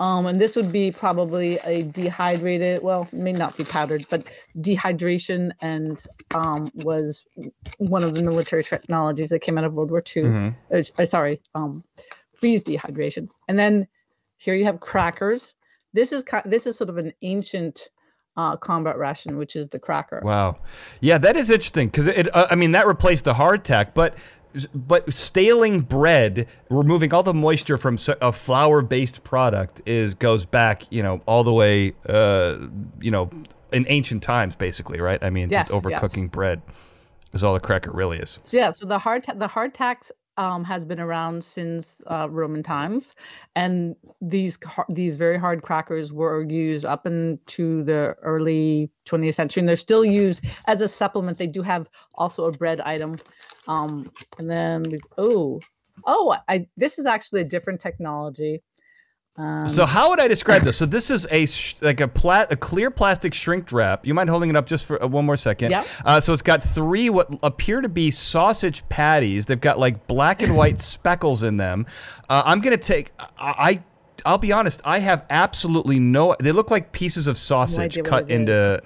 Um, 0.00 0.26
and 0.26 0.38
this 0.38 0.54
would 0.54 0.70
be 0.70 0.92
probably 0.92 1.58
a 1.64 1.82
dehydrated, 1.82 2.82
well, 2.82 3.08
may 3.12 3.32
not 3.32 3.56
be 3.56 3.64
powdered, 3.64 4.06
but 4.08 4.24
dehydration 4.58 5.50
and 5.60 6.02
um, 6.34 6.70
was 6.74 7.26
one 7.78 8.04
of 8.04 8.14
the 8.14 8.22
military 8.22 8.62
technologies 8.62 9.28
that 9.30 9.40
came 9.40 9.58
out 9.58 9.64
of 9.64 9.74
World 9.74 9.90
War 9.90 10.02
II. 10.16 10.22
Mhm. 10.22 10.54
Uh, 10.72 11.02
uh, 11.02 11.04
sorry, 11.04 11.40
um, 11.54 11.82
freeze 12.32 12.62
dehydration. 12.62 13.28
And 13.48 13.58
then 13.58 13.88
here 14.36 14.54
you 14.54 14.64
have 14.64 14.80
crackers. 14.80 15.54
This 15.92 16.12
is 16.12 16.24
this 16.44 16.66
is 16.66 16.76
sort 16.76 16.90
of 16.90 16.98
an 16.98 17.12
ancient 17.22 17.88
uh, 18.36 18.56
combat 18.56 18.96
ration, 18.96 19.36
which 19.36 19.56
is 19.56 19.68
the 19.68 19.80
cracker. 19.80 20.20
Wow. 20.22 20.58
Yeah, 21.00 21.18
that 21.18 21.36
is 21.36 21.50
interesting 21.50 21.88
because 21.88 22.06
it. 22.06 22.34
Uh, 22.34 22.46
I 22.50 22.54
mean, 22.54 22.70
that 22.70 22.86
replaced 22.86 23.24
the 23.24 23.34
hardtack, 23.34 23.94
but 23.94 24.16
but 24.74 25.12
staling 25.12 25.80
bread, 25.80 26.46
removing 26.70 27.12
all 27.12 27.22
the 27.22 27.34
moisture 27.34 27.78
from 27.78 27.98
a 28.20 28.32
flour-based 28.32 29.24
product, 29.24 29.82
is 29.86 30.14
goes 30.14 30.44
back, 30.44 30.84
you 30.90 31.02
know, 31.02 31.20
all 31.26 31.44
the 31.44 31.52
way, 31.52 31.92
uh, 32.08 32.56
you 33.00 33.10
know, 33.10 33.30
in 33.72 33.84
ancient 33.88 34.22
times, 34.22 34.56
basically, 34.56 35.00
right? 35.00 35.22
I 35.22 35.30
mean, 35.30 35.50
Yes, 35.50 35.68
just 35.68 35.84
yes. 35.88 36.00
overcooking 36.02 36.30
bread 36.30 36.62
is 37.32 37.44
all 37.44 37.54
the 37.54 37.60
cracker 37.60 37.90
really 37.92 38.18
is. 38.18 38.38
So 38.44 38.56
yeah, 38.56 38.70
so 38.70 38.86
the 38.86 38.98
hard 38.98 39.24
ta- 39.24 39.34
the 39.34 39.48
hardtacks 39.48 40.10
um, 40.38 40.62
has 40.64 40.84
been 40.84 41.00
around 41.00 41.42
since 41.42 42.00
uh, 42.06 42.28
Roman 42.30 42.62
times, 42.62 43.14
and 43.56 43.96
these 44.22 44.56
these 44.88 45.16
very 45.18 45.36
hard 45.36 45.62
crackers 45.62 46.12
were 46.12 46.44
used 46.48 46.84
up 46.86 47.06
into 47.06 47.82
the 47.82 48.14
early 48.22 48.90
20th 49.06 49.34
century, 49.34 49.60
and 49.60 49.68
they're 49.68 49.76
still 49.76 50.04
used 50.04 50.44
as 50.66 50.80
a 50.80 50.88
supplement. 50.88 51.38
They 51.38 51.48
do 51.48 51.62
have 51.62 51.90
also 52.14 52.46
a 52.46 52.52
bread 52.52 52.80
item, 52.80 53.18
um, 53.66 54.10
and 54.38 54.48
then 54.48 54.84
oh 55.18 55.60
oh 56.06 56.36
I 56.48 56.68
this 56.76 56.98
is 56.98 57.04
actually 57.04 57.40
a 57.40 57.44
different 57.44 57.80
technology. 57.80 58.62
Um, 59.38 59.68
So 59.68 59.86
how 59.86 60.10
would 60.10 60.20
I 60.20 60.26
describe 60.28 60.62
this? 60.62 60.76
So 60.76 60.84
this 60.84 61.10
is 61.10 61.26
a 61.30 61.46
sh- 61.46 61.76
like 61.80 62.00
a 62.00 62.08
pla- 62.08 62.46
a 62.50 62.56
clear 62.56 62.90
plastic 62.90 63.32
shrink 63.34 63.70
wrap. 63.72 64.04
You 64.06 64.12
mind 64.14 64.28
holding 64.30 64.50
it 64.50 64.56
up 64.56 64.66
just 64.66 64.84
for 64.84 65.02
uh, 65.02 65.06
one 65.06 65.24
more 65.24 65.36
second? 65.36 65.70
Yep. 65.70 65.86
Uh, 66.04 66.20
so 66.20 66.32
it's 66.32 66.42
got 66.42 66.62
three 66.62 67.08
what 67.08 67.28
appear 67.42 67.80
to 67.80 67.88
be 67.88 68.10
sausage 68.10 68.86
patties. 68.88 69.46
They've 69.46 69.60
got 69.60 69.78
like 69.78 70.06
black 70.06 70.42
and 70.42 70.56
white 70.56 70.80
speckles 70.94 71.42
in 71.42 71.56
them. 71.56 71.86
Uh, 72.28 72.42
I'm 72.44 72.60
gonna 72.60 72.76
take. 72.76 73.12
I. 73.38 73.54
I 73.58 73.82
I'll 74.26 74.36
be 74.36 74.50
honest. 74.50 74.82
I 74.84 74.98
have 74.98 75.24
absolutely 75.30 76.00
no. 76.00 76.34
They 76.40 76.50
look 76.50 76.72
like 76.72 76.90
pieces 76.90 77.28
of 77.28 77.38
sausage 77.38 77.96
what 77.96 78.04
cut 78.04 78.24
it 78.24 78.48
is. 78.48 78.80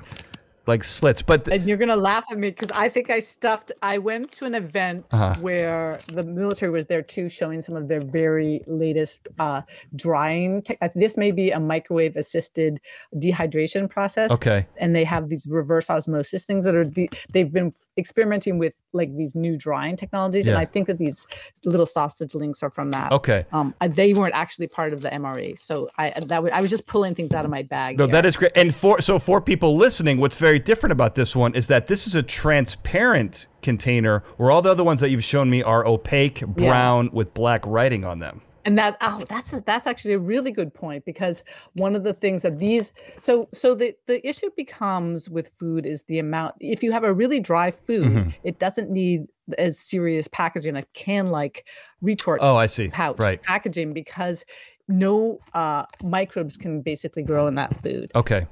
Like 0.66 0.84
slits. 0.84 1.22
But 1.22 1.44
th- 1.44 1.58
and 1.60 1.68
you're 1.68 1.76
gonna 1.78 1.96
laugh 1.96 2.24
at 2.30 2.38
me 2.38 2.50
because 2.50 2.70
I 2.72 2.88
think 2.88 3.10
I 3.10 3.18
stuffed. 3.18 3.72
I 3.82 3.98
went 3.98 4.30
to 4.32 4.44
an 4.44 4.54
event 4.54 5.04
Uh-huh. 5.10 5.34
where 5.40 5.98
the 6.08 6.22
military 6.22 6.70
was 6.70 6.86
there 6.86 7.02
too, 7.02 7.28
showing 7.28 7.60
some 7.60 7.76
of 7.76 7.88
their 7.88 8.00
very 8.00 8.60
latest 8.66 9.26
uh, 9.38 9.62
drying. 9.96 10.62
Tech. 10.62 10.78
uh, 10.80 10.88
This 10.94 11.16
may 11.16 11.30
be 11.32 11.50
a 11.50 11.60
microwave 11.60 12.16
assisted 12.16 12.80
dehydration 13.16 13.88
process. 13.88 14.30
okay. 14.32 14.66
And 14.78 14.94
they 14.94 15.04
have 15.04 15.28
these 15.28 15.48
reverse 15.50 15.90
osmosis 15.90 16.44
things 16.44 16.64
that 16.64 16.74
are 16.74 16.84
de- 16.84 17.08
they've 17.32 17.52
been 17.52 17.72
experimenting 17.98 18.58
with 18.58 18.74
like 18.92 19.14
these 19.16 19.34
new 19.34 19.56
drying 19.56 19.96
technologies, 19.96 20.46
and 20.46 20.58
I 20.58 20.66
think 20.66 20.86
that 20.86 20.98
these 20.98 21.26
little 21.64 21.86
sausage 21.86 22.34
links 22.34 22.62
are 22.62 22.70
from 22.70 22.90
that. 22.90 23.10
Okay. 23.12 23.46
Um, 23.52 23.74
they 23.88 24.12
weren't 24.12 24.34
actually 24.34 24.66
part 24.66 24.92
of 24.92 25.00
the 25.00 25.08
MRE, 25.08 25.58
so 25.58 25.88
I 25.98 26.10
that 26.26 26.42
was, 26.42 26.52
I 26.52 26.60
was 26.60 26.68
just 26.70 26.86
pulling 26.86 27.14
things 27.14 27.32
out 27.32 27.44
of 27.44 27.50
my 27.50 27.62
bag. 27.62 27.98
No, 27.98 28.04
here. 28.06 28.12
that 28.12 28.26
is 28.26 28.36
great. 28.36 28.52
And 28.54 28.74
for 28.74 29.00
so 29.00 29.18
for 29.18 29.40
people 29.40 29.76
listening, 29.76 30.18
what's 30.18 30.36
very 30.36 30.51
different 30.58 30.92
about 30.92 31.14
this 31.14 31.34
one 31.36 31.54
is 31.54 31.66
that 31.68 31.86
this 31.88 32.06
is 32.06 32.14
a 32.14 32.22
transparent 32.22 33.46
container, 33.62 34.22
where 34.36 34.50
all 34.50 34.62
the 34.62 34.70
other 34.70 34.84
ones 34.84 35.00
that 35.00 35.10
you've 35.10 35.24
shown 35.24 35.50
me 35.50 35.62
are 35.62 35.86
opaque, 35.86 36.40
brown 36.46 37.10
with 37.12 37.34
black 37.34 37.64
writing 37.66 38.04
on 38.04 38.18
them. 38.20 38.40
and 38.64 38.78
that 38.78 38.96
oh 39.00 39.24
that's 39.28 39.52
a, 39.52 39.60
that's 39.66 39.88
actually 39.88 40.14
a 40.14 40.18
really 40.20 40.52
good 40.52 40.72
point 40.72 41.04
because 41.04 41.42
one 41.74 41.96
of 41.96 42.04
the 42.04 42.14
things 42.14 42.42
that 42.42 42.60
these 42.60 42.92
so 43.20 43.48
so 43.52 43.74
the 43.74 43.92
the 44.06 44.24
issue 44.26 44.48
becomes 44.56 45.28
with 45.28 45.48
food 45.58 45.84
is 45.84 46.04
the 46.04 46.20
amount 46.20 46.54
if 46.60 46.80
you 46.80 46.92
have 46.92 47.02
a 47.02 47.12
really 47.12 47.40
dry 47.40 47.72
food 47.72 48.06
Mhm. 48.06 48.34
it 48.44 48.60
doesn't 48.60 48.88
need 48.88 49.22
as 49.58 49.80
serious 49.80 50.28
packaging 50.28 50.76
a 50.76 50.84
can 50.94 51.30
like 51.32 51.66
retort 52.02 52.38
Oh, 52.40 52.54
I 52.56 52.66
see. 52.66 52.86
pouch 52.88 53.18
Right. 53.18 53.42
packaging 53.42 53.94
because 53.94 54.44
no 54.88 55.40
uh, 55.54 55.84
microbes 56.00 56.56
can 56.56 56.82
basically 56.82 57.24
grow 57.24 57.48
in 57.48 57.56
that 57.56 57.74
food 57.82 58.12
Okay. 58.14 58.46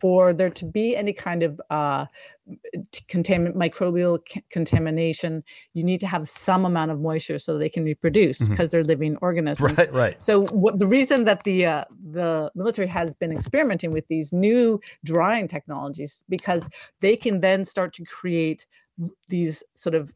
For 0.00 0.32
there 0.32 0.50
to 0.50 0.64
be 0.64 0.96
any 0.96 1.12
kind 1.12 1.42
of 1.42 1.60
uh, 1.70 2.06
contamin- 3.08 3.54
microbial 3.54 4.18
c- 4.28 4.44
contamination, 4.50 5.42
you 5.74 5.82
need 5.82 6.00
to 6.00 6.06
have 6.06 6.28
some 6.28 6.64
amount 6.64 6.90
of 6.90 7.00
moisture 7.00 7.38
so 7.38 7.58
they 7.58 7.68
can 7.68 7.84
reproduce 7.84 8.48
because 8.48 8.70
they're 8.70 8.84
living 8.84 9.16
organisms. 9.22 9.76
Right. 9.78 9.92
Right. 9.92 10.22
So 10.22 10.46
what 10.48 10.78
the 10.78 10.86
reason 10.86 11.24
that 11.24 11.44
the 11.44 11.66
uh, 11.66 11.84
the 12.12 12.50
military 12.54 12.86
has 12.88 13.14
been 13.14 13.32
experimenting 13.32 13.90
with 13.90 14.06
these 14.08 14.32
new 14.32 14.80
drying 15.04 15.48
technologies 15.48 16.24
because 16.28 16.68
they 17.00 17.16
can 17.16 17.40
then 17.40 17.64
start 17.64 17.92
to 17.94 18.04
create 18.04 18.66
these 19.28 19.62
sort 19.74 19.94
of 19.94 20.12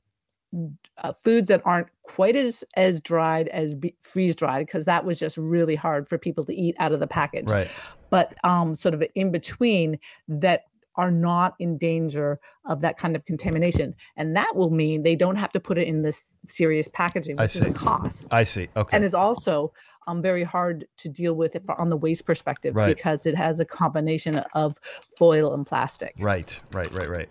uh, 0.99 1.13
foods 1.13 1.49
that 1.49 1.63
aren't 1.65 1.87
quite 2.03 2.35
as 2.35 2.65
as 2.77 3.01
dried 3.01 3.47
as 3.49 3.75
be- 3.75 3.95
freeze 4.03 4.35
dried 4.35 4.67
because 4.67 4.85
that 4.85 5.05
was 5.05 5.19
just 5.19 5.37
really 5.39 5.77
hard 5.77 6.09
for 6.09 6.19
people 6.19 6.45
to 6.45 6.53
eat 6.55 6.75
out 6.81 6.91
of 6.93 6.99
the 6.99 7.07
package 7.07 7.49
Right. 7.51 7.71
But 8.11 8.35
um, 8.45 8.75
sort 8.75 8.95
of 8.95 9.03
in 9.15 9.31
between 9.31 9.99
that 10.29 10.65
are 10.97 11.11
not 11.11 11.55
in 11.61 11.79
danger 11.79 12.39
of 12.67 12.81
that 12.83 12.99
kind 12.99 13.17
of 13.17 13.25
contamination. 13.25 13.95
And 14.17 14.37
that 14.37 14.55
will 14.55 14.71
mean 14.71 15.03
they 15.03 15.17
don't 15.17 15.37
have 15.37 15.53
to 15.53 15.61
put 15.61 15.79
it 15.79 15.87
in 15.87 16.03
this 16.03 16.35
serious 16.47 16.89
packaging, 16.89 17.37
which 17.37 17.57
is 17.57 17.63
a 17.63 17.73
cost. 17.73 18.29
I 18.31 18.45
see. 18.45 18.69
Okay. 18.77 18.97
And 18.97 19.05
is 19.05 19.15
also 19.15 19.73
um, 20.09 20.21
very 20.21 20.43
hard 20.43 20.87
to 20.99 21.09
deal 21.09 21.35
with 21.35 21.55
if, 21.57 21.63
on 21.71 21.89
the 21.89 21.97
waste 21.97 22.27
perspective 22.27 22.75
Right. 22.75 22.95
because 22.95 23.25
it 23.25 23.37
has 23.37 23.61
a 23.61 23.65
combination 23.65 24.43
of 24.55 24.77
foil 25.17 25.55
and 25.55 25.67
plastic. 25.67 26.15
right, 26.19 26.59
right, 26.73 26.91
right, 26.93 27.09
right. 27.09 27.29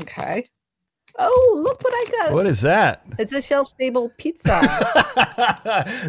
Okay. 0.00 0.46
Oh, 1.16 1.60
look 1.62 1.80
what 1.84 1.92
I 1.94 2.10
got. 2.10 2.32
What 2.32 2.46
is 2.46 2.60
that? 2.62 3.04
It's 3.18 3.32
a 3.32 3.40
shelf 3.40 3.68
stable 3.68 4.10
pizza. 4.16 4.60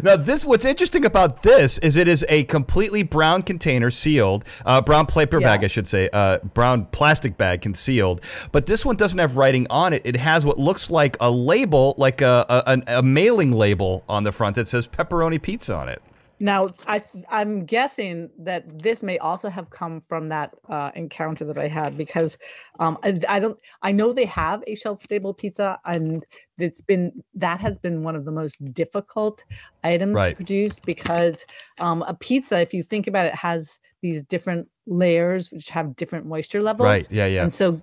now, 0.02 0.16
this 0.16 0.44
what's 0.44 0.64
interesting 0.64 1.04
about 1.04 1.42
this 1.42 1.78
is 1.78 1.94
it 1.94 2.08
is 2.08 2.24
a 2.28 2.42
completely 2.44 3.04
brown 3.04 3.42
container 3.42 3.90
sealed, 3.90 4.44
uh, 4.64 4.80
brown 4.80 5.06
paper 5.06 5.40
bag, 5.40 5.62
I 5.62 5.68
should 5.68 5.86
say, 5.86 6.08
uh, 6.12 6.38
brown 6.38 6.86
plastic 6.86 7.36
bag 7.36 7.60
concealed. 7.60 8.20
But 8.50 8.66
this 8.66 8.84
one 8.84 8.96
doesn't 8.96 9.18
have 9.18 9.36
writing 9.36 9.68
on 9.70 9.92
it. 9.92 10.02
It 10.04 10.16
has 10.16 10.44
what 10.44 10.58
looks 10.58 10.90
like 10.90 11.16
a 11.20 11.30
label, 11.30 11.94
like 11.98 12.20
a, 12.20 12.44
a, 12.48 12.98
a 12.98 13.02
mailing 13.02 13.52
label 13.52 14.02
on 14.08 14.24
the 14.24 14.32
front 14.32 14.56
that 14.56 14.66
says 14.66 14.88
pepperoni 14.88 15.40
pizza 15.40 15.74
on 15.74 15.88
it. 15.88 16.02
Now, 16.38 16.74
I 16.86 17.02
I'm 17.30 17.64
guessing 17.64 18.30
that 18.38 18.82
this 18.82 19.02
may 19.02 19.18
also 19.18 19.48
have 19.48 19.70
come 19.70 20.00
from 20.00 20.28
that 20.28 20.54
uh, 20.68 20.90
encounter 20.94 21.44
that 21.46 21.56
I 21.56 21.66
had 21.66 21.96
because 21.96 22.36
um, 22.78 22.98
I, 23.02 23.18
I 23.28 23.40
don't 23.40 23.58
I 23.82 23.92
know 23.92 24.12
they 24.12 24.26
have 24.26 24.62
a 24.66 24.74
shelf 24.74 25.02
stable 25.02 25.32
pizza 25.32 25.78
and 25.86 26.24
it's 26.58 26.82
been 26.82 27.22
that 27.34 27.60
has 27.60 27.78
been 27.78 28.02
one 28.02 28.16
of 28.16 28.24
the 28.26 28.32
most 28.32 28.62
difficult 28.74 29.44
items 29.82 30.16
Right. 30.16 30.30
to 30.30 30.36
produce 30.36 30.78
because 30.80 31.46
um, 31.80 32.02
a 32.02 32.14
pizza, 32.14 32.60
if 32.60 32.74
you 32.74 32.82
think 32.82 33.06
about 33.06 33.26
it, 33.26 33.34
has 33.34 33.78
these 34.02 34.22
different 34.22 34.68
layers 34.86 35.50
which 35.50 35.70
have 35.70 35.96
different 35.96 36.26
moisture 36.26 36.62
levels, 36.62 36.86
Right. 36.86 37.06
Yeah. 37.10 37.26
Yeah. 37.26 37.42
and 37.44 37.52
so 37.52 37.80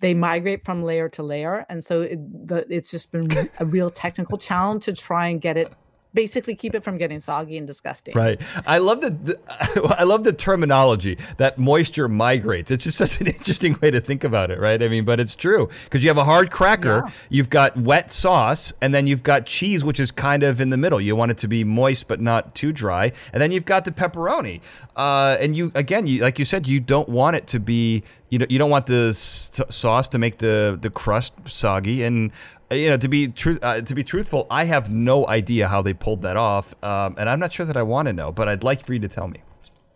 they 0.00 0.14
migrate 0.14 0.62
from 0.62 0.82
layer 0.82 1.08
to 1.08 1.22
layer 1.22 1.64
and 1.68 1.82
so 1.84 2.00
it, 2.00 2.18
the, 2.48 2.66
it's 2.68 2.90
just 2.90 3.12
been 3.12 3.30
a 3.60 3.64
real 3.64 3.90
technical 3.90 4.36
challenge 4.36 4.84
to 4.86 4.92
try 4.92 5.28
and 5.28 5.40
get 5.40 5.56
it 5.56 5.72
basically 6.14 6.54
keep 6.54 6.74
it 6.74 6.82
from 6.84 6.96
getting 6.96 7.20
soggy 7.20 7.58
and 7.58 7.66
disgusting 7.66 8.14
Right. 8.14 8.40
I 8.66 8.78
love 8.78 9.00
the, 9.00 9.38
I 9.98 10.04
love 10.04 10.24
the 10.24 10.32
terminology 10.32 11.18
that 11.38 11.58
moisture 11.58 12.08
migrates. 12.08 12.70
It's 12.70 12.84
just 12.84 12.96
such 13.04 13.20
an 13.20 13.26
interesting 13.26 13.76
way 13.82 13.90
to 13.90 14.00
think 14.00 14.24
about 14.24 14.50
it, 14.50 14.58
right? 14.60 14.82
I 14.82 14.88
mean, 14.88 15.04
but 15.04 15.20
it's 15.20 15.34
true 15.36 15.68
because 15.84 16.02
you 16.02 16.08
have 16.08 16.18
a 16.18 16.24
hard 16.24 16.50
cracker, 16.50 17.02
Yeah. 17.04 17.10
you've 17.28 17.50
got 17.50 17.76
wet 17.76 18.10
sauce, 18.12 18.72
and 18.80 18.94
then 18.94 19.06
you've 19.06 19.22
got 19.22 19.44
cheese, 19.46 19.84
which 19.84 19.98
is 20.00 20.10
kind 20.10 20.42
of 20.42 20.60
in 20.60 20.70
the 20.70 20.76
middle. 20.76 21.00
You 21.00 21.16
want 21.16 21.32
it 21.32 21.38
to 21.38 21.48
be 21.48 21.64
moist 21.64 22.06
but 22.08 22.20
not 22.20 22.54
too 22.54 22.72
dry, 22.72 23.12
and 23.32 23.42
then 23.42 23.50
you've 23.50 23.64
got 23.64 23.84
the 23.84 23.90
pepperoni. 23.90 24.60
Uh, 24.96 25.36
and 25.40 25.56
you 25.56 25.72
again, 25.74 26.06
you 26.06 26.22
like 26.22 26.38
you 26.38 26.44
said, 26.44 26.66
you 26.68 26.78
don't 26.80 27.08
want 27.08 27.36
it 27.36 27.46
to 27.48 27.58
be. 27.60 28.02
You 28.30 28.38
know, 28.38 28.46
you 28.48 28.58
don't 28.58 28.70
want 28.70 28.86
the 28.86 29.08
s- 29.10 29.60
sauce 29.68 30.08
to 30.08 30.18
make 30.18 30.38
the 30.38 30.78
the 30.80 30.90
crust 30.90 31.32
soggy 31.46 32.02
and. 32.04 32.30
Uh, 32.70 32.74
You 32.74 32.90
know, 32.90 32.96
to 32.96 33.08
be 33.08 33.28
true, 33.28 33.58
uh, 33.62 33.80
to 33.80 33.94
be 33.94 34.04
truthful, 34.04 34.46
I 34.50 34.64
have 34.64 34.90
no 34.90 35.26
idea 35.26 35.68
how 35.68 35.82
they 35.82 35.94
pulled 35.94 36.22
that 36.22 36.36
off, 36.36 36.74
um, 36.82 37.14
and 37.18 37.28
I'm 37.28 37.40
not 37.40 37.52
sure 37.52 37.66
that 37.66 37.76
I 37.76 37.82
want 37.82 38.06
to 38.06 38.12
know. 38.12 38.32
But 38.32 38.48
I'd 38.48 38.62
like 38.64 38.84
for 38.84 38.92
you 38.92 39.00
to 39.00 39.08
tell 39.08 39.28
me. 39.28 39.40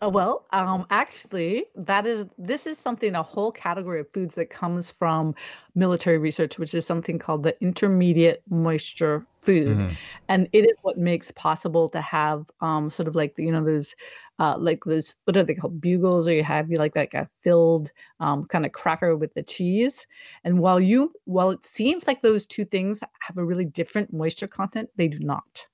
Uh, 0.00 0.08
well, 0.08 0.46
um, 0.52 0.86
actually, 0.90 1.64
that 1.74 2.06
is 2.06 2.26
this 2.38 2.68
is 2.68 2.78
something 2.78 3.16
a 3.16 3.22
whole 3.22 3.50
category 3.50 4.00
of 4.00 4.08
foods 4.12 4.36
that 4.36 4.48
comes 4.48 4.90
from 4.92 5.34
military 5.74 6.18
research, 6.18 6.56
which 6.56 6.72
is 6.72 6.86
something 6.86 7.18
called 7.18 7.42
the 7.42 7.60
intermediate 7.60 8.42
moisture 8.48 9.26
food, 9.28 9.76
Mhm. 9.76 9.96
and 10.28 10.48
it 10.52 10.64
is 10.64 10.76
what 10.82 10.98
makes 10.98 11.32
possible 11.32 11.88
to 11.88 12.00
have 12.00 12.48
um, 12.60 12.90
sort 12.90 13.08
of 13.08 13.16
like 13.16 13.34
the, 13.34 13.44
you 13.44 13.52
know 13.52 13.64
those. 13.64 13.94
Uh, 14.40 14.56
like 14.56 14.84
those, 14.84 15.16
what 15.24 15.36
are 15.36 15.42
they 15.42 15.52
called? 15.52 15.80
Bugles, 15.80 16.28
or 16.28 16.32
you 16.32 16.44
have 16.44 16.70
you 16.70 16.76
like 16.76 16.94
like 16.94 17.12
a 17.12 17.28
filled 17.42 17.90
um, 18.20 18.44
kind 18.44 18.64
of 18.64 18.70
cracker 18.70 19.16
with 19.16 19.34
the 19.34 19.42
cheese. 19.42 20.06
And 20.44 20.60
while 20.60 20.78
you, 20.78 21.12
while 21.24 21.50
it 21.50 21.64
seems 21.64 22.06
like 22.06 22.22
those 22.22 22.46
two 22.46 22.64
things 22.64 23.00
have 23.18 23.36
a 23.36 23.44
really 23.44 23.64
different 23.64 24.12
moisture 24.12 24.46
content, 24.46 24.90
they 24.94 25.08
do 25.08 25.18
not. 25.18 25.66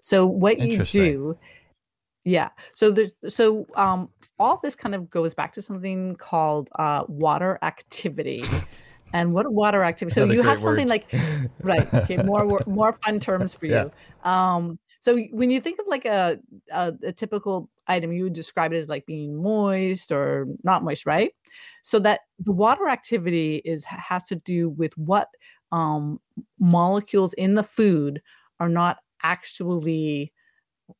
So 0.00 0.26
what 0.26 0.58
you 0.58 0.80
do 0.80 1.38
yeah. 2.24 2.50
So 2.74 2.90
there's 2.90 3.12
so 3.28 3.66
um 3.76 4.08
all 4.38 4.58
this 4.62 4.74
kind 4.74 4.94
of 4.94 5.08
goes 5.10 5.34
back 5.34 5.52
to 5.54 5.62
something 5.62 6.16
called 6.16 6.70
uh 6.78 7.04
water 7.08 7.58
activity. 7.62 8.44
and 9.12 9.32
what 9.32 9.50
water 9.52 9.84
activity? 9.84 10.14
So 10.14 10.24
you 10.24 10.42
have 10.42 10.60
something 10.60 10.88
word. 10.88 10.88
like 10.88 11.12
right, 11.62 11.88
okay, 11.94 12.18
more 12.18 12.62
more 12.66 12.92
fun 13.04 13.20
terms 13.20 13.54
for 13.54 13.66
Yeah. 13.66 13.84
you. 13.84 14.30
Um 14.30 14.78
so 15.00 15.18
when 15.32 15.50
you 15.50 15.60
think 15.60 15.78
of 15.78 15.86
like 15.86 16.06
a, 16.06 16.38
a 16.72 16.94
a 17.04 17.12
typical 17.12 17.70
item 17.86 18.12
you 18.12 18.24
would 18.24 18.32
describe 18.32 18.72
it 18.72 18.76
as 18.76 18.88
like 18.88 19.06
being 19.06 19.40
moist 19.42 20.10
or 20.10 20.46
not 20.62 20.82
moist, 20.82 21.06
right? 21.06 21.32
So 21.82 21.98
that 22.00 22.20
the 22.38 22.52
water 22.52 22.88
activity 22.88 23.56
is 23.64 23.84
has 23.84 24.24
to 24.24 24.36
do 24.36 24.70
with 24.70 24.96
what 24.96 25.28
um 25.72 26.20
molecules 26.58 27.34
in 27.34 27.54
the 27.54 27.62
food 27.62 28.22
are 28.60 28.68
not 28.68 28.98
actually 29.22 30.32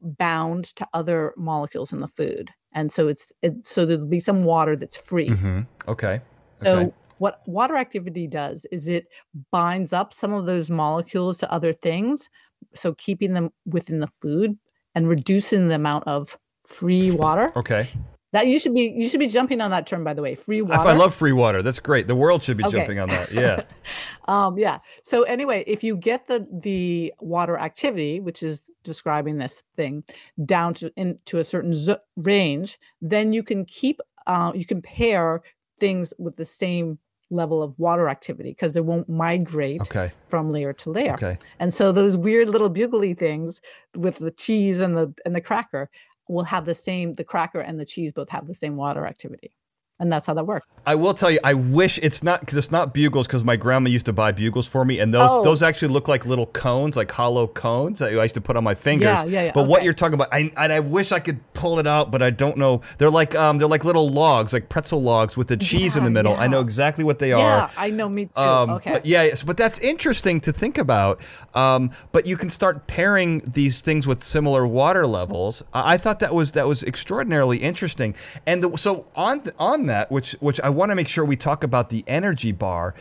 bound 0.01 0.65
to 0.77 0.87
other 0.93 1.33
molecules 1.37 1.93
in 1.93 2.01
the 2.01 2.09
food 2.09 2.51
and 2.73 2.91
so 2.91 3.09
it's 3.09 3.33
it, 3.43 3.67
so 3.67 3.85
there'll 3.85 4.07
be 4.07 4.21
some 4.21 4.43
water 4.43 4.77
that's 4.77 5.01
free 5.01 5.29
Mm-hmm. 5.31 5.61
Okay. 5.89 6.21
so 6.63 6.81
Okay. 6.81 6.93
what 7.19 7.41
water 7.47 7.77
activity 7.77 8.27
does 8.27 8.67
is 8.73 8.89
it 8.89 9.07
binds 9.53 9.93
up 9.93 10.13
some 10.13 10.33
of 10.33 10.47
those 10.47 10.71
molecules 10.71 11.39
to 11.39 11.53
other 11.53 11.73
things 11.73 12.29
so 12.75 12.95
keeping 12.95 13.35
them 13.35 13.51
within 13.67 14.01
the 14.01 14.07
food 14.07 14.59
and 14.95 15.09
reducing 15.09 15.69
the 15.69 15.75
amount 15.75 16.07
of 16.07 16.37
free 16.67 17.11
water 17.11 17.53
Okay. 17.57 17.87
That 18.35 18.47
you 18.49 18.59
should 18.59 18.75
be 18.75 18.93
you 18.97 19.07
should 19.09 19.21
be 19.21 19.29
jumping 19.29 19.61
on 19.61 19.71
that 19.71 19.87
term 19.87 20.05
by 20.05 20.13
the 20.13 20.21
way 20.21 20.35
free 20.35 20.61
If 20.61 20.69
water 20.69 20.89
I 20.89 20.93
love 20.93 21.15
free 21.15 21.33
water. 21.33 21.63
That's 21.63 21.79
great. 21.81 22.07
The 22.09 22.15
world 22.17 22.45
should 22.45 22.57
be 22.59 22.65
Okay. 22.65 22.77
jumping 22.79 22.99
on 22.99 23.09
that. 23.09 23.33
Yeah. 23.33 23.63
um 24.29 24.59
yeah 24.59 24.79
so 25.03 25.23
anyway 25.23 25.65
if 25.67 25.83
you 25.85 25.97
get 25.97 26.27
the 26.27 26.47
the 26.61 27.13
water 27.21 27.57
activity 27.59 28.21
which 28.21 28.43
is 28.43 28.71
describing 28.83 29.37
this 29.37 29.63
thing 29.77 30.03
down 30.45 30.75
to 30.75 30.93
into 30.97 31.39
a 31.39 31.45
certain 31.45 31.73
zo- 31.73 31.99
range 32.17 32.79
then 33.01 33.33
you 33.33 33.43
can 33.43 33.65
keep 33.65 34.01
uh, 34.27 34.51
you 34.55 34.65
can 34.65 34.81
pair 34.83 35.43
things 35.81 36.13
with 36.19 36.35
the 36.37 36.45
same 36.45 36.99
level 37.31 37.63
of 37.63 37.79
water 37.79 38.09
activity 38.09 38.51
because 38.51 38.73
they 38.73 38.81
won't 38.81 39.09
migrate 39.09 39.81
Okay. 39.83 40.11
from 40.29 40.51
layer 40.51 40.73
to 40.73 40.91
layer 40.91 41.15
Okay. 41.15 41.37
and 41.59 41.73
so 41.75 41.93
those 41.93 42.17
weird 42.17 42.49
little 42.49 42.69
bugly 42.71 43.13
things 43.15 43.61
with 43.97 44.17
the 44.19 44.31
cheese 44.31 44.81
and 44.81 44.97
the 44.97 45.13
and 45.27 45.35
the 45.35 45.41
cracker 45.41 45.91
will 46.29 46.45
have 46.45 46.65
the 46.65 46.75
same 46.75 47.15
the 47.15 47.25
cracker 47.25 47.61
and 47.61 47.79
the 47.79 47.85
cheese 47.85 48.13
both 48.13 48.31
have 48.31 48.47
the 48.47 48.55
same 48.55 48.77
water 48.77 49.07
activity 49.07 49.53
and 50.01 50.13
that's 50.13 50.27
how 50.27 50.35
that 50.35 50.47
works 50.47 50.67
I 50.87 50.97
will 50.97 51.15
tell 51.15 51.31
you, 51.31 51.39
I 51.43 51.55
wish 51.55 51.99
it's 52.03 52.23
not 52.23 52.41
because 52.41 52.59
it's 52.59 52.71
not 52.71 52.93
bugles 52.93 53.27
because 53.27 53.43
my 53.43 53.57
grandma 53.57 53.89
used 53.89 54.05
to 54.05 54.13
buy 54.13 54.33
bugles 54.33 54.67
for 54.67 54.85
me, 54.85 54.99
and 54.99 55.15
those 55.15 55.31
Oh. 55.31 55.43
those 55.43 55.63
actually 55.63 55.89
look 55.89 56.09
like 56.09 56.27
little 56.27 56.45
cones, 56.47 56.95
like 56.95 57.11
hollow 57.11 57.47
cones 57.47 58.01
that 58.01 58.11
I 58.11 58.23
used 58.23 58.35
to 58.35 58.43
put 58.43 58.57
on 58.57 58.65
my 58.65 58.75
fingers. 58.75 59.07
Yeah, 59.07 59.25
yeah, 59.25 59.43
yeah, 59.45 59.53
But 59.55 59.67
what 59.67 59.83
you're 59.83 59.95
talking 59.95 60.13
about, 60.13 60.29
I 60.31 60.53
and 60.59 60.71
I 60.73 60.81
wish 60.81 61.11
I 61.11 61.21
could 61.21 61.41
pull 61.55 61.79
it 61.79 61.87
out, 61.87 62.11
but 62.11 62.23
I 62.23 62.29
don't 62.29 62.59
know. 62.59 62.83
They're 62.99 63.09
like 63.11 63.35
um, 63.35 63.57
they're 63.57 63.67
like 63.69 63.83
little 63.85 64.11
logs, 64.11 64.53
like 64.53 64.69
pretzel 64.69 65.01
logs 65.03 65.39
with 65.39 65.49
the 65.49 65.57
cheese 65.57 65.97
in 65.97 66.05
the 66.05 66.11
middle. 66.11 66.35
I 66.35 66.49
know 66.49 66.61
exactly 66.61 67.03
what 67.03 67.19
they 67.19 67.33
are. 67.33 67.39
yeah 67.41 67.71
i 67.79 67.89
know 67.89 68.09
me 68.09 68.27
too 68.27 68.41
Um, 68.41 68.71
okay 68.71 68.93
But 68.93 69.07
yeah, 69.07 69.23
yes, 69.23 69.43
but 69.43 69.57
that's 69.57 69.79
interesting 69.79 70.39
to 70.43 70.53
think 70.53 70.77
about. 70.77 71.23
Um, 71.55 71.93
but 72.13 72.27
you 72.27 72.37
can 72.37 72.51
start 72.51 72.87
pairing 72.87 73.41
these 73.55 73.81
things 73.81 74.07
with 74.07 74.23
similar 74.23 74.67
water 74.67 75.07
levels. 75.07 75.63
I, 75.73 75.95
I 75.95 75.97
thought 75.97 76.19
that 76.19 76.35
was 76.35 76.53
that 76.53 76.67
was 76.69 76.83
extraordinarily 76.83 77.59
interesting. 77.59 78.15
And 78.47 78.63
the, 78.63 78.77
so 78.77 79.07
on 79.17 79.51
on 79.59 79.84
that, 79.87 80.11
which 80.11 80.33
which 80.41 80.61
I 80.61 80.71
want 80.71 80.91
to 80.91 80.95
make 80.95 81.09
sure 81.09 81.25
we 81.25 81.37
talk 81.37 81.65
about 81.65 81.91
the 81.91 82.05
energy 82.07 82.53
bar. 82.53 82.95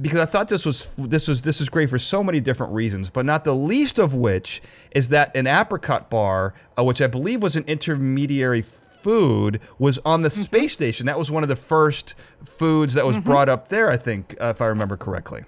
Because 0.00 0.20
I 0.20 0.24
thought 0.24 0.48
this 0.48 0.64
was 0.64 0.88
this 0.96 1.28
was 1.28 1.42
this 1.42 1.60
is 1.60 1.68
great 1.68 1.90
for 1.90 1.98
so 1.98 2.24
many 2.24 2.40
different 2.40 2.72
reasons, 2.72 3.10
but 3.10 3.26
not 3.26 3.44
the 3.44 3.54
least 3.54 3.98
of 3.98 4.14
which 4.14 4.62
is 4.92 5.08
that 5.08 5.36
an 5.36 5.46
apricot 5.46 6.08
bar, 6.08 6.54
uh, 6.78 6.82
which 6.84 7.02
I 7.02 7.06
believe 7.06 7.42
was 7.42 7.56
an 7.56 7.64
intermediary 7.66 8.62
food, 8.62 9.60
was 9.78 9.98
on 10.04 10.22
the 10.22 10.28
Mm-hmm. 10.30 10.40
space 10.40 10.72
station. 10.72 11.04
That 11.06 11.18
was 11.18 11.30
one 11.30 11.42
of 11.42 11.50
the 11.50 11.56
first 11.56 12.14
foods 12.42 12.94
that 12.94 13.04
was 13.04 13.18
brought 13.18 13.50
up 13.50 13.68
there, 13.68 13.90
I 13.90 13.98
think, 13.98 14.34
uh, 14.40 14.46
if 14.46 14.62
I 14.62 14.66
remember 14.66 14.96
correctly. 14.96 15.44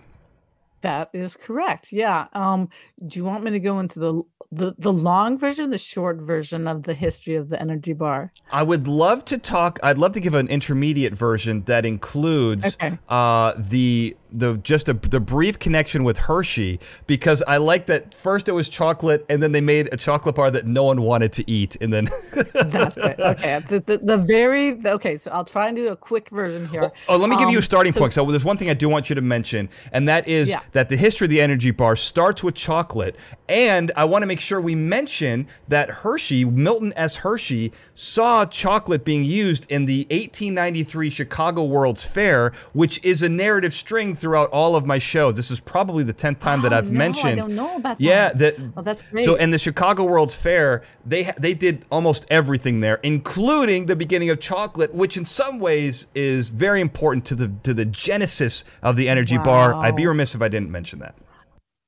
That 0.85 1.09
is 1.15 1.35
correct. 1.35 1.93
Yeah. 1.93 2.27
Um, 2.35 2.69
do 3.07 3.19
you 3.19 3.25
want 3.25 3.43
me 3.43 3.51
to 3.53 3.59
go 3.59 3.79
into 3.81 3.99
the 3.99 4.23
the 4.53 4.75
the 4.79 4.93
long 4.93 5.39
version, 5.39 5.71
the 5.71 5.79
short 5.79 6.21
version 6.21 6.69
of 6.69 6.83
the 6.83 6.93
history 6.93 7.37
of 7.37 7.49
the 7.49 7.59
energy 7.59 7.95
bar? 7.95 8.33
I 8.53 8.63
would 8.63 8.87
love 8.87 9.25
to 9.27 9.39
talk. 9.39 9.79
I'd 9.83 9.97
love 9.97 10.13
to 10.13 10.21
give 10.21 10.35
an 10.35 10.49
intermediate 10.49 11.15
version 11.15 11.63
that 11.65 11.87
includes 11.87 12.77
Okay. 12.77 12.99
uh, 13.09 13.55
the 13.57 14.15
the 14.35 14.57
just 14.59 14.89
a, 14.89 14.95
the 14.95 15.21
brief 15.21 15.59
connection 15.59 16.05
with 16.05 16.19
Hershey 16.19 16.81
because 17.07 17.43
I 17.47 17.59
like 17.59 17.87
that 17.87 18.15
first 18.15 18.49
it 18.49 18.53
was 18.53 18.69
chocolate 18.69 19.25
and 19.29 19.43
then 19.43 19.53
they 19.53 19.61
made 19.61 19.89
a 19.93 19.97
chocolate 19.97 20.35
bar 20.35 20.51
that 20.51 20.67
no 20.67 20.85
one 20.85 21.03
wanted 21.03 21.33
to 21.35 21.51
eat 21.51 21.77
and 21.81 21.93
then 21.93 22.09
that's. 22.53 22.99
Okay, 22.99 23.63
the, 23.69 23.81
the, 23.81 23.99
the, 23.99 24.17
very 24.17 24.79
okay. 24.87 25.17
So 25.17 25.31
I'll 25.31 25.45
try 25.45 25.69
and 25.69 25.77
do 25.77 25.89
a 25.89 25.97
quick 25.97 26.29
version 26.31 26.67
here. 26.69 26.91
Oh, 27.09 27.15
oh 27.15 27.17
let 27.17 27.31
me 27.31 27.37
give 27.37 27.47
um, 27.47 27.51
you 27.51 27.59
a 27.59 27.61
um, 27.61 27.63
starting 27.63 27.93
so, 27.93 28.01
point. 28.01 28.15
So 28.15 28.25
there's 28.27 28.45
one 28.45 28.57
thing 28.57 28.71
I 28.71 28.75
do 28.75 28.89
want 28.89 29.09
you 29.09 29.15
to 29.15 29.21
mention, 29.21 29.69
and 29.93 30.09
that 30.09 30.27
is 30.27 30.51
yeah. 30.51 30.61
that 30.73 30.89
the 30.89 30.97
history 30.97 31.27
of 31.27 31.31
the 31.31 31.41
energy 31.41 31.71
bar 31.71 31.97
starts 31.97 32.43
with 32.43 32.55
chocolate, 32.55 33.17
and 33.49 33.93
I 33.97 34.05
want 34.05 34.23
to 34.23 34.27
make 34.27 34.41
sure 34.41 34.61
we 34.61 34.75
mention 34.75 35.47
that 35.69 35.91
Hershey, 35.91 36.45
Milton 36.45 36.93
S. 36.97 37.17
Hershey, 37.17 37.73
saw 37.95 38.45
chocolate 38.45 39.05
being 39.05 39.25
used 39.25 39.71
in 39.71 39.87
the 39.87 40.01
1893 40.11 41.11
Chicago 41.11 41.65
World's 41.65 42.05
Fair, 42.05 42.53
which 42.73 43.03
is 43.05 43.23
a 43.23 43.29
narrative 43.29 43.75
string 43.75 44.15
throughout 44.25 44.49
all 44.53 44.75
of 44.75 44.87
my 44.87 44.97
shows. 44.97 45.35
This 45.35 45.51
is 45.51 45.61
probably 45.61 46.03
the 46.03 46.15
tenth 46.15 46.41
time 46.41 46.61
oh, 46.61 46.63
that 46.63 46.73
I've 46.73 46.91
no, 46.91 46.97
mentioned. 46.97 47.33
I 47.33 47.35
don't 47.35 47.55
know 47.55 47.77
about 47.77 48.01
yeah, 48.01 48.33
that. 48.33 48.59
Yeah, 48.59 48.67
oh, 48.75 48.81
that's 48.81 49.03
great. 49.03 49.27
So 49.27 49.35
in 49.35 49.51
the 49.51 49.59
Chicago 49.59 50.05
World's 50.05 50.35
Fair, 50.35 50.83
they 51.05 51.31
they 51.39 51.53
did 51.53 51.85
almost 51.93 52.25
everything 52.31 52.81
there, 52.81 53.01
including 53.03 53.85
the 53.85 53.95
beginning 53.95 54.31
of 54.31 54.41
chocolate, 54.41 54.95
which 54.95 55.19
in 55.19 55.27
some 55.27 55.59
ways 55.59 56.07
is 56.15 56.49
very 56.49 56.81
important 56.81 57.27
to 57.27 57.35
the 57.35 57.53
to 57.65 57.75
the 57.75 57.85
genesis 57.85 58.65
of 58.83 58.97
the 58.97 59.11
energy 59.11 59.37
wow. 59.37 59.45
bar. 59.45 59.75
I'd 59.75 59.95
be 59.95 60.07
remiss 60.07 60.35
if 60.35 60.41
I 60.41 60.49
didn't 60.49 60.71
mention 60.71 61.01
that. 61.01 61.15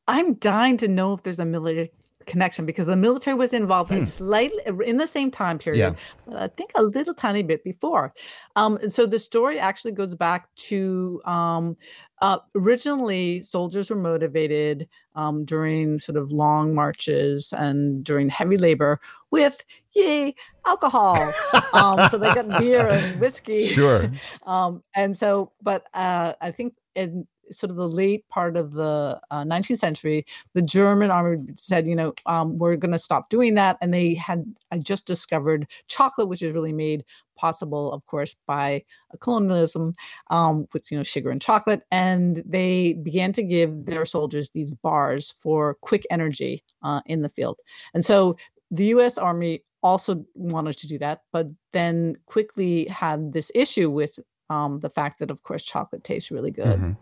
I'm 0.07 0.35
dying 0.35 0.77
to 0.77 0.89
know 0.89 1.15
if 1.15 1.23
there's 1.23 1.39
a 1.39 1.47
military 1.47 1.91
connection 2.27 2.67
because 2.67 2.87
the 2.87 2.97
military 2.97 3.35
was 3.35 3.53
involved 3.53 3.93
hmm. 3.93 4.03
slightly 4.03 4.61
in 4.85 4.97
the 4.97 5.07
same 5.07 5.31
time 5.31 5.59
period, 5.59 5.79
yeah. 5.79 6.01
but 6.27 6.37
I 6.37 6.49
think 6.49 6.73
a 6.75 6.83
little 6.83 7.15
tiny 7.15 7.43
bit 7.43 7.65
before. 7.65 8.13
Um, 8.57 8.77
and 8.79 8.93
so 8.93 9.07
the 9.07 9.19
story 9.19 9.59
actually 9.59 9.93
goes 9.93 10.15
back 10.15 10.49
to 10.57 11.21
um, 11.25 11.77
uh, 12.21 12.39
originally 12.55 13.41
soldiers 13.41 13.91
were 13.91 13.97
motivated 13.97 14.89
um, 15.15 15.45
during 15.45 15.99
sort 15.99 16.17
of 16.17 16.33
long 16.33 16.75
marches 16.75 17.53
and 17.57 18.05
during 18.05 18.29
heavy 18.29 18.57
labor 18.57 19.01
with 19.31 19.65
yay 19.95 20.35
alcohol. 20.67 21.17
Um, 21.73 22.09
so 22.09 22.17
they 22.17 22.33
got 22.33 22.59
beer 22.59 22.87
and 22.87 23.21
whiskey. 23.21 23.67
Sure. 23.67 24.11
Um, 24.47 24.83
and 24.95 25.15
so, 25.15 25.53
but 25.61 25.85
uh, 25.93 26.33
I 26.41 26.53
think 26.53 26.75
in 26.95 27.27
sort 27.51 27.71
of 27.71 27.77
the 27.77 27.89
late 27.89 28.29
part 28.29 28.57
of 28.57 28.73
the 28.73 29.21
uh, 29.31 29.45
19th 29.45 29.79
century, 29.79 30.27
the 30.55 30.63
German 30.63 31.11
army 31.11 31.45
said, 31.55 31.87
you 31.87 31.95
know, 31.95 32.15
um, 32.27 32.59
we're 32.59 32.77
going 32.77 32.93
to 32.93 32.99
stop 32.99 33.29
doing 33.29 33.55
that. 33.55 33.77
And 33.81 33.93
they 33.93 34.15
had, 34.15 34.45
I 34.71 34.79
just 34.79 35.07
discovered 35.07 35.67
chocolate, 35.89 36.29
which 36.29 36.43
is 36.43 36.55
really 36.55 36.73
made 36.73 37.05
possible, 37.37 37.93
of 37.93 38.05
course, 38.07 38.35
by 38.47 38.83
colonialism 39.21 39.95
um, 40.31 40.67
with, 40.73 40.91
you 40.91 40.97
know, 40.97 41.03
sugar 41.03 41.31
and 41.31 41.41
chocolate. 41.41 41.83
And 41.91 42.43
they 42.47 42.95
began 42.95 43.33
to 43.33 43.43
give 43.43 43.87
their 43.87 44.05
soldiers 44.05 44.51
these 44.51 44.75
bars 44.75 45.31
for 45.31 45.75
quick 45.83 46.07
energy 46.11 46.63
uh, 46.83 47.01
in 47.07 47.23
the 47.23 47.29
field. 47.29 47.59
And 47.95 48.05
so 48.05 48.37
the 48.71 48.87
US 48.87 49.19
Army 49.19 49.63
also 49.83 50.25
wanted 50.35 50.77
to 50.79 50.89
do 50.89 50.99
that, 50.99 51.23
but 51.33 51.47
then 51.73 52.17
quickly 52.27 52.87
had 52.87 53.33
this 53.33 53.53
issue 53.55 53.91
with 53.91 54.19
um, 54.51 54.81
the 54.81 54.91
fact 54.91 55.19
that, 55.19 55.31
of 55.31 55.43
course, 55.43 55.65
chocolate 55.65 56.05
tastes 56.05 56.31
really 56.31 56.51
good, 56.51 56.79
mm-hmm. 56.79 56.93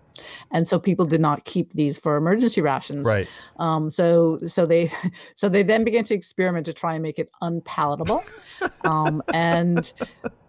and 0.52 0.66
so 0.66 0.78
people 0.78 1.04
did 1.04 1.20
not 1.20 1.44
keep 1.44 1.72
these 1.72 1.98
for 1.98 2.16
emergency 2.16 2.60
rations. 2.60 3.06
Right. 3.06 3.28
Um, 3.58 3.90
so, 3.90 4.38
so 4.46 4.66
they, 4.66 4.90
so 5.34 5.48
they 5.48 5.62
then 5.62 5.84
began 5.84 6.04
to 6.04 6.14
experiment 6.14 6.66
to 6.66 6.72
try 6.72 6.94
and 6.94 7.02
make 7.02 7.18
it 7.18 7.30
unpalatable, 7.42 8.24
um, 8.84 9.22
and 9.32 9.92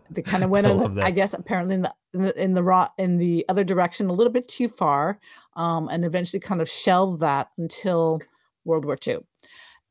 they 0.09 0.21
kind 0.21 0.43
of 0.43 0.49
went, 0.49 0.67
I, 0.67 0.71
in, 0.71 0.99
I 0.99 1.11
guess, 1.11 1.33
apparently 1.33 1.75
in 1.75 1.81
the 1.81 1.93
in 2.13 2.21
the 2.21 2.33
in 2.37 2.53
the, 2.53 2.91
in 2.97 3.17
the 3.17 3.45
other 3.49 3.63
direction 3.63 4.07
a 4.07 4.13
little 4.13 4.33
bit 4.33 4.47
too 4.47 4.69
far, 4.69 5.19
um, 5.55 5.89
and 5.89 6.05
eventually 6.05 6.39
kind 6.39 6.61
of 6.61 6.69
shelved 6.69 7.19
that 7.21 7.49
until 7.57 8.21
World 8.63 8.85
War 8.85 8.97
II 9.05 9.19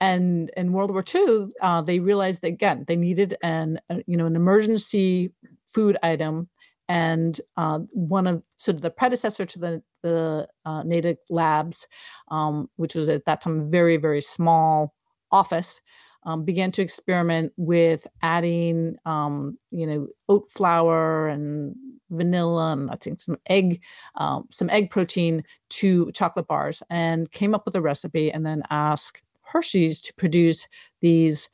and 0.01 0.51
in 0.57 0.73
World 0.73 0.91
War 0.91 1.05
II, 1.15 1.49
uh, 1.61 1.81
they 1.81 1.99
realized 1.99 2.43
that, 2.43 2.49
again 2.49 2.85
they 2.87 2.97
needed 2.97 3.37
an 3.43 3.81
you 4.07 4.17
know 4.17 4.27
an 4.27 4.37
emergency 4.37 5.33
food 5.67 5.97
item 6.03 6.49
and 6.89 7.41
uh, 7.57 7.81
one 7.93 8.27
of 8.27 8.43
sort 8.57 8.77
of 8.77 8.83
the 8.83 8.91
predecessor 8.91 9.47
to 9.47 9.59
the 9.59 9.83
the 10.03 10.47
uh, 10.67 10.83
Natick 10.83 11.19
Labs, 11.31 11.87
um, 12.31 12.69
which 12.77 12.95
was 12.95 13.09
at 13.09 13.25
that 13.25 13.41
time 13.41 13.61
a 13.61 13.65
very 13.65 13.97
very 13.97 14.21
small 14.21 14.95
office, 15.33 15.81
um, 16.25 16.45
began 16.45 16.71
to 16.73 16.83
experiment 16.83 17.53
with 17.57 18.07
adding 18.23 18.97
um, 19.07 19.59
you 19.71 19.87
know 19.87 20.07
oat 20.29 20.51
flour 20.51 21.29
and 21.29 21.75
vanilla 22.11 22.73
and 22.73 22.91
I 22.91 22.97
think 22.97 23.21
some 23.21 23.39
egg 23.49 23.81
um, 24.17 24.47
some 24.51 24.71
egg 24.71 24.91
protein 24.91 25.43
to 25.71 26.13
chocolate 26.13 26.47
bars, 26.47 26.83
and 26.91 27.31
came 27.31 27.55
up 27.55 27.65
with 27.65 27.77
a 27.77 27.83
recipe, 27.83 28.31
and 28.31 28.45
then 28.45 28.63
asked 28.71 29.23
Hershey's 29.43 30.01
to 30.03 30.15
produce 30.15 30.67
these 31.01 31.49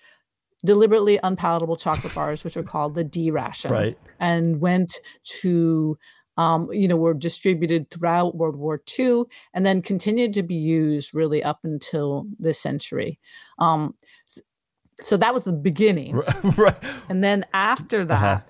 deliberately 0.64 1.18
unpalatable 1.22 1.76
chocolate 1.76 2.14
bars, 2.14 2.44
which 2.44 2.56
are 2.56 2.62
called 2.62 2.94
the 2.94 3.04
D 3.04 3.30
ration, 3.30 3.72
right. 3.72 3.98
and 4.18 4.60
went 4.60 4.98
to, 5.40 5.98
um, 6.36 6.70
you 6.72 6.88
know, 6.88 6.96
were 6.96 7.14
distributed 7.14 7.90
throughout 7.90 8.36
World 8.36 8.56
War 8.56 8.80
II, 8.98 9.24
and 9.54 9.64
then 9.64 9.82
continued 9.82 10.32
to 10.34 10.42
be 10.42 10.54
used 10.54 11.14
really 11.14 11.42
up 11.42 11.60
until 11.64 12.26
this 12.38 12.60
century. 12.60 13.18
Um, 13.58 13.94
so 15.00 15.16
that 15.16 15.32
was 15.32 15.44
the 15.44 15.52
beginning, 15.52 16.16
right. 16.56 16.76
and 17.08 17.24
then 17.24 17.44
after 17.52 18.04
that. 18.04 18.22
Uh-huh. 18.22 18.40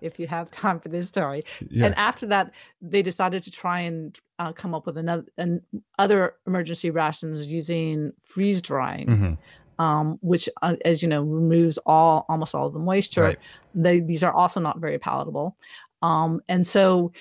If 0.00 0.20
you 0.20 0.28
have 0.28 0.48
time 0.52 0.78
for 0.78 0.88
this 0.90 1.08
story, 1.08 1.42
yeah. 1.70 1.86
and 1.86 1.94
after 1.96 2.24
that, 2.26 2.52
they 2.80 3.02
decided 3.02 3.42
to 3.42 3.50
try 3.50 3.80
and 3.80 4.16
uh, 4.38 4.52
come 4.52 4.72
up 4.72 4.86
with 4.86 4.96
another 4.96 5.24
and 5.36 5.60
other 5.98 6.36
emergency 6.46 6.90
rations 6.90 7.50
using 7.50 8.12
freeze 8.22 8.62
drying. 8.62 9.06
Mm-hmm 9.08 9.34
um, 9.78 10.18
which, 10.22 10.48
uh, 10.62 10.76
as 10.84 11.02
you 11.02 11.08
know, 11.08 11.22
removes 11.22 11.78
all 11.86 12.26
almost 12.28 12.54
all 12.54 12.66
of 12.66 12.72
the 12.72 12.78
moisture. 12.78 13.22
Right. 13.22 13.38
They, 13.74 14.00
these 14.00 14.22
are 14.22 14.32
also 14.32 14.60
not 14.60 14.78
very 14.80 14.98
palatable. 14.98 15.56
Um, 16.02 16.40
and 16.48 16.66
so, 16.66 17.12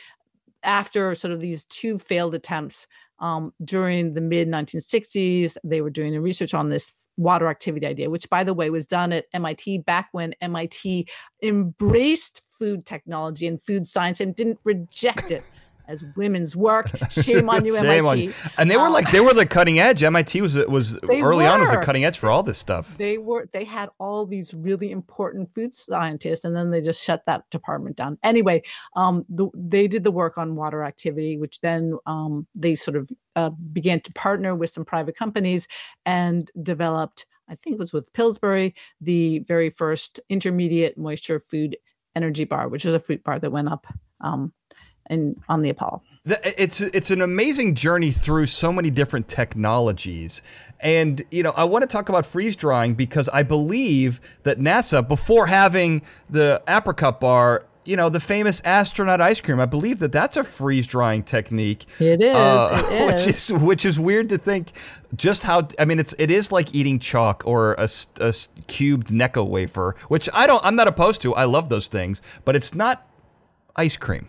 after 0.64 1.16
sort 1.16 1.32
of 1.32 1.40
these 1.40 1.66
two 1.66 2.00
failed 2.00 2.34
attempts 2.34 2.88
um, 3.20 3.54
during 3.64 4.14
the 4.14 4.22
mid 4.22 4.48
1960s, 4.48 5.58
they 5.64 5.82
were 5.82 5.90
doing 5.90 6.14
the 6.14 6.22
research 6.22 6.54
on 6.54 6.70
this 6.70 6.94
water 7.18 7.48
activity 7.48 7.86
idea, 7.86 8.10
which, 8.10 8.30
by 8.30 8.44
the 8.44 8.54
way, 8.54 8.70
was 8.70 8.86
done 8.86 9.12
at 9.12 9.26
MIT 9.34 9.80
back 9.80 10.10
when 10.12 10.34
MIT 10.42 11.08
embraced 11.42 12.42
food 12.60 12.86
technology 12.86 13.48
and 13.48 13.62
food 13.62 13.88
science 13.88 14.20
and 14.20 14.36
didn't 14.36 14.60
reject 14.64 15.32
it 15.32 15.44
as 15.88 16.04
women's 16.16 16.56
work. 16.56 16.92
Shame 17.10 17.50
on 17.50 17.66
you, 17.66 17.76
Shame 17.76 17.86
MIT. 17.86 18.08
On 18.08 18.20
you. 18.20 18.34
And 18.58 18.70
they 18.70 18.78
were 18.78 18.90
like 18.90 19.12
they 19.12 19.20
were 19.20 19.34
the 19.34 19.46
cutting 19.46 19.80
edge. 19.80 20.04
MIT 20.04 20.42
was 20.42 20.56
was 20.68 20.98
early 21.10 21.46
were. 21.46 21.50
on 21.50 21.62
was 21.62 21.72
the 21.72 21.78
cutting 21.78 22.06
edge 22.06 22.18
for 22.18 22.30
all 22.30 22.44
this 22.44 22.58
stuff. 22.58 22.96
They 22.98 23.18
were 23.18 23.48
they 23.54 23.64
had 23.64 23.90
all 24.00 24.26
these 24.26 24.54
really 24.54 24.92
important 24.92 25.52
food 25.52 25.74
scientists, 25.74 26.44
and 26.44 26.56
then 26.56 26.72
they 26.72 26.82
just 26.82 27.04
shut 27.04 27.24
that 27.26 27.50
department 27.50 27.96
down. 27.96 28.18
Anyway, 28.24 28.62
um, 28.96 29.26
the, 29.30 29.48
they 29.56 29.88
did 29.88 30.04
the 30.04 30.12
work 30.12 30.38
on 30.38 30.56
water 30.56 30.84
activity, 30.84 31.38
which 31.38 31.62
then 31.62 31.98
um, 32.06 32.48
they 32.56 32.76
sort 32.76 32.98
of 32.98 33.10
uh, 33.36 33.50
began 33.72 34.00
to 34.02 34.14
partner 34.14 34.56
with 34.56 34.70
some 34.70 34.86
private 34.86 35.18
companies 35.18 35.68
and 36.06 36.52
developed. 36.62 37.26
I 37.50 37.56
think 37.56 37.76
it 37.76 37.80
was 37.80 37.94
with 37.94 38.12
Pillsbury, 38.12 38.76
the 39.00 39.40
very 39.48 39.70
first 39.70 40.20
intermediate 40.28 40.98
moisture 40.98 41.40
food 41.40 41.78
energy 42.14 42.44
bar, 42.44 42.68
which 42.68 42.86
is 42.86 42.94
a 42.94 43.00
fruit 43.00 43.24
bar 43.24 43.40
that 43.40 43.52
went 43.52 43.70
up 43.70 43.88
um, 44.22 44.52
and 45.10 45.42
on 45.50 45.62
the 45.62 45.70
Apollo. 45.70 46.02
It's 46.26 46.82
it's 46.82 47.10
an 47.10 47.22
amazing 47.22 47.76
journey 47.76 48.12
through 48.12 48.48
so 48.48 48.74
many 48.74 48.90
different 48.90 49.30
technologies, 49.30 50.42
and 50.82 51.24
you 51.32 51.42
know 51.42 51.52
I 51.52 51.64
want 51.64 51.84
to 51.84 51.88
talk 51.88 52.10
about 52.10 52.26
freeze 52.26 52.58
drying 52.58 52.96
because 52.96 53.30
I 53.30 53.44
believe 53.44 54.20
that 54.44 54.60
NASA, 54.60 55.08
before 55.08 55.48
having 55.48 56.02
the 56.30 56.62
apricot 56.68 57.22
bar, 57.22 57.66
you 57.86 57.96
know 57.96 58.10
the 58.10 58.20
famous 58.20 58.62
astronaut 58.66 59.22
ice 59.22 59.40
cream, 59.40 59.62
I 59.62 59.66
believe 59.66 60.00
that 60.00 60.12
that's 60.12 60.36
a 60.36 60.44
freeze 60.44 60.86
drying 60.86 61.24
technique. 61.24 61.86
It 61.98 62.22
is, 62.22 62.36
uh, 62.36 62.86
it 62.92 62.94
is. 63.16 63.26
which 63.26 63.28
is 63.28 63.64
which 63.64 63.86
is 63.86 63.98
weird 63.98 64.28
to 64.30 64.38
think 64.38 64.74
just 65.16 65.44
how. 65.44 65.70
I 65.80 65.86
mean, 65.86 65.98
it's 65.98 66.14
it 66.20 66.30
is 66.30 66.52
like 66.52 66.76
eating 66.76 67.00
chalk 67.00 67.44
or 67.46 67.74
a, 67.76 67.90
a 68.20 68.34
cubed 68.68 69.08
Necco 69.08 69.48
wafer, 69.48 69.96
which 70.10 70.28
I 70.34 70.46
don't. 70.46 70.64
I'm 70.66 70.76
not 70.76 70.90
opposed 70.90 71.22
to. 71.22 71.34
I 71.36 71.46
love 71.46 71.70
those 71.70 71.88
things, 71.88 72.22
but 72.44 72.58
it's 72.58 72.76
not 72.76 73.08
ice 73.78 73.98
cream. 73.98 74.28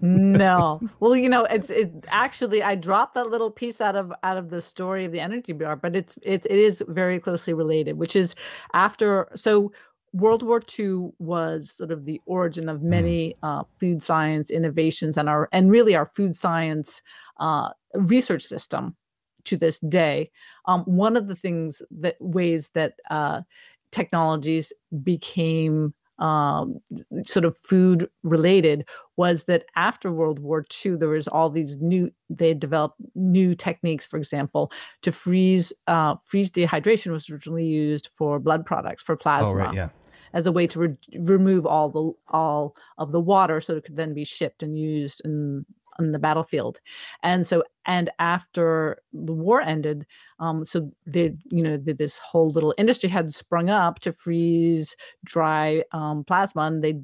no. 0.00 0.80
Well, 1.00 1.16
you 1.16 1.28
know, 1.28 1.44
it's 1.44 1.70
it 1.70 1.92
actually 2.08 2.62
I 2.62 2.74
dropped 2.74 3.14
that 3.14 3.30
little 3.30 3.50
piece 3.50 3.80
out 3.80 3.96
of 3.96 4.12
out 4.22 4.36
of 4.36 4.50
the 4.50 4.62
story 4.62 5.04
of 5.04 5.12
the 5.12 5.20
energy 5.20 5.52
bar, 5.52 5.76
but 5.76 5.96
it's 5.96 6.18
it, 6.22 6.46
it 6.46 6.58
is 6.58 6.82
very 6.88 7.18
closely 7.18 7.54
related, 7.54 7.98
which 7.98 8.14
is 8.14 8.34
after 8.74 9.28
so 9.34 9.72
World 10.12 10.42
War 10.42 10.62
II 10.78 11.10
was 11.18 11.70
sort 11.70 11.90
of 11.90 12.04
the 12.04 12.20
origin 12.26 12.68
of 12.68 12.82
many 12.82 13.36
mm. 13.42 13.60
uh, 13.60 13.64
food 13.78 14.02
science 14.02 14.50
innovations 14.50 15.16
and 15.16 15.28
our 15.28 15.48
and 15.52 15.70
really 15.70 15.94
our 15.94 16.06
food 16.06 16.36
science 16.36 17.02
uh, 17.40 17.70
research 17.94 18.42
system 18.42 18.96
to 19.44 19.56
this 19.56 19.78
day. 19.80 20.30
Um, 20.66 20.82
one 20.84 21.16
of 21.16 21.28
the 21.28 21.36
things 21.36 21.82
that 21.90 22.16
ways 22.20 22.70
that 22.74 22.94
uh, 23.10 23.42
technologies 23.90 24.72
became 25.02 25.94
um, 26.18 26.78
sort 27.24 27.44
of 27.44 27.56
food 27.56 28.08
related 28.22 28.88
was 29.16 29.44
that 29.44 29.64
after 29.76 30.12
World 30.12 30.38
War 30.38 30.64
II, 30.84 30.96
there 30.96 31.08
was 31.08 31.28
all 31.28 31.50
these 31.50 31.76
new, 31.78 32.10
they 32.28 32.54
developed 32.54 32.96
new 33.14 33.54
techniques, 33.54 34.06
for 34.06 34.16
example, 34.16 34.72
to 35.02 35.12
freeze, 35.12 35.72
uh, 35.86 36.16
freeze 36.24 36.50
dehydration 36.50 37.12
was 37.12 37.30
originally 37.30 37.66
used 37.66 38.08
for 38.12 38.38
blood 38.38 38.66
products, 38.66 39.02
for 39.02 39.16
plasma. 39.16 39.50
Oh, 39.50 39.54
right, 39.54 39.74
yeah. 39.74 39.88
As 40.34 40.44
a 40.44 40.52
way 40.52 40.66
to 40.66 40.78
re- 40.78 40.96
remove 41.18 41.64
all 41.64 41.88
the 41.88 42.12
all 42.28 42.76
of 42.98 43.12
the 43.12 43.20
water, 43.20 43.62
so 43.62 43.76
it 43.76 43.84
could 43.84 43.96
then 43.96 44.12
be 44.12 44.24
shipped 44.24 44.62
and 44.62 44.78
used 44.78 45.22
in 45.24 45.64
on 45.98 46.12
the 46.12 46.18
battlefield. 46.18 46.80
And 47.22 47.46
so, 47.46 47.64
and 47.86 48.10
after 48.18 48.98
the 49.12 49.32
war 49.32 49.60
ended, 49.60 50.06
um, 50.38 50.64
so 50.64 50.90
they, 51.06 51.34
you 51.50 51.62
know, 51.62 51.76
this 51.76 52.18
whole 52.18 52.50
little 52.50 52.74
industry 52.78 53.08
had 53.08 53.32
sprung 53.32 53.70
up 53.70 54.00
to 54.00 54.12
freeze 54.12 54.96
dry 55.24 55.84
um, 55.92 56.24
plasma, 56.24 56.62
and 56.62 56.82
they 56.82 57.00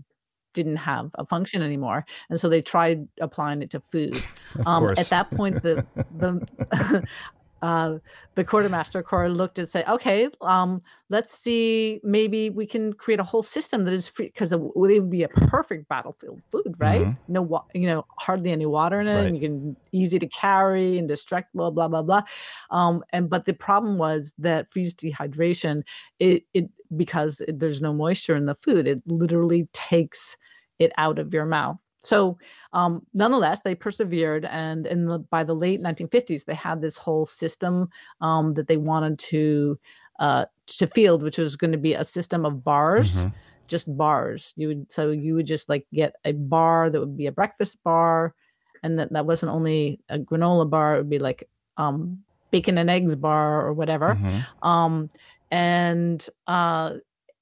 didn't 0.53 0.77
have 0.77 1.11
a 1.15 1.27
function 1.27 1.63
anymore. 1.63 2.07
And 2.31 2.39
so 2.39 2.49
they 2.49 2.63
tried 2.63 3.07
applying 3.21 3.63
it 3.63 3.71
to 3.71 3.81
food. 3.81 4.23
Um, 4.67 4.95
at 4.97 5.09
that 5.09 5.29
point 5.33 5.63
the 5.65 5.85
the 6.17 6.47
uh, 7.65 7.99
the 8.35 8.45
quartermaster 8.45 9.03
corps 9.03 9.31
looked 9.31 9.59
and 9.59 9.67
said, 9.67 9.89
okay, 9.89 10.29
um, 10.43 10.83
let's 11.09 11.33
see, 11.33 11.99
maybe 12.05 12.51
we 12.51 12.67
can 12.67 12.93
create 12.93 13.19
a 13.19 13.25
whole 13.25 13.43
system 13.43 13.87
that 13.87 13.95
is 13.95 14.07
free 14.07 14.27
because 14.27 14.53
it 14.53 14.61
would 14.61 15.09
be 15.09 15.23
a 15.23 15.29
perfect 15.29 15.89
battlefield 15.89 16.43
food, 16.53 16.75
right? 16.79 17.07
Mm-hmm. 17.07 17.33
No, 17.33 17.65
you 17.73 17.87
know, 17.87 18.05
hardly 18.19 18.51
any 18.51 18.67
water 18.67 19.01
in 19.01 19.09
it, 19.09 19.15
right. 19.15 19.25
and 19.25 19.35
you 19.35 19.41
can 19.41 19.77
easy 19.93 20.19
to 20.19 20.27
carry, 20.27 20.99
indestructible, 20.99 21.71
blah 21.71 21.89
blah 21.89 22.03
blah. 22.03 22.23
Um, 22.71 23.03
and 23.15 23.31
but 23.31 23.47
the 23.47 23.55
problem 23.55 23.97
was 23.97 24.35
that 24.37 24.71
freeze 24.71 24.95
dehydration, 24.95 25.85
it 26.19 26.45
it 26.53 26.69
because 26.95 27.41
there's 27.49 27.81
no 27.81 27.95
moisture 27.95 28.37
in 28.37 28.45
the 28.45 28.57
food, 28.57 28.87
it 28.87 29.01
literally 29.07 29.69
takes 29.73 30.37
it 30.79 30.93
out 30.99 31.19
of 31.19 31.33
your 31.33 31.47
mouth. 31.47 31.79
So, 32.05 32.37
um, 32.75 33.07
nonetheless, 33.15 33.63
they 33.63 33.77
persevered, 33.77 34.45
and 34.47 34.85
in 34.87 35.07
the 35.07 35.21
by 35.21 35.45
the 35.45 35.55
late 35.55 35.81
1950s, 35.81 36.45
they 36.45 36.55
had 36.55 36.83
this 36.83 36.97
whole 36.97 37.25
system 37.25 37.89
um, 38.21 38.55
that 38.55 38.67
they 38.67 38.77
wanted 38.77 39.19
to 39.31 39.79
uh, 40.19 40.47
to 40.67 40.87
field, 40.89 41.23
which 41.23 41.39
was 41.39 41.55
going 41.55 41.73
to 41.73 41.79
be 41.79 41.95
a 41.95 42.05
system 42.05 42.45
of 42.45 42.65
bars, 42.65 43.25
mm-hmm. 43.25 43.37
just 43.69 43.97
bars. 43.97 44.53
You 44.57 44.69
would 44.69 44.93
so 44.93 45.13
you 45.13 45.37
would 45.37 45.47
just 45.47 45.69
like 45.69 45.87
get 45.95 46.17
a 46.25 46.33
bar 46.33 46.91
that 46.91 46.99
would 46.99 47.17
be 47.17 47.29
a 47.29 47.33
breakfast 47.33 47.79
bar, 47.85 48.35
and 48.83 48.99
that 48.99 49.13
that 49.13 49.25
wasn't 49.25 49.53
only 49.53 50.01
a 50.09 50.19
granola 50.19 50.69
bar; 50.69 50.97
it 50.97 50.99
would 50.99 51.11
be 51.11 51.21
like 51.21 51.49
um, 51.77 52.25
bacon 52.51 52.77
and 52.77 52.91
eggs 52.91 53.15
bar 53.15 53.65
or 53.65 53.73
whatever. 53.73 54.17
Mm-hmm. 54.17 54.69
Um, 54.69 55.11
and 55.53 56.27
uh, 56.49 56.95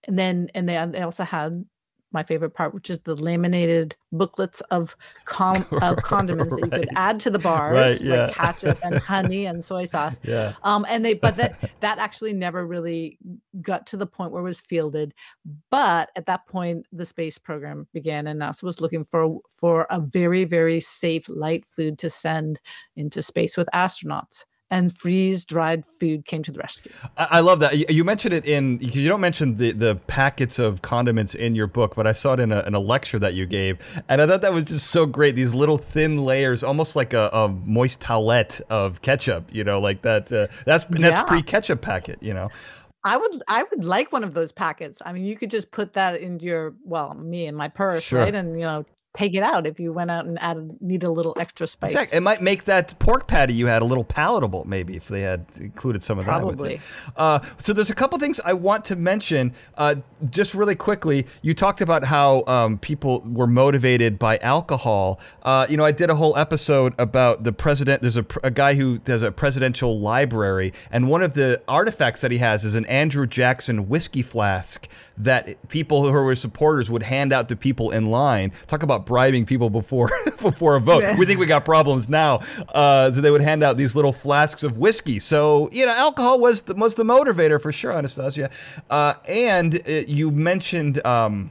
and 0.04 0.18
then 0.18 0.50
and 0.54 0.68
they 0.68 0.86
they 0.90 1.00
also 1.00 1.24
had 1.24 1.64
my 2.12 2.22
favorite 2.22 2.50
part, 2.50 2.74
which 2.74 2.90
is 2.90 2.98
the 3.00 3.14
laminated 3.16 3.94
booklets 4.12 4.60
of 4.70 4.96
com- 5.24 5.66
of 5.82 5.96
condiments 5.98 6.52
right. 6.54 6.70
that 6.70 6.76
you 6.76 6.86
could 6.86 6.96
add 6.96 7.20
to 7.20 7.30
the 7.30 7.38
bars, 7.38 7.74
right, 7.74 8.00
yeah. 8.00 8.26
like 8.26 8.34
ketchup 8.34 8.78
and 8.84 8.98
honey 8.98 9.46
and 9.46 9.62
soy 9.64 9.84
sauce. 9.84 10.18
Yeah. 10.32 10.54
Um, 10.62 10.86
and 10.88 11.04
they, 11.04 11.14
but 11.14 11.36
that 11.36 11.70
that 11.80 11.98
actually 11.98 12.32
never 12.32 12.66
really 12.66 13.18
got 13.60 13.86
to 13.88 13.96
the 13.96 14.06
point 14.06 14.30
where 14.32 14.40
it 14.40 14.44
was 14.44 14.60
fielded. 14.60 15.14
But 15.70 16.10
at 16.16 16.26
that 16.26 16.46
point, 16.46 16.86
the 16.92 17.04
space 17.04 17.38
program 17.38 17.86
began, 17.92 18.28
and 18.28 18.40
NASA 18.40 18.62
was 18.62 18.80
looking 18.80 19.04
for 19.04 19.40
for 19.48 19.86
a 19.90 20.00
very 20.00 20.44
very 20.44 20.80
safe 20.80 21.28
light 21.28 21.64
food 21.70 21.98
to 21.98 22.08
send 22.10 22.60
into 22.96 23.20
space 23.20 23.56
with 23.56 23.68
astronauts 23.74 24.44
and 24.72 24.90
freeze 24.90 25.44
dried 25.44 25.84
food 25.86 26.24
came 26.24 26.42
to 26.42 26.50
the 26.50 26.58
rescue. 26.58 26.90
I 27.18 27.40
love 27.40 27.60
that. 27.60 27.90
You 27.90 28.04
mentioned 28.04 28.32
it 28.32 28.46
in, 28.46 28.78
you 28.80 29.06
don't 29.06 29.20
mention 29.20 29.58
the, 29.58 29.72
the 29.72 29.96
packets 30.06 30.58
of 30.58 30.80
condiments 30.80 31.34
in 31.34 31.54
your 31.54 31.66
book, 31.66 31.94
but 31.94 32.06
I 32.06 32.14
saw 32.14 32.32
it 32.32 32.40
in 32.40 32.52
a, 32.52 32.62
in 32.62 32.74
a 32.74 32.80
lecture 32.80 33.18
that 33.18 33.34
you 33.34 33.44
gave. 33.44 33.78
And 34.08 34.22
I 34.22 34.26
thought 34.26 34.40
that 34.40 34.54
was 34.54 34.64
just 34.64 34.86
so 34.86 35.04
great. 35.04 35.36
These 35.36 35.52
little 35.52 35.76
thin 35.76 36.16
layers, 36.16 36.62
almost 36.62 36.96
like 36.96 37.12
a, 37.12 37.28
a 37.34 37.50
moist 37.50 38.00
towelette 38.00 38.62
of 38.70 39.02
ketchup, 39.02 39.50
you 39.52 39.62
know, 39.62 39.78
like 39.78 40.00
that. 40.02 40.32
Uh, 40.32 40.46
that's 40.64 40.86
that's 40.86 41.00
yeah. 41.00 41.22
pre 41.24 41.42
ketchup 41.42 41.82
packet, 41.82 42.22
you 42.22 42.32
know. 42.32 42.48
I 43.04 43.16
would 43.18 43.42
I 43.48 43.64
would 43.64 43.84
like 43.84 44.12
one 44.12 44.24
of 44.24 44.32
those 44.32 44.52
packets. 44.52 45.02
I 45.04 45.12
mean, 45.12 45.24
you 45.24 45.36
could 45.36 45.50
just 45.50 45.70
put 45.70 45.92
that 45.94 46.20
in 46.20 46.38
your 46.40 46.74
well, 46.84 47.12
me 47.14 47.46
in 47.46 47.54
my 47.54 47.68
purse, 47.68 48.04
sure. 48.04 48.20
right? 48.20 48.34
And 48.34 48.58
you 48.58 48.64
know, 48.64 48.86
take 49.14 49.34
it 49.34 49.42
out 49.42 49.66
if 49.66 49.78
you 49.78 49.92
went 49.92 50.10
out 50.10 50.24
and 50.24 50.38
added 50.40 50.80
need 50.80 51.04
a 51.04 51.10
little 51.10 51.36
extra 51.38 51.66
spice. 51.66 51.92
Exactly. 51.92 52.16
It 52.16 52.22
might 52.22 52.40
make 52.40 52.64
that 52.64 52.98
pork 52.98 53.26
patty 53.26 53.52
you 53.52 53.66
had 53.66 53.82
a 53.82 53.84
little 53.84 54.04
palatable, 54.04 54.64
maybe 54.66 54.96
if 54.96 55.08
they 55.08 55.20
had 55.20 55.44
included 55.60 56.02
some 56.02 56.18
of 56.18 56.24
Probably. 56.24 56.76
that. 56.76 56.82
Probably. 57.14 57.48
Uh, 57.48 57.54
so 57.58 57.72
there's 57.72 57.90
a 57.90 57.94
couple 57.94 58.18
things 58.18 58.40
I 58.42 58.54
want 58.54 58.86
to 58.86 58.96
mention, 58.96 59.52
uh, 59.76 59.96
just 60.30 60.54
really 60.54 60.74
quickly. 60.74 61.26
You 61.42 61.52
talked 61.52 61.82
about 61.82 62.04
how 62.04 62.44
um, 62.46 62.78
people 62.78 63.20
were 63.20 63.46
motivated 63.46 64.18
by 64.18 64.38
alcohol. 64.38 65.20
Uh, 65.42 65.66
you 65.68 65.76
know, 65.76 65.84
I 65.84 65.92
did 65.92 66.08
a 66.08 66.14
whole 66.14 66.36
episode 66.38 66.94
about 66.98 67.44
the 67.44 67.52
president. 67.52 68.00
There's 68.00 68.16
a, 68.16 68.26
a 68.42 68.50
guy 68.50 68.74
who 68.74 68.98
does 68.98 69.22
a 69.22 69.30
presidential 69.30 70.00
library, 70.00 70.72
and 70.90 71.08
one 71.08 71.22
of 71.22 71.34
the 71.34 71.60
artifacts 71.68 72.22
that 72.22 72.30
he 72.30 72.38
has 72.38 72.64
is 72.64 72.74
an 72.74 72.86
Andrew 72.86 73.26
Jackson 73.26 73.88
whiskey 73.88 74.22
flask 74.22 74.88
that 75.18 75.68
people 75.68 76.04
who 76.04 76.12
were 76.12 76.34
supporters 76.34 76.90
would 76.90 77.02
hand 77.02 77.32
out 77.32 77.48
to 77.48 77.56
people 77.56 77.90
in 77.90 78.10
line. 78.10 78.52
Talk 78.66 78.82
about 78.82 79.01
bribing 79.06 79.46
people 79.46 79.70
before 79.70 80.10
before 80.42 80.76
a 80.76 80.80
vote. 80.80 81.18
We 81.18 81.26
think 81.26 81.40
we 81.40 81.46
got 81.46 81.64
problems 81.64 82.08
now. 82.08 82.40
Uh, 82.74 83.12
so 83.12 83.20
they 83.20 83.30
would 83.30 83.42
hand 83.42 83.62
out 83.62 83.76
these 83.76 83.94
little 83.94 84.12
flasks 84.12 84.62
of 84.62 84.78
whiskey. 84.78 85.18
So 85.18 85.68
you 85.72 85.86
know, 85.86 85.92
alcohol 85.92 86.40
was 86.40 86.62
the, 86.62 86.74
was 86.74 86.94
the 86.94 87.04
motivator 87.04 87.60
for 87.60 87.72
sure, 87.72 87.92
Anastasia. 87.92 88.50
Uh, 88.90 89.14
and 89.26 89.82
uh, 89.86 89.90
you 90.06 90.30
mentioned. 90.30 91.04
Um, 91.06 91.50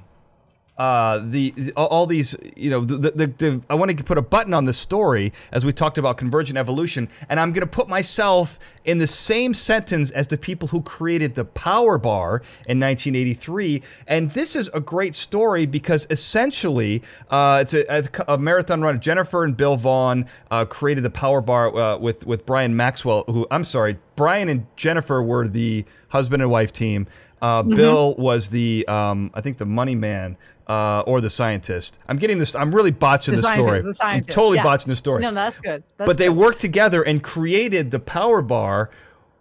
uh, 0.77 1.19
the 1.23 1.53
all 1.75 2.07
these 2.07 2.35
you 2.55 2.69
know 2.69 2.81
the, 2.81 3.11
the, 3.11 3.27
the, 3.27 3.61
I 3.69 3.75
want 3.75 3.95
to 3.95 4.03
put 4.03 4.17
a 4.17 4.21
button 4.21 4.53
on 4.53 4.65
the 4.65 4.73
story 4.73 5.31
as 5.51 5.65
we 5.65 5.73
talked 5.73 5.97
about 5.97 6.17
convergent 6.17 6.57
evolution 6.57 7.09
and 7.29 7.39
I'm 7.39 7.51
going 7.51 7.61
to 7.61 7.67
put 7.67 7.87
myself 7.87 8.57
in 8.83 8.97
the 8.97 9.05
same 9.05 9.53
sentence 9.53 10.09
as 10.11 10.29
the 10.29 10.37
people 10.37 10.69
who 10.69 10.81
created 10.81 11.35
the 11.35 11.45
power 11.45 11.97
bar 11.97 12.41
in 12.65 12.79
1983 12.79 13.83
and 14.07 14.31
this 14.31 14.55
is 14.55 14.69
a 14.73 14.79
great 14.79 15.13
story 15.13 15.65
because 15.65 16.07
essentially 16.09 17.03
uh, 17.29 17.59
it's 17.61 17.73
a, 17.75 18.09
a, 18.27 18.37
marathon 18.37 18.81
run 18.81 18.99
Jennifer 18.99 19.43
and 19.43 19.55
Bill 19.55 19.75
Vaughn 19.75 20.25
uh, 20.49 20.65
created 20.65 21.03
the 21.03 21.11
power 21.11 21.41
bar 21.41 21.75
uh, 21.75 21.97
with 21.97 22.25
with 22.25 22.45
Brian 22.45 22.75
Maxwell 22.75 23.25
who 23.27 23.45
I'm 23.51 23.65
sorry 23.65 23.99
Brian 24.15 24.49
and 24.49 24.65
Jennifer 24.77 25.21
were 25.21 25.47
the 25.47 25.85
husband 26.09 26.41
and 26.41 26.49
wife 26.49 26.71
team 26.71 27.07
uh, 27.41 27.63
mm-hmm. 27.63 27.75
Bill 27.75 28.13
was 28.15 28.49
the, 28.49 28.85
um, 28.87 29.31
I 29.33 29.41
think, 29.41 29.57
the 29.57 29.65
money 29.65 29.95
man 29.95 30.37
uh, 30.71 31.03
or 31.05 31.19
the 31.19 31.29
scientist. 31.29 31.99
I'm 32.07 32.15
getting 32.15 32.37
this. 32.37 32.55
I'm 32.55 32.73
really 32.73 32.91
botching 32.91 33.35
the, 33.35 33.41
the 33.41 33.53
story. 33.53 33.81
The 33.81 33.93
I'm 33.99 34.23
totally 34.23 34.55
yeah. 34.55 34.63
botching 34.63 34.89
the 34.89 34.95
story. 34.95 35.21
No, 35.21 35.33
that's 35.33 35.57
good. 35.57 35.83
That's 35.97 36.07
but 36.07 36.17
good. 36.17 36.17
they 36.17 36.29
worked 36.29 36.61
together 36.61 37.03
and 37.03 37.21
created 37.21 37.91
the 37.91 37.99
power 37.99 38.41
bar. 38.41 38.89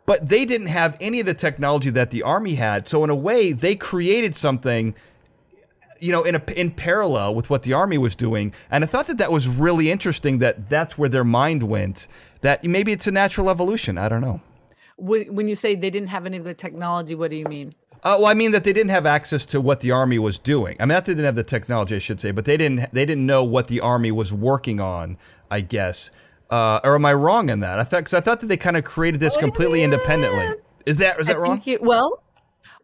But 0.07 0.28
they 0.28 0.45
didn't 0.45 0.66
have 0.66 0.97
any 1.01 1.20
of 1.20 1.26
the 1.26 1.35
technology 1.35 1.89
that 1.91 2.11
the 2.11 2.24
army 2.24 2.57
had. 2.57 2.89
So 2.89 3.05
in 3.05 3.11
a 3.11 3.14
way, 3.14 3.53
they 3.53 3.76
created 3.76 4.35
something 4.35 4.97
you 6.01 6.11
know, 6.11 6.24
in 6.24 6.35
a, 6.35 6.43
in 6.57 6.70
parallel 6.70 7.35
with 7.35 7.51
what 7.51 7.62
the 7.62 7.74
army 7.74 7.99
was 7.99 8.16
doing, 8.16 8.55
and 8.70 8.83
I 8.83 8.87
thought 8.87 9.07
that 9.09 9.18
that 9.18 9.31
was 9.31 9.47
really 9.47 9.91
interesting. 9.91 10.39
That 10.39 10.70
that's 10.70 10.97
where 10.97 11.11
their 11.11 11.24
mind 11.24 11.62
went. 11.62 12.09
That 12.41 12.64
maybe 12.64 12.91
it's 12.91 13.07
a 13.07 13.11
natural 13.11 13.51
evolution. 13.51 13.99
I 13.99 14.09
don't 14.09 14.22
know. 14.22 14.41
When 14.97 15.47
you 15.47 15.55
say 15.55 15.74
they 15.74 15.91
didn't 15.91 16.09
have 16.09 16.24
any 16.24 16.39
of 16.39 16.45
the 16.45 16.55
technology, 16.55 17.14
what 17.14 17.31
do 17.31 17.37
you 17.37 17.45
mean? 17.45 17.74
Uh, 18.03 18.16
well, 18.18 18.26
I 18.26 18.34
mean 18.34 18.53
that 18.53 18.64
they 18.64 18.72
didn't 18.72 18.90
have 18.90 19.05
access 19.05 19.44
to 19.46 19.61
what 19.61 19.80
the 19.80 19.90
army 19.90 20.18
was 20.18 20.38
doing. 20.38 20.76
I 20.80 20.84
mean, 20.84 20.90
that 20.90 21.05
they 21.05 21.12
didn't 21.12 21.26
have 21.26 21.34
the 21.36 21.42
technology, 21.42 21.96
I 21.96 21.98
should 21.98 22.20
say, 22.20 22.30
but 22.30 22.46
they 22.46 22.57
didn't. 22.57 22.92
They 22.92 23.05
didn't 23.05 23.26
know 23.26 23.44
what 23.44 23.68
the 23.68 23.80
army 23.80 24.11
was 24.11 24.32
working 24.32 24.80
on. 24.80 25.18
I 25.51 25.61
guess. 25.61 26.11
Uh, 26.48 26.80
or 26.82 26.94
am 26.94 27.07
I 27.07 27.14
wrong 27.14 27.48
in 27.48 27.61
that? 27.61 27.78
I 27.78 27.84
thought 27.84 27.98
because 27.98 28.14
I 28.14 28.20
thought 28.20 28.40
that 28.40 28.46
they 28.46 28.57
kind 28.57 28.76
of 28.76 28.84
created 28.84 29.20
this 29.20 29.36
completely 29.36 29.82
independently. 29.82 30.55
Is 30.86 30.96
that 30.96 31.20
is 31.20 31.26
that 31.26 31.36
I 31.36 31.38
wrong? 31.38 31.62
You, 31.64 31.78
well, 31.80 32.22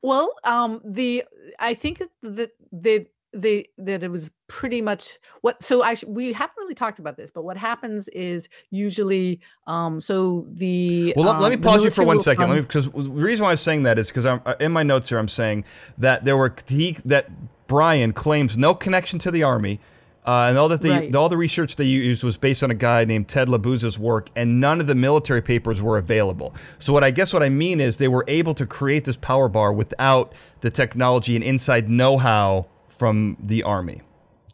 well, 0.02 0.34
um, 0.44 0.80
the 0.84 1.24
I 1.58 1.74
think 1.74 2.02
that 2.22 2.52
the 2.72 3.06
they 3.42 3.66
that 3.78 4.02
it 4.02 4.10
was 4.10 4.30
pretty 4.48 4.80
much 4.80 5.18
what 5.40 5.62
so 5.62 5.82
I 5.82 5.96
we 6.06 6.32
haven't 6.32 6.56
really 6.58 6.74
talked 6.74 6.98
about 6.98 7.16
this, 7.16 7.30
but 7.30 7.44
what 7.44 7.56
happens 7.56 8.08
is 8.08 8.48
usually 8.70 9.40
um 9.66 10.00
so 10.00 10.46
the 10.50 11.12
well 11.16 11.28
um, 11.28 11.40
let, 11.40 11.50
me 11.50 11.56
pause 11.56 11.84
you 11.84 11.90
for 11.90 12.04
one 12.04 12.18
second. 12.18 12.42
Come, 12.42 12.50
let 12.50 12.56
me 12.56 12.62
because 12.62 12.90
the 12.90 13.10
reason 13.10 13.44
why 13.44 13.50
i'm 13.50 13.56
saying 13.56 13.82
that 13.84 13.98
is 13.98 14.08
because 14.08 14.26
I'm 14.26 14.40
uh, 14.46 14.54
in 14.60 14.72
my 14.72 14.82
notes 14.82 15.08
here. 15.08 15.18
I'm 15.18 15.28
saying 15.28 15.64
that 15.98 16.24
there 16.24 16.36
were 16.36 16.54
he 16.66 16.96
that 17.04 17.28
Brian 17.66 18.12
claims 18.12 18.56
no 18.56 18.74
connection 18.74 19.18
to 19.20 19.30
the 19.30 19.42
army. 19.42 19.80
Uh, 20.26 20.48
and 20.48 20.58
all 20.58 20.68
that 20.68 20.82
they, 20.82 20.90
right. 20.90 21.14
all 21.14 21.28
the 21.28 21.36
research 21.36 21.76
they 21.76 21.84
used 21.84 22.24
was 22.24 22.36
based 22.36 22.64
on 22.64 22.70
a 22.72 22.74
guy 22.74 23.04
named 23.04 23.28
Ted 23.28 23.46
Labuza's 23.46 23.96
work, 23.96 24.28
and 24.34 24.60
none 24.60 24.80
of 24.80 24.88
the 24.88 24.96
military 24.96 25.40
papers 25.40 25.80
were 25.80 25.98
available. 25.98 26.52
So 26.80 26.92
what 26.92 27.04
I 27.04 27.12
guess 27.12 27.32
what 27.32 27.44
I 27.44 27.48
mean 27.48 27.80
is 27.80 27.98
they 27.98 28.08
were 28.08 28.24
able 28.26 28.52
to 28.54 28.66
create 28.66 29.04
this 29.04 29.16
power 29.16 29.48
bar 29.48 29.72
without 29.72 30.32
the 30.62 30.70
technology 30.70 31.36
and 31.36 31.44
inside 31.44 31.88
know-how 31.88 32.66
from 32.98 33.36
the 33.40 33.62
army. 33.62 34.02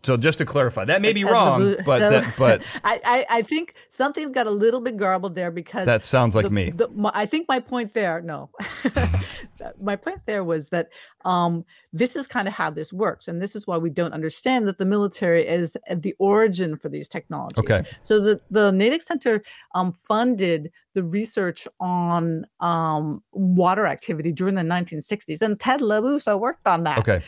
So 0.04 0.16
just 0.16 0.38
to 0.38 0.44
clarify, 0.44 0.84
that 0.86 1.00
may 1.00 1.12
be 1.12 1.22
wrong, 1.22 1.76
but 1.86 2.00
so, 2.00 2.10
that, 2.10 2.34
but 2.36 2.64
I, 2.84 3.00
I, 3.04 3.38
I 3.38 3.42
think 3.42 3.74
something 3.88 4.32
got 4.32 4.48
a 4.48 4.50
little 4.50 4.80
bit 4.80 4.96
garbled 4.96 5.36
there 5.36 5.52
because 5.52 5.86
that 5.86 6.04
sounds 6.04 6.34
like 6.34 6.44
the, 6.44 6.50
me. 6.50 6.70
The, 6.70 6.88
my, 6.88 7.12
I 7.14 7.24
think 7.24 7.48
my 7.48 7.60
point 7.60 7.94
there, 7.94 8.20
no, 8.20 8.50
my 9.80 9.94
point 9.94 10.18
there 10.26 10.42
was 10.42 10.70
that 10.70 10.88
um, 11.24 11.64
this 11.92 12.16
is 12.16 12.26
kind 12.26 12.48
of 12.48 12.54
how 12.54 12.68
this 12.68 12.92
works, 12.92 13.28
and 13.28 13.40
this 13.40 13.54
is 13.54 13.68
why 13.68 13.76
we 13.76 13.90
don't 13.90 14.12
understand 14.12 14.66
that 14.66 14.78
the 14.78 14.84
military 14.84 15.46
is 15.46 15.76
the 15.88 16.14
origin 16.18 16.76
for 16.76 16.88
these 16.88 17.08
technologies. 17.08 17.60
Okay. 17.60 17.84
So 18.02 18.18
the 18.18 18.40
the 18.50 18.72
Natick 18.72 19.02
Center 19.02 19.40
um, 19.76 19.92
funded 20.08 20.72
the 20.94 21.04
research 21.04 21.68
on 21.78 22.44
um, 22.58 23.22
water 23.30 23.86
activity 23.86 24.32
during 24.32 24.56
the 24.56 24.62
1960s, 24.62 25.42
and 25.42 25.60
Ted 25.60 25.80
Labuza 25.80 26.40
worked 26.40 26.66
on 26.66 26.82
that. 26.84 26.98
Okay. 26.98 27.22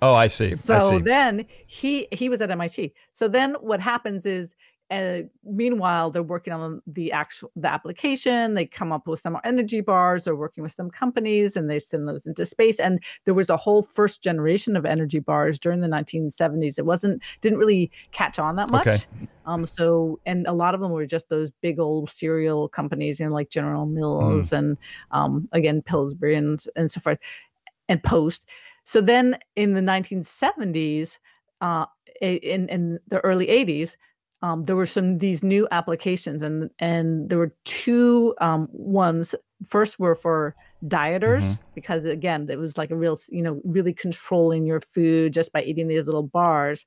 Oh, 0.00 0.14
I 0.14 0.28
see. 0.28 0.54
So 0.54 0.76
I 0.76 0.90
see. 0.90 1.02
then 1.02 1.46
he 1.66 2.08
he 2.12 2.28
was 2.28 2.40
at 2.40 2.50
MIT. 2.50 2.92
So 3.12 3.28
then 3.28 3.54
what 3.60 3.80
happens 3.80 4.26
is 4.26 4.54
uh, 4.90 5.20
meanwhile 5.44 6.10
they're 6.10 6.22
working 6.22 6.52
on 6.52 6.80
the 6.86 7.12
actual 7.12 7.50
the 7.56 7.70
application 7.70 8.54
they 8.54 8.64
come 8.64 8.90
up 8.90 9.06
with 9.06 9.20
some 9.20 9.36
energy 9.44 9.82
bars 9.82 10.24
they're 10.24 10.34
working 10.34 10.62
with 10.62 10.72
some 10.72 10.90
companies 10.90 11.56
and 11.56 11.68
they 11.68 11.78
send 11.78 12.08
those 12.08 12.26
into 12.26 12.46
space 12.46 12.80
and 12.80 13.02
there 13.26 13.34
was 13.34 13.50
a 13.50 13.56
whole 13.56 13.82
first 13.82 14.22
generation 14.22 14.76
of 14.76 14.86
energy 14.86 15.18
bars 15.18 15.58
during 15.58 15.82
the 15.82 15.88
1970s 15.88 16.78
it 16.78 16.86
wasn't 16.86 17.22
didn't 17.42 17.58
really 17.58 17.90
catch 18.12 18.38
on 18.38 18.56
that 18.56 18.70
much 18.70 18.86
okay. 18.86 19.28
um 19.44 19.66
so 19.66 20.18
and 20.24 20.46
a 20.46 20.52
lot 20.54 20.74
of 20.74 20.80
them 20.80 20.90
were 20.90 21.04
just 21.04 21.28
those 21.28 21.50
big 21.60 21.78
old 21.78 22.08
cereal 22.08 22.66
companies 22.66 23.20
you 23.20 23.26
know 23.26 23.32
like 23.34 23.50
general 23.50 23.84
mills 23.84 24.50
mm. 24.50 24.58
and 24.58 24.78
um 25.10 25.46
again 25.52 25.82
pillsbury 25.82 26.34
and 26.34 26.64
and 26.76 26.90
so 26.90 26.98
forth 26.98 27.18
and 27.90 28.02
post 28.02 28.44
so 28.88 29.02
then 29.02 29.36
in 29.54 29.74
the 29.74 29.82
1970s, 29.82 31.18
uh, 31.60 31.84
in, 32.22 32.70
in 32.70 32.98
the 33.08 33.20
early 33.20 33.46
80s, 33.46 33.96
um, 34.40 34.62
there 34.62 34.76
were 34.76 34.86
some 34.86 35.18
these 35.18 35.42
new 35.42 35.68
applications, 35.70 36.42
and 36.42 36.70
and 36.78 37.28
there 37.28 37.36
were 37.36 37.52
two 37.66 38.34
um, 38.40 38.66
ones. 38.72 39.34
First 39.66 39.98
were 39.98 40.14
for 40.14 40.54
dieters 40.86 41.42
mm-hmm. 41.42 41.64
because 41.74 42.06
again, 42.06 42.46
it 42.48 42.58
was 42.58 42.78
like 42.78 42.90
a 42.90 42.96
real, 42.96 43.18
you 43.28 43.42
know, 43.42 43.60
really 43.62 43.92
controlling 43.92 44.64
your 44.64 44.80
food 44.80 45.34
just 45.34 45.52
by 45.52 45.60
eating 45.62 45.88
these 45.88 46.06
little 46.06 46.22
bars, 46.22 46.86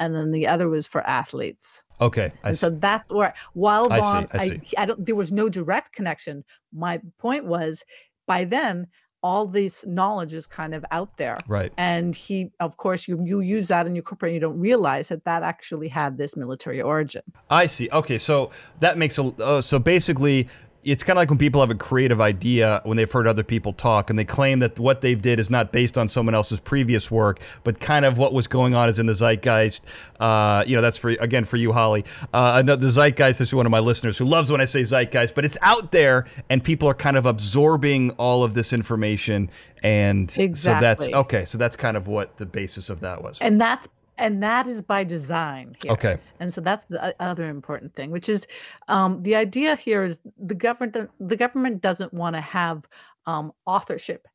and 0.00 0.14
then 0.14 0.32
the 0.32 0.46
other 0.46 0.68
was 0.68 0.86
for 0.86 1.00
athletes. 1.06 1.82
Okay, 1.98 2.30
I 2.44 2.48
and 2.48 2.58
see. 2.58 2.60
so 2.60 2.70
that's 2.70 3.08
where 3.08 3.32
while 3.54 3.90
I, 3.90 4.00
I, 4.00 4.26
I, 4.34 4.60
I 4.76 4.86
don't, 4.86 5.06
there 5.06 5.14
was 5.14 5.32
no 5.32 5.48
direct 5.48 5.94
connection. 5.94 6.44
My 6.74 7.00
point 7.18 7.46
was, 7.46 7.84
by 8.26 8.44
then 8.44 8.88
all 9.22 9.46
this 9.46 9.84
knowledge 9.86 10.34
is 10.34 10.46
kind 10.46 10.74
of 10.74 10.84
out 10.90 11.16
there. 11.16 11.38
Right. 11.46 11.72
And 11.76 12.14
he 12.14 12.50
of 12.60 12.76
course 12.76 13.06
you 13.08 13.22
you 13.24 13.40
use 13.40 13.68
that 13.68 13.86
in 13.86 13.94
your 13.94 14.02
corporate 14.02 14.30
and 14.30 14.34
you 14.34 14.40
don't 14.40 14.58
realize 14.58 15.08
that 15.08 15.24
that 15.24 15.42
actually 15.42 15.88
had 15.88 16.18
this 16.18 16.36
military 16.36 16.82
origin. 16.82 17.22
I 17.50 17.66
see. 17.66 17.88
Okay 17.92 18.18
so 18.18 18.50
that 18.80 18.98
makes 18.98 19.18
a 19.18 19.24
uh, 19.24 19.60
so 19.60 19.78
basically 19.78 20.48
it's 20.84 21.04
kind 21.04 21.16
of 21.16 21.20
like 21.20 21.30
when 21.30 21.38
people 21.38 21.60
have 21.60 21.70
a 21.70 21.76
creative 21.76 22.20
idea 22.20 22.80
when 22.84 22.96
they've 22.96 23.10
heard 23.10 23.26
other 23.26 23.44
people 23.44 23.72
talk 23.72 24.10
and 24.10 24.18
they 24.18 24.24
claim 24.24 24.58
that 24.58 24.78
what 24.78 25.00
they 25.00 25.14
did 25.14 25.38
is 25.38 25.48
not 25.48 25.70
based 25.70 25.96
on 25.96 26.08
someone 26.08 26.34
else's 26.34 26.58
previous 26.58 27.10
work, 27.10 27.40
but 27.62 27.78
kind 27.78 28.04
of 28.04 28.18
what 28.18 28.32
was 28.32 28.46
going 28.48 28.74
on 28.74 28.88
is 28.88 28.98
in 28.98 29.06
the 29.06 29.12
zeitgeist. 29.12 29.82
Uh, 30.18 30.64
you 30.66 30.74
know, 30.74 30.82
that's 30.82 30.98
for 30.98 31.10
again 31.10 31.44
for 31.44 31.56
you, 31.56 31.72
Holly. 31.72 32.04
Uh, 32.32 32.62
the 32.62 32.90
zeitgeist 32.90 33.40
is 33.40 33.54
one 33.54 33.66
of 33.66 33.70
my 33.70 33.78
listeners 33.78 34.18
who 34.18 34.24
loves 34.24 34.50
when 34.50 34.60
I 34.60 34.64
say 34.64 34.82
zeitgeist, 34.82 35.34
but 35.34 35.44
it's 35.44 35.58
out 35.62 35.92
there 35.92 36.26
and 36.50 36.62
people 36.62 36.88
are 36.88 36.94
kind 36.94 37.16
of 37.16 37.26
absorbing 37.26 38.10
all 38.12 38.42
of 38.42 38.54
this 38.54 38.72
information. 38.72 39.50
And 39.84 40.34
exactly. 40.36 40.54
so 40.54 40.80
that's 40.80 41.08
okay. 41.08 41.44
So 41.44 41.58
that's 41.58 41.76
kind 41.76 41.96
of 41.96 42.08
what 42.08 42.38
the 42.38 42.46
basis 42.46 42.90
of 42.90 43.00
that 43.00 43.22
was. 43.22 43.38
And 43.40 43.60
that's 43.60 43.88
and 44.18 44.42
that 44.42 44.66
is 44.66 44.82
by 44.82 45.04
design 45.04 45.76
here. 45.82 45.92
Okay. 45.92 46.18
And 46.40 46.52
so 46.52 46.60
that's 46.60 46.86
the 46.86 47.14
other 47.20 47.48
important 47.48 47.94
thing, 47.94 48.10
which 48.10 48.28
is 48.28 48.46
um, 48.88 49.22
the 49.22 49.34
idea 49.34 49.76
here 49.76 50.04
is 50.04 50.20
the 50.38 50.54
government 50.54 51.10
the 51.20 51.36
government 51.36 51.80
doesn't 51.80 52.12
want 52.12 52.36
to 52.36 52.40
have 52.40 52.86
um, 53.26 53.52
authorship. 53.66 54.26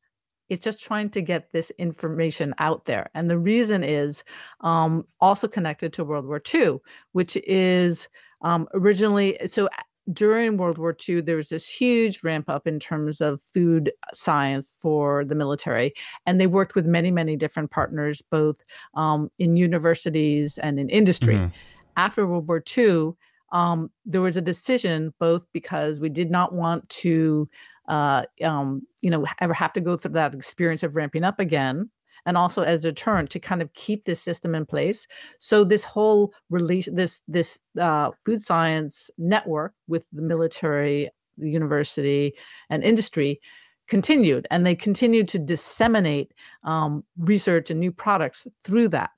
It's 0.48 0.64
just 0.64 0.82
trying 0.82 1.10
to 1.10 1.20
get 1.20 1.52
this 1.52 1.70
information 1.78 2.54
out 2.58 2.86
there, 2.86 3.10
and 3.14 3.30
the 3.30 3.38
reason 3.38 3.84
is 3.84 4.24
um, 4.62 5.06
also 5.20 5.46
connected 5.46 5.92
to 5.94 6.04
World 6.04 6.26
War 6.26 6.40
II, 6.54 6.78
which 7.12 7.36
is 7.36 8.08
um, 8.40 8.66
originally 8.72 9.38
so 9.46 9.68
during 10.12 10.56
World 10.56 10.78
War 10.78 10.96
II, 11.08 11.20
there 11.20 11.36
was 11.36 11.48
this 11.48 11.68
huge 11.68 12.22
ramp 12.24 12.48
up 12.48 12.66
in 12.66 12.78
terms 12.78 13.20
of 13.20 13.40
food 13.42 13.92
science 14.12 14.72
for 14.76 15.24
the 15.24 15.34
military. 15.34 15.92
And 16.26 16.40
they 16.40 16.46
worked 16.46 16.74
with 16.74 16.86
many, 16.86 17.10
many 17.10 17.36
different 17.36 17.70
partners, 17.70 18.22
both 18.30 18.62
um, 18.94 19.30
in 19.38 19.56
universities 19.56 20.58
and 20.58 20.80
in 20.80 20.88
industry. 20.88 21.34
Mm-hmm. 21.34 21.54
After 21.96 22.26
World 22.26 22.48
War 22.48 22.62
II, 22.76 23.12
um, 23.52 23.90
there 24.04 24.20
was 24.20 24.36
a 24.36 24.42
decision, 24.42 25.12
both 25.18 25.46
because 25.52 26.00
we 26.00 26.08
did 26.08 26.30
not 26.30 26.54
want 26.54 26.88
to, 26.90 27.48
uh, 27.88 28.24
um, 28.42 28.82
you 29.00 29.10
know, 29.10 29.26
ever 29.40 29.54
have 29.54 29.72
to 29.74 29.80
go 29.80 29.96
through 29.96 30.12
that 30.12 30.34
experience 30.34 30.82
of 30.82 30.96
ramping 30.96 31.24
up 31.24 31.40
again, 31.40 31.90
and 32.26 32.36
also 32.36 32.62
as 32.62 32.84
a 32.84 32.90
deterrent 32.90 33.30
to 33.30 33.40
kind 33.40 33.62
of 33.62 33.72
keep 33.74 34.04
this 34.04 34.20
system 34.20 34.54
in 34.54 34.66
place. 34.66 35.06
So 35.38 35.64
this 35.64 35.84
whole 35.84 36.32
release, 36.50 36.88
this 36.92 37.22
this 37.28 37.58
uh, 37.80 38.10
food 38.24 38.42
science 38.42 39.10
network 39.18 39.72
with 39.86 40.04
the 40.12 40.22
military, 40.22 41.10
the 41.36 41.50
university, 41.50 42.32
and 42.70 42.82
industry 42.82 43.40
continued, 43.88 44.46
and 44.50 44.66
they 44.66 44.74
continued 44.74 45.28
to 45.28 45.38
disseminate 45.38 46.32
um, 46.64 47.04
research 47.18 47.70
and 47.70 47.80
new 47.80 47.92
products 47.92 48.46
through 48.62 48.88
that. 48.88 49.10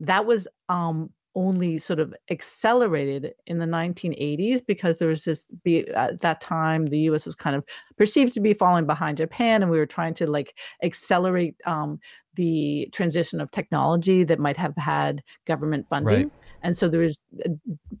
That 0.00 0.26
was 0.26 0.48
um, 0.68 1.10
only 1.34 1.78
sort 1.78 1.98
of 1.98 2.14
accelerated 2.30 3.32
in 3.46 3.58
the 3.58 3.66
1980s 3.66 4.60
because 4.66 4.98
there 4.98 5.08
was 5.08 5.24
this 5.24 5.46
be 5.64 5.88
at 5.90 6.20
that 6.20 6.40
time 6.40 6.86
the 6.86 6.98
us 6.98 7.26
was 7.26 7.34
kind 7.34 7.56
of 7.56 7.64
perceived 7.96 8.34
to 8.34 8.40
be 8.40 8.52
falling 8.52 8.86
behind 8.86 9.16
japan 9.16 9.62
and 9.62 9.70
we 9.70 9.78
were 9.78 9.86
trying 9.86 10.14
to 10.14 10.26
like 10.26 10.58
accelerate 10.82 11.56
um, 11.64 11.98
the 12.34 12.88
transition 12.92 13.40
of 13.40 13.50
technology 13.50 14.24
that 14.24 14.38
might 14.38 14.56
have 14.56 14.76
had 14.76 15.22
government 15.46 15.86
funding 15.86 16.24
right. 16.24 16.32
and 16.62 16.76
so 16.76 16.88
there 16.88 17.00
was 17.00 17.20
a 17.44 17.50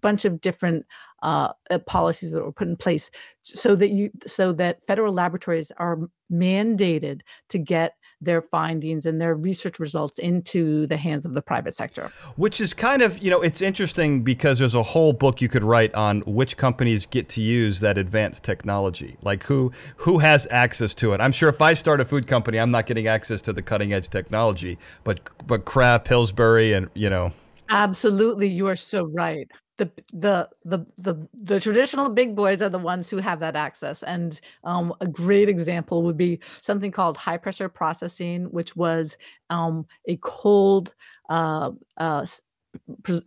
bunch 0.00 0.24
of 0.24 0.40
different 0.40 0.84
uh, 1.22 1.52
uh 1.70 1.78
policies 1.80 2.32
that 2.32 2.42
were 2.42 2.52
put 2.52 2.68
in 2.68 2.76
place 2.76 3.10
so 3.42 3.74
that 3.74 3.90
you 3.90 4.10
so 4.26 4.52
that 4.52 4.82
federal 4.86 5.12
laboratories 5.12 5.72
are 5.78 5.98
mandated 6.30 7.20
to 7.48 7.58
get 7.58 7.94
their 8.22 8.40
findings 8.40 9.04
and 9.04 9.20
their 9.20 9.34
research 9.34 9.78
results 9.78 10.18
into 10.18 10.86
the 10.86 10.96
hands 10.96 11.26
of 11.26 11.34
the 11.34 11.42
private 11.42 11.74
sector. 11.74 12.10
Which 12.36 12.60
is 12.60 12.72
kind 12.72 13.02
of, 13.02 13.18
you 13.18 13.30
know, 13.30 13.42
it's 13.42 13.60
interesting 13.60 14.22
because 14.22 14.58
there's 14.58 14.74
a 14.74 14.82
whole 14.82 15.12
book 15.12 15.40
you 15.40 15.48
could 15.48 15.64
write 15.64 15.94
on 15.94 16.20
which 16.20 16.56
companies 16.56 17.06
get 17.06 17.28
to 17.30 17.40
use 17.42 17.80
that 17.80 17.98
advanced 17.98 18.44
technology. 18.44 19.16
Like 19.22 19.42
who 19.44 19.72
who 19.96 20.18
has 20.18 20.46
access 20.50 20.94
to 20.96 21.12
it. 21.12 21.20
I'm 21.20 21.32
sure 21.32 21.48
if 21.48 21.60
I 21.60 21.74
start 21.74 22.00
a 22.00 22.04
food 22.04 22.26
company, 22.26 22.58
I'm 22.58 22.70
not 22.70 22.86
getting 22.86 23.06
access 23.06 23.42
to 23.42 23.52
the 23.52 23.62
cutting 23.62 23.92
edge 23.92 24.08
technology, 24.08 24.78
but 25.04 25.20
but 25.46 25.64
Kraft, 25.64 26.04
Pillsbury 26.06 26.72
and, 26.72 26.88
you 26.94 27.10
know, 27.10 27.32
Absolutely, 27.68 28.48
you 28.48 28.68
are 28.68 28.76
so 28.76 29.08
right 29.14 29.48
the 30.12 30.48
the 30.64 30.86
the 30.96 31.28
the 31.32 31.60
traditional 31.60 32.08
big 32.08 32.34
boys 32.34 32.62
are 32.62 32.68
the 32.68 32.78
ones 32.78 33.08
who 33.10 33.18
have 33.18 33.40
that 33.40 33.56
access. 33.56 34.02
And 34.02 34.40
um, 34.64 34.94
a 35.00 35.06
great 35.06 35.48
example 35.48 36.02
would 36.02 36.16
be 36.16 36.40
something 36.60 36.90
called 36.90 37.16
high 37.16 37.38
pressure 37.38 37.68
processing 37.68 38.44
which 38.50 38.76
was 38.76 39.16
um, 39.50 39.86
a 40.06 40.16
cold 40.18 40.94
uh, 41.28 41.70
uh, 41.96 42.26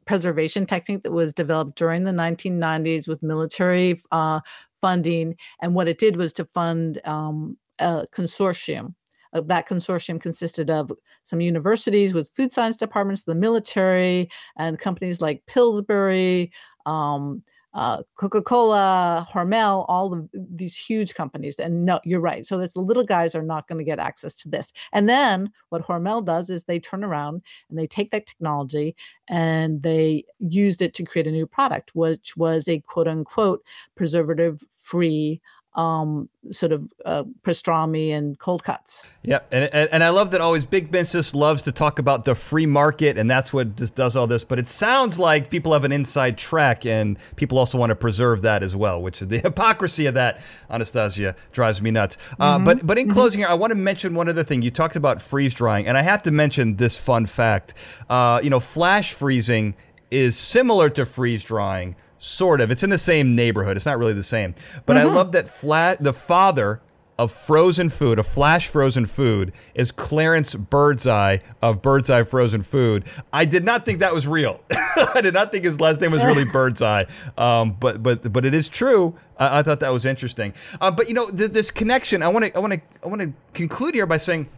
preservation 0.05 0.65
technique 0.65 1.03
that 1.03 1.11
was 1.11 1.33
developed 1.33 1.77
during 1.77 2.03
the 2.03 2.11
1990s 2.11 3.07
with 3.07 3.21
military 3.21 4.01
uh, 4.11 4.39
funding. 4.81 5.35
And 5.61 5.75
what 5.75 5.87
it 5.87 5.97
did 5.97 6.15
was 6.15 6.33
to 6.33 6.45
fund 6.45 7.01
um, 7.05 7.57
a 7.79 8.07
consortium 8.11 8.95
uh, 9.33 9.41
that 9.41 9.67
consortium 9.67 10.19
consisted 10.19 10.69
of 10.69 10.91
some 11.23 11.41
universities 11.41 12.13
with 12.13 12.29
food 12.29 12.51
science 12.51 12.77
departments, 12.77 13.23
the 13.23 13.35
military, 13.35 14.29
and 14.57 14.79
companies 14.79 15.21
like 15.21 15.45
Pillsbury, 15.45 16.51
um, 16.85 17.43
uh, 17.75 18.01
Coca-Cola, 18.15 19.27
Hormel, 19.29 19.83
all 19.89 20.13
of 20.13 20.29
these 20.33 20.77
huge 20.77 21.13
companies. 21.13 21.59
And 21.59 21.85
no, 21.85 21.99
you're 22.05 22.21
right. 22.21 22.45
So 22.45 22.57
the 22.57 22.79
little 22.79 23.03
guys 23.03 23.35
are 23.35 23.43
not 23.43 23.67
going 23.67 23.79
to 23.79 23.83
get 23.83 23.99
access 23.99 24.33
to 24.35 24.49
this. 24.49 24.71
And 24.93 25.09
then 25.09 25.51
what 25.69 25.85
Hormel 25.85 26.25
does 26.25 26.49
is 26.49 26.63
they 26.63 26.79
turn 26.79 27.03
around 27.03 27.41
and 27.69 27.77
they 27.77 27.85
take 27.85 28.11
that 28.11 28.27
technology 28.27 28.95
and 29.27 29.83
they 29.83 30.23
used 30.39 30.81
it 30.81 30.93
to 30.93 31.03
create 31.03 31.27
a 31.27 31.31
new 31.31 31.45
product, 31.45 31.93
which 31.93 32.37
was 32.37 32.69
a 32.69 32.79
quote 32.79 33.09
unquote 33.09 33.61
preservative 33.95 34.63
free 34.73 35.41
um, 35.75 36.29
sort 36.51 36.71
of 36.71 36.91
uh, 37.05 37.23
pastrami 37.43 38.11
and 38.11 38.39
cold 38.39 38.63
cuts. 38.63 39.03
Yeah, 39.23 39.39
and, 39.51 39.69
and, 39.73 39.89
and 39.91 40.03
I 40.03 40.09
love 40.09 40.31
that 40.31 40.41
always 40.41 40.65
Big 40.65 40.89
Business 40.89 41.35
loves 41.35 41.61
to 41.63 41.71
talk 41.71 41.99
about 41.99 42.25
the 42.25 42.33
free 42.33 42.65
market, 42.65 43.17
and 43.17 43.29
that's 43.29 43.51
what 43.51 43.77
this 43.77 43.91
does 43.91 44.15
all 44.15 44.25
this. 44.25 44.43
But 44.43 44.57
it 44.57 44.69
sounds 44.69 45.19
like 45.19 45.49
people 45.49 45.73
have 45.73 45.83
an 45.83 45.91
inside 45.91 46.37
track, 46.37 46.85
and 46.85 47.17
people 47.35 47.57
also 47.57 47.77
want 47.77 47.89
to 47.89 47.95
preserve 47.95 48.41
that 48.43 48.63
as 48.63 48.75
well, 48.75 49.01
which 49.01 49.21
is 49.21 49.27
the 49.27 49.39
hypocrisy 49.43 50.05
of 50.05 50.13
that. 50.13 50.41
Anastasia 50.69 51.35
drives 51.51 51.81
me 51.81 51.91
nuts. 51.91 52.17
Uh, 52.39 52.55
mm-hmm. 52.55 52.65
But 52.65 52.87
but 52.87 52.97
in 52.97 53.07
mm-hmm. 53.07 53.13
closing 53.13 53.39
here, 53.39 53.49
I 53.49 53.55
want 53.55 53.71
to 53.71 53.75
mention 53.75 54.15
one 54.15 54.29
other 54.29 54.43
thing. 54.43 54.61
You 54.61 54.71
talked 54.71 54.95
about 54.95 55.21
freeze 55.21 55.53
drying, 55.53 55.87
and 55.87 55.97
I 55.97 56.01
have 56.01 56.23
to 56.23 56.31
mention 56.31 56.77
this 56.77 56.95
fun 56.95 57.25
fact. 57.25 57.73
Uh, 58.09 58.39
you 58.41 58.49
know, 58.49 58.61
flash 58.61 59.13
freezing 59.13 59.75
is 60.09 60.37
similar 60.37 60.89
to 60.91 61.05
freeze 61.05 61.43
drying 61.43 61.95
sort 62.17 62.61
of. 62.61 62.71
It's 62.71 62.83
in 62.83 62.89
the 62.89 62.97
same 62.97 63.35
neighborhood. 63.35 63.77
It's 63.77 63.85
not 63.85 63.97
really 63.97 64.13
the 64.13 64.23
same. 64.23 64.55
But 64.85 64.97
mm-hmm. 64.97 65.09
I 65.09 65.13
love 65.13 65.31
that 65.33 65.49
flat 65.49 66.01
the 66.01 66.13
father 66.13 66.81
of 67.17 67.31
frozen 67.31 67.89
food, 67.89 68.19
of 68.19 68.27
flash 68.27 68.67
frozen 68.67 69.05
food, 69.05 69.53
is 69.73 69.91
Clarence 69.91 70.53
Birdseye 70.53 71.37
of 71.61 71.81
Birdseye 71.81 72.23
Frozen 72.23 72.63
Food. 72.63 73.05
I 73.31 73.45
did 73.45 73.63
not 73.63 73.85
think 73.85 73.99
that 73.99 74.13
was 74.13 74.27
real. 74.27 74.59
I 74.69 75.21
did 75.21 75.33
not 75.33 75.51
think 75.51 75.63
his 75.63 75.79
last 75.79 76.01
name 76.01 76.11
was 76.11 76.21
really 76.21 76.43
Birdseye, 76.51 77.05
um, 77.37 77.77
but 77.79 78.03
but 78.03 78.31
but 78.31 78.45
it 78.45 78.53
is 78.53 78.67
true. 78.67 79.15
I, 79.37 79.59
I 79.59 79.63
thought 79.63 79.79
that 79.79 79.93
was 79.93 80.05
interesting. 80.05 80.53
Uh, 80.81 80.91
but 80.91 81.07
you 81.07 81.13
know, 81.13 81.29
th- 81.29 81.51
this 81.51 81.71
connection. 81.71 82.21
I 82.21 82.27
want 82.27 82.45
to 82.45 82.55
I 82.55 82.59
want 82.59 82.73
to 82.73 82.81
I 83.03 83.07
want 83.07 83.21
to 83.21 83.33
conclude 83.53 83.95
here 83.95 84.05
by 84.05 84.17
saying 84.17 84.49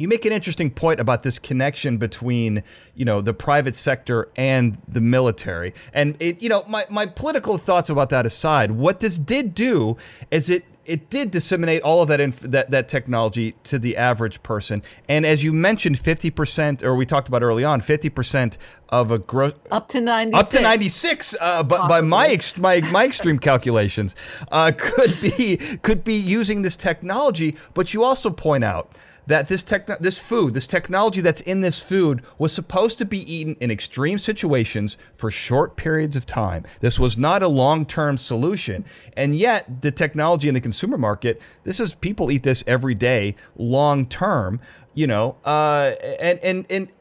you 0.00 0.08
make 0.08 0.24
an 0.24 0.32
interesting 0.32 0.70
point 0.70 0.98
about 0.98 1.22
this 1.22 1.38
connection 1.38 1.98
between 1.98 2.62
you 2.94 3.04
know 3.04 3.20
the 3.20 3.34
private 3.34 3.76
sector 3.76 4.30
and 4.34 4.78
the 4.88 5.00
military. 5.00 5.74
And 5.92 6.16
it 6.20 6.40
you 6.40 6.48
know 6.48 6.64
my, 6.66 6.86
my 6.88 7.06
political 7.06 7.58
thoughts 7.58 7.90
about 7.90 8.08
that 8.10 8.24
aside 8.24 8.72
what 8.72 9.00
this 9.00 9.18
did 9.18 9.54
do 9.54 9.98
is 10.30 10.48
it 10.48 10.64
it 10.86 11.10
did 11.10 11.30
disseminate 11.30 11.82
all 11.82 12.00
of 12.00 12.08
that 12.08 12.18
inf- 12.18 12.40
that 12.40 12.70
that 12.70 12.88
technology 12.88 13.54
to 13.64 13.78
the 13.78 13.96
average 13.98 14.42
person. 14.42 14.82
And 15.06 15.26
as 15.26 15.44
you 15.44 15.52
mentioned 15.52 15.96
50% 15.96 16.82
or 16.82 16.96
we 16.96 17.04
talked 17.04 17.28
about 17.28 17.42
early 17.42 17.62
on 17.62 17.82
50% 17.82 18.56
of 18.88 19.10
a 19.10 19.18
growth 19.18 19.54
up 19.70 19.88
to 19.88 20.00
96 20.00 20.42
up 20.42 20.50
to 20.50 20.60
96 20.60 21.36
uh, 21.40 21.62
but 21.62 21.88
by 21.88 22.00
my, 22.00 22.26
ex- 22.28 22.56
my 22.56 22.80
my 22.90 23.04
extreme 23.04 23.38
calculations 23.50 24.16
uh, 24.50 24.72
could 24.76 25.20
be 25.20 25.58
could 25.82 26.02
be 26.04 26.14
using 26.14 26.62
this 26.62 26.76
technology. 26.76 27.56
But 27.74 27.92
you 27.92 28.02
also 28.02 28.30
point 28.30 28.64
out 28.64 28.96
that 29.30 29.46
this 29.46 29.62
tech, 29.62 29.86
this 30.00 30.18
food, 30.18 30.54
this 30.54 30.66
technology 30.66 31.20
that's 31.20 31.40
in 31.42 31.60
this 31.60 31.80
food 31.80 32.22
was 32.36 32.52
supposed 32.52 32.98
to 32.98 33.04
be 33.04 33.32
eaten 33.32 33.56
in 33.60 33.70
extreme 33.70 34.18
situations 34.18 34.98
for 35.14 35.30
short 35.30 35.76
periods 35.76 36.16
of 36.16 36.26
time. 36.26 36.64
This 36.80 36.98
was 36.98 37.16
not 37.16 37.42
a 37.42 37.48
long-term 37.48 38.18
solution. 38.18 38.84
And 39.16 39.34
yet, 39.34 39.82
the 39.82 39.92
technology 39.92 40.48
in 40.48 40.54
the 40.54 40.60
consumer 40.60 40.98
market, 40.98 41.40
this 41.62 41.78
is 41.78 41.94
people 41.94 42.32
eat 42.32 42.42
this 42.42 42.64
every 42.66 42.94
day, 42.94 43.36
long 43.56 44.04
term, 44.06 44.60
you 44.94 45.06
know, 45.06 45.36
uh, 45.44 45.92
and 46.18 46.40
and 46.40 46.66
and 46.68 46.92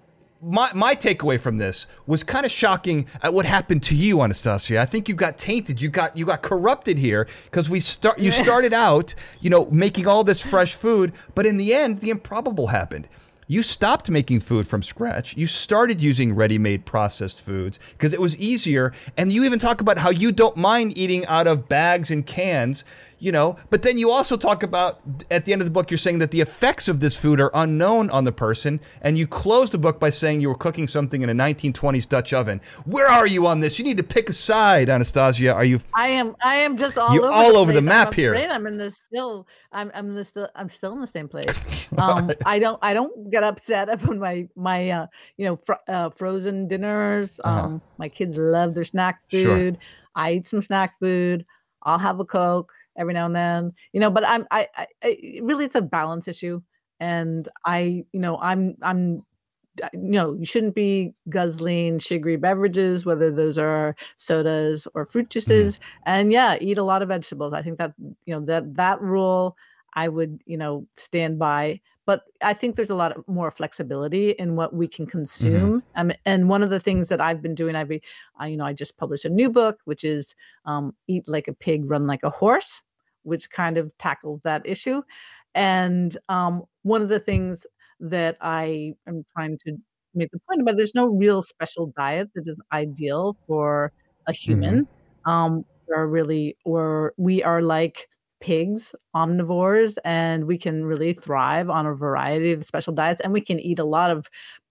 my 0.42 0.72
my 0.74 0.96
takeaway 0.96 1.40
from 1.40 1.58
this 1.58 1.86
was 2.06 2.24
kind 2.24 2.46
of 2.46 2.52
shocking 2.52 3.08
at 3.22 3.34
what 3.34 3.46
happened 3.46 3.84
to 3.84 3.96
you, 3.96 4.22
Anastasia. 4.22 4.80
I 4.80 4.86
think 4.86 5.10
you 5.10 5.16
got 5.16 5.38
tainted. 5.38 5.82
You 5.82 5.90
got 5.90 6.16
you 6.16 6.26
got 6.26 6.42
corrupted 6.42 6.98
here 6.98 7.28
because 7.46 7.70
we 7.70 7.80
start. 7.80 8.20
You 8.20 8.32
started 8.32 8.74
out, 8.74 9.16
you 9.42 9.50
know, 9.50 9.66
making 9.72 10.08
all 10.08 10.24
this 10.24 10.42
fresh 10.42 10.76
food, 10.76 11.14
but 11.36 11.46
in 11.46 11.58
the 11.58 11.74
end, 11.74 12.00
the 12.00 12.10
improbable 12.10 12.68
happened. 12.68 13.08
You 13.52 13.64
stopped 13.64 14.12
making 14.12 14.42
food 14.42 14.68
from 14.68 14.84
scratch. 14.84 15.36
You 15.36 15.48
started 15.48 16.02
using 16.02 16.36
ready-made 16.36 16.86
processed 16.86 17.42
foods 17.42 17.80
because 17.94 18.14
it 18.14 18.22
was 18.22 18.38
easier. 18.38 18.94
And 19.18 19.32
you 19.32 19.44
even 19.44 19.58
talk 19.58 19.82
about 19.82 19.98
how 19.98 20.12
you 20.12 20.32
don't 20.32 20.56
mind 20.56 20.96
eating 20.96 21.26
out 21.26 21.48
of 21.48 21.68
bags 21.68 22.12
and 22.12 22.24
cans 22.24 22.86
you 23.20 23.32
know 23.32 23.58
but 23.70 23.84
then 23.84 23.98
you 23.98 24.10
also 24.10 24.38
talk 24.38 24.64
about 24.64 25.02
at 25.30 25.46
the 25.46 25.54
end 25.54 25.62
of 25.62 25.66
the 25.66 25.72
book 25.72 25.92
you're 25.92 25.98
saying 25.98 26.20
that 26.20 26.32
the 26.32 26.42
effects 26.42 26.88
of 26.88 27.00
this 27.00 27.16
food 27.16 27.40
are 27.40 27.52
unknown 27.54 28.10
on 28.10 28.24
the 28.24 28.32
person 28.32 28.80
and 29.02 29.18
you 29.18 29.28
close 29.28 29.70
the 29.70 29.78
book 29.78 30.00
by 30.00 30.10
saying 30.10 30.42
you 30.42 30.48
were 30.48 30.56
cooking 30.56 30.88
something 30.88 31.22
in 31.22 31.30
a 31.30 31.34
1920s 31.34 32.08
dutch 32.08 32.34
oven. 32.34 32.62
Where 32.86 33.08
are 33.08 33.28
you 33.28 33.46
on 33.46 33.60
this? 33.60 33.78
You 33.78 33.86
need 33.86 33.98
to 33.98 34.04
pick 34.04 34.30
a 34.30 34.34
side 34.34 34.90
anastasia. 34.90 35.54
Are 35.54 35.66
you 35.66 35.80
i 35.94 36.08
am 36.08 36.36
i 36.44 36.56
am 36.56 36.78
just 36.78 36.98
all 36.98 37.14
you 37.14 37.24
over 37.24 37.32
all 37.32 37.54
the 37.54 37.60
over 37.60 37.74
the 37.74 37.82
map 37.82 38.14
here. 38.14 38.36
i'm 38.36 38.66
in 38.66 38.78
this 38.78 39.02
still 39.08 39.48
i'm 39.72 39.92
i'm 39.94 40.12
the 40.14 40.24
still 40.24 40.50
i'm 40.56 40.70
still 40.70 40.94
in 40.94 41.02
the 41.02 41.08
same 41.08 41.28
place. 41.28 41.54
Um 41.98 42.32
i 42.46 42.60
don't 42.60 42.80
i 42.82 42.94
don't 42.94 43.30
get 43.30 43.44
upset 43.44 44.02
when 44.08 44.20
my 44.20 44.48
my 44.56 44.90
uh 44.90 45.08
you 45.38 45.46
know 45.46 45.56
fr- 45.58 45.84
uh, 45.88 46.10
frozen 46.10 46.68
dinners. 46.68 47.40
Uh-huh. 47.44 47.64
um 47.66 47.82
my 47.98 48.08
kids 48.08 48.38
love 48.38 48.76
their 48.76 48.84
snack 48.84 49.22
food. 49.30 49.76
Sure. 49.76 49.82
i 50.16 50.34
eat 50.34 50.48
some 50.48 50.62
snack 50.62 50.98
food. 51.00 51.46
I'll 51.84 52.00
have 52.00 52.20
a 52.20 52.26
coke 52.26 52.74
every 53.00 53.16
now 53.16 53.26
and 53.26 53.36
then, 53.36 53.74
you 53.94 54.00
know. 54.00 54.12
But 54.12 54.28
I'm 54.28 54.46
I, 54.52 54.68
I, 54.76 54.88
I 55.04 55.40
really 55.42 55.66
it's 55.66 55.76
a 55.76 55.82
balance 55.82 56.28
issue, 56.28 56.62
and 57.00 57.50
I 57.66 58.06
you 58.12 58.20
know 58.20 58.38
I'm 58.38 58.76
I'm 58.84 59.24
you 59.94 60.00
know 60.12 60.34
you 60.34 60.46
shouldn't 60.46 60.76
be 60.76 61.14
guzzling 61.30 62.00
sugary 62.00 62.36
beverages 62.36 63.06
whether 63.06 63.32
those 63.32 63.58
are 63.58 63.96
sodas 64.18 64.88
or 64.94 65.06
fruit 65.06 65.24
mm-hmm. 65.24 65.30
juices 65.30 65.78
mm-hmm. 65.78 66.02
and 66.06 66.32
yeah 66.32 66.58
eat 66.60 66.78
a 66.78 66.84
lot 66.84 67.02
of 67.02 67.08
vegetables 67.08 67.54
i 67.54 67.62
think 67.62 67.78
that 67.78 67.94
you 68.00 68.34
know 68.34 68.42
that 68.46 68.76
that 68.76 69.02
rule 69.02 69.56
i 69.94 70.08
would 70.08 70.42
you 70.46 70.58
know 70.58 70.86
stand 70.96 71.40
by 71.40 71.80
but 72.06 72.24
i 72.42 72.54
think 72.54 72.76
there's 72.76 72.90
a 72.90 72.96
lot 72.96 73.16
of 73.16 73.28
more 73.28 73.52
flexibility 73.52 74.32
in 74.32 74.56
what 74.56 74.74
we 74.74 74.88
can 74.88 75.06
consume 75.06 75.82
mm-hmm. 75.82 76.02
um, 76.02 76.12
and 76.26 76.50
one 76.50 76.64
of 76.64 76.70
the 76.70 76.80
things 76.80 77.08
that 77.08 77.22
i've 77.22 77.42
been 77.42 77.56
doing 77.56 77.76
i've 77.76 77.90
been 77.90 78.02
I, 78.38 78.48
you 78.48 78.58
know 78.58 78.66
i 78.66 78.74
just 78.74 78.98
published 78.98 79.26
a 79.26 79.30
new 79.30 79.50
book 79.50 79.80
which 79.86 80.04
is 80.04 80.36
um, 80.66 80.96
eat 81.08 81.28
like 81.28 81.48
a 81.48 81.54
pig 81.54 81.90
run 81.90 82.08
like 82.08 82.24
a 82.24 82.30
horse 82.30 82.82
which 83.30 83.50
kind 83.50 83.78
of 83.78 83.96
tackles 83.98 84.42
that 84.44 84.68
issue. 84.68 85.02
And 85.56 86.16
um, 86.28 86.64
one 86.84 87.02
of 87.02 87.10
the 87.10 87.20
things 87.20 87.66
that 88.00 88.38
I 88.42 88.94
am 89.08 89.24
trying 89.34 89.58
to 89.66 89.78
make 90.14 90.32
the 90.32 90.40
point 90.48 90.62
about 90.62 90.78
there's 90.78 90.96
no 90.96 91.08
real 91.08 91.42
special 91.42 91.94
diet 91.96 92.30
that 92.36 92.44
is 92.48 92.62
ideal 92.74 93.38
for 93.48 93.92
a 94.28 94.34
human. 94.34 94.86
Mm-hmm. 94.86 95.32
Um, 95.32 95.66
are 95.96 96.08
really, 96.08 96.56
or 96.66 97.14
we 97.18 97.44
are 97.44 97.62
like 97.62 98.08
pigs, 98.42 98.96
omnivores, 99.16 99.98
and 100.06 100.46
we 100.46 100.58
can 100.58 100.86
really 100.86 101.14
thrive 101.14 101.70
on 101.70 101.86
a 101.86 101.96
variety 101.96 102.52
of 102.52 102.64
special 102.64 102.94
diets, 102.94 103.20
and 103.22 103.34
we 103.34 103.42
can 103.42 103.60
eat 103.60 103.80
a 103.80 103.84
lot 103.84 104.12
of 104.12 104.28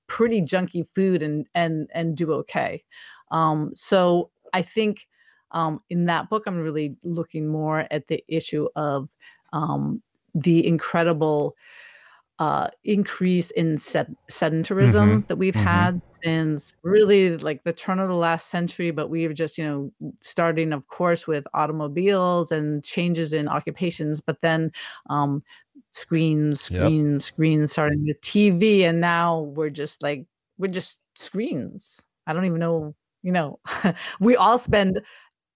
pretty 0.06 0.40
junky 0.40 0.86
food 0.94 1.22
and 1.22 1.46
and 1.54 1.88
and 1.92 2.16
do 2.16 2.32
okay. 2.32 2.82
Um, 3.30 3.72
so 3.74 4.30
I 4.52 4.62
think 4.62 5.06
um, 5.50 5.82
in 5.90 6.06
that 6.06 6.28
book, 6.30 6.44
I'm 6.46 6.58
really 6.58 6.96
looking 7.02 7.46
more 7.46 7.86
at 7.90 8.06
the 8.06 8.22
issue 8.28 8.68
of 8.76 9.08
um, 9.52 10.02
the 10.34 10.66
incredible 10.66 11.56
uh, 12.38 12.68
increase 12.84 13.50
in 13.52 13.78
sed- 13.78 14.14
sedentarism 14.30 15.08
mm-hmm. 15.08 15.20
that 15.26 15.36
we've 15.36 15.54
mm-hmm. 15.54 15.64
had 15.64 16.02
since 16.22 16.74
really 16.82 17.36
like 17.38 17.64
the 17.64 17.72
turn 17.72 17.98
of 17.98 18.08
the 18.08 18.14
last 18.14 18.48
century. 18.48 18.90
But 18.90 19.10
we've 19.10 19.34
just, 19.34 19.58
you 19.58 19.64
know, 19.64 20.12
starting, 20.20 20.72
of 20.72 20.88
course, 20.88 21.26
with 21.26 21.44
automobiles 21.54 22.52
and 22.52 22.84
changes 22.84 23.32
in 23.32 23.48
occupations, 23.48 24.20
but 24.20 24.40
then 24.40 24.70
um, 25.10 25.42
screens, 25.92 26.60
screens, 26.60 27.24
yep. 27.24 27.34
screens, 27.34 27.72
starting 27.72 28.04
with 28.04 28.20
TV. 28.20 28.82
And 28.82 29.00
now 29.00 29.40
we're 29.40 29.70
just 29.70 30.02
like, 30.02 30.24
we're 30.58 30.68
just 30.68 31.00
screens. 31.14 32.00
I 32.26 32.32
don't 32.32 32.44
even 32.44 32.60
know 32.60 32.94
you 33.22 33.32
know 33.32 33.58
we 34.20 34.36
all 34.36 34.58
spend 34.58 35.00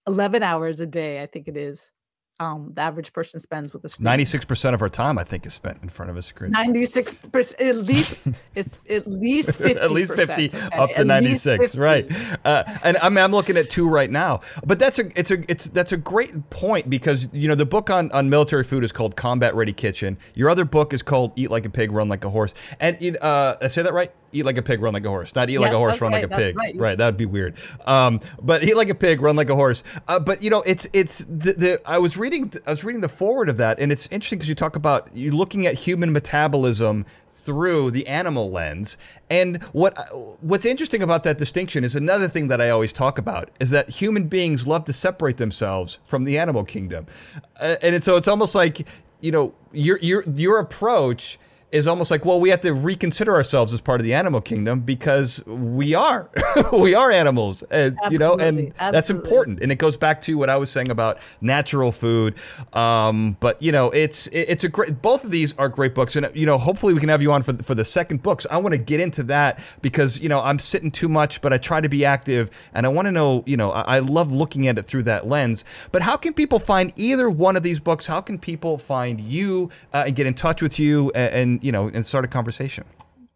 11 0.07 0.43
hours 0.43 0.79
a 0.79 0.87
day, 0.87 1.21
I 1.21 1.25
think 1.25 1.47
it 1.47 1.57
is. 1.57 1.91
Um, 2.39 2.71
the 2.73 2.81
average 2.81 3.13
person 3.13 3.39
spends 3.39 3.73
with 3.73 3.85
a 3.85 3.89
screen. 3.89 4.07
96% 4.07 4.73
of 4.73 4.81
our 4.81 4.89
time, 4.89 5.19
I 5.19 5.23
think, 5.23 5.45
is 5.45 5.53
spent 5.53 5.79
in 5.83 5.89
front 5.89 6.09
of 6.09 6.17
a 6.17 6.21
screen. 6.21 6.51
96%, 6.51 7.61
at 7.61 7.75
least, 7.75 8.17
it's 8.55 8.79
at 8.89 9.07
least 9.07 9.55
50 9.55 9.79
at 9.79 9.91
least 9.91 10.13
50, 10.15 10.33
okay? 10.33 10.57
up 10.75 10.89
to 10.89 10.97
at 10.97 11.07
96, 11.07 11.75
right. 11.75 12.11
Uh, 12.43 12.63
and 12.83 12.97
I 12.97 13.09
mean, 13.09 13.19
I'm 13.19 13.31
looking 13.31 13.55
at 13.55 13.69
two 13.69 13.87
right 13.87 14.09
now. 14.09 14.41
But 14.65 14.79
that's 14.79 14.97
a, 14.97 15.17
it's 15.17 15.29
a, 15.29 15.49
it's, 15.49 15.65
that's 15.67 15.91
a 15.91 15.97
great 15.97 16.49
point 16.49 16.89
because, 16.89 17.27
you 17.31 17.47
know, 17.47 17.55
the 17.55 17.67
book 17.67 17.91
on, 17.91 18.11
on 18.11 18.31
military 18.31 18.63
food 18.63 18.83
is 18.83 18.91
called 18.91 19.15
Combat 19.15 19.53
Ready 19.53 19.73
Kitchen. 19.73 20.17
Your 20.33 20.49
other 20.49 20.65
book 20.65 20.91
is 20.91 21.03
called 21.03 21.33
Eat 21.35 21.51
Like 21.51 21.65
a 21.65 21.69
Pig, 21.69 21.91
Run 21.91 22.09
Like 22.09 22.25
a 22.25 22.31
Horse. 22.31 22.55
And, 22.79 22.97
uh, 23.21 23.57
I 23.61 23.67
say 23.67 23.83
that 23.83 23.93
right? 23.93 24.11
Eat 24.33 24.45
like 24.45 24.57
a 24.57 24.61
pig, 24.61 24.81
run 24.81 24.93
like 24.93 25.05
a 25.05 25.09
horse. 25.09 25.35
Not 25.35 25.49
eat 25.49 25.53
yes, 25.53 25.61
like 25.61 25.71
a 25.71 25.77
horse, 25.77 26.01
run 26.01 26.11
like 26.11 26.23
a 26.23 26.27
pig. 26.27 26.57
Right. 26.57 26.75
right. 26.75 26.97
that 26.97 27.05
would 27.05 27.17
be 27.17 27.25
weird. 27.25 27.55
Um, 27.85 28.19
but 28.41 28.63
eat 28.63 28.75
like 28.75 28.89
a 28.89 28.95
pig, 28.95 29.21
run 29.21 29.35
like 29.35 29.49
a 29.49 29.55
horse. 29.55 29.83
Uh, 30.07 30.19
but 30.19 30.41
you 30.41 30.49
know, 30.49 30.63
it's 30.65 30.87
it's 30.93 31.19
the, 31.25 31.53
the 31.53 31.81
I 31.85 31.99
was 31.99 32.17
reading 32.17 32.51
I 32.65 32.71
was 32.71 32.83
reading 32.83 33.01
the 33.01 33.09
forward 33.09 33.49
of 33.49 33.57
that, 33.57 33.79
and 33.79 33.91
it's 33.91 34.07
interesting 34.07 34.39
because 34.39 34.49
you 34.49 34.55
talk 34.55 34.75
about 34.75 35.09
you're 35.13 35.33
looking 35.33 35.65
at 35.65 35.75
human 35.75 36.11
metabolism 36.11 37.05
through 37.43 37.91
the 37.91 38.07
animal 38.07 38.49
lens. 38.51 38.97
And 39.29 39.61
what 39.73 39.97
what's 40.41 40.65
interesting 40.65 41.01
about 41.01 41.23
that 41.23 41.37
distinction 41.37 41.83
is 41.83 41.95
another 41.95 42.27
thing 42.27 42.47
that 42.47 42.61
I 42.61 42.69
always 42.69 42.93
talk 42.93 43.17
about 43.17 43.49
is 43.59 43.69
that 43.71 43.89
human 43.89 44.27
beings 44.27 44.65
love 44.65 44.85
to 44.85 44.93
separate 44.93 45.37
themselves 45.37 45.99
from 46.03 46.23
the 46.23 46.37
animal 46.37 46.63
kingdom, 46.63 47.07
uh, 47.59 47.75
and 47.81 48.03
so 48.03 48.15
it's 48.15 48.27
almost 48.27 48.55
like 48.55 48.87
you 49.21 49.31
know 49.31 49.53
your 49.71 49.99
your 49.99 50.23
your 50.29 50.59
approach 50.59 51.39
is 51.73 51.87
almost 51.87 52.11
like, 52.11 52.23
well, 52.23 52.39
we 52.39 52.49
have 52.49 52.59
to 52.61 52.71
reconsider 52.71 53.33
ourselves 53.33 53.73
as 53.73 53.81
part 53.81 53.99
of 53.99 54.05
the 54.05 54.13
animal 54.13 54.39
kingdom 54.39 54.81
because 54.81 55.43
we 55.47 55.95
are, 55.95 56.29
we 56.71 56.93
are 56.93 57.11
animals, 57.11 57.63
and 57.71 57.97
you 58.11 58.19
know, 58.19 58.33
and 58.33 58.59
Absolutely. 58.59 58.91
that's 58.91 59.09
important. 59.09 59.59
And 59.59 59.71
it 59.71 59.77
goes 59.77 59.97
back 59.97 60.21
to 60.23 60.37
what 60.37 60.51
I 60.51 60.55
was 60.55 60.69
saying 60.69 60.91
about 60.91 61.17
natural 61.41 61.91
food. 61.91 62.35
Um, 62.73 63.37
but 63.39 63.59
you 63.59 63.71
know, 63.71 63.89
it's 63.89 64.27
it's 64.27 64.63
a 64.63 64.69
great. 64.69 65.01
Both 65.01 65.23
of 65.23 65.31
these 65.31 65.55
are 65.57 65.67
great 65.67 65.95
books, 65.95 66.15
and 66.15 66.29
you 66.35 66.45
know, 66.45 66.59
hopefully 66.59 66.93
we 66.93 66.99
can 66.99 67.09
have 67.09 67.23
you 67.23 67.31
on 67.31 67.41
for 67.41 67.53
for 67.63 67.73
the 67.73 67.85
second 67.85 68.21
books. 68.21 68.45
I 68.51 68.57
want 68.57 68.73
to 68.73 68.77
get 68.77 68.99
into 68.99 69.23
that 69.23 69.59
because 69.81 70.19
you 70.19 70.29
know 70.29 70.41
I'm 70.41 70.59
sitting 70.59 70.91
too 70.91 71.09
much, 71.09 71.41
but 71.41 71.51
I 71.51 71.57
try 71.57 71.81
to 71.81 71.89
be 71.89 72.05
active, 72.05 72.51
and 72.75 72.85
I 72.85 72.89
want 72.89 73.07
to 73.07 73.11
know. 73.11 73.43
You 73.47 73.57
know, 73.57 73.71
I, 73.71 73.95
I 73.95 73.99
love 73.99 74.31
looking 74.31 74.67
at 74.67 74.77
it 74.77 74.85
through 74.85 75.03
that 75.03 75.27
lens. 75.27 75.65
But 75.91 76.03
how 76.03 76.17
can 76.17 76.35
people 76.35 76.59
find 76.59 76.93
either 76.95 77.31
one 77.31 77.55
of 77.55 77.63
these 77.63 77.79
books? 77.79 78.05
How 78.05 78.21
can 78.21 78.37
people 78.37 78.77
find 78.77 79.19
you 79.19 79.71
uh, 79.91 80.03
and 80.05 80.15
get 80.15 80.27
in 80.27 80.35
touch 80.35 80.61
with 80.61 80.77
you 80.77 81.11
and, 81.15 81.33
and 81.33 81.62
you 81.63 81.71
know 81.71 81.87
and 81.93 82.05
start 82.05 82.25
a 82.25 82.27
conversation? 82.27 82.85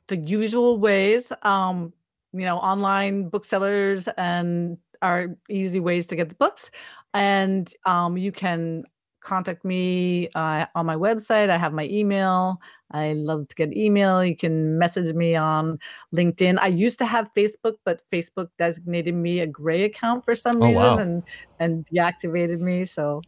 the 0.08 0.18
usual 0.18 0.78
ways 0.78 1.32
um 1.44 1.92
you 2.34 2.46
know 2.46 2.58
online 2.58 3.30
booksellers 3.30 4.08
and 4.18 4.78
are 5.02 5.36
easy 5.50 5.80
ways 5.80 6.08
to 6.08 6.16
get 6.16 6.30
the 6.30 6.36
books 6.36 6.72
and 7.14 7.74
um 7.86 8.18
you 8.18 8.32
can 8.32 8.84
contact 9.20 9.66
me 9.66 10.30
uh, 10.36 10.66
on 10.76 10.86
my 10.86 10.96
website 10.96 11.50
i 11.50 11.58
have 11.58 11.74
my 11.74 11.84
email 11.86 12.58
i 12.92 13.12
love 13.14 13.46
to 13.50 13.56
get 13.56 13.76
email 13.76 14.24
you 14.24 14.36
can 14.38 14.78
message 14.80 15.14
me 15.14 15.36
on 15.36 15.78
linkedin 16.16 16.58
i 16.62 16.68
used 16.68 16.98
to 16.98 17.06
have 17.06 17.30
facebook 17.36 17.76
but 17.84 18.02
facebook 18.14 18.48
designated 18.58 19.14
me 19.14 19.42
a 19.42 19.48
gray 19.48 19.84
account 19.84 20.24
for 20.24 20.34
some 20.36 20.62
Oh, 20.62 20.68
reason 20.68 20.82
wow. 20.82 20.98
and 20.98 21.24
and 21.60 21.86
deactivated 21.94 22.60
me 22.62 22.86
so 22.86 23.22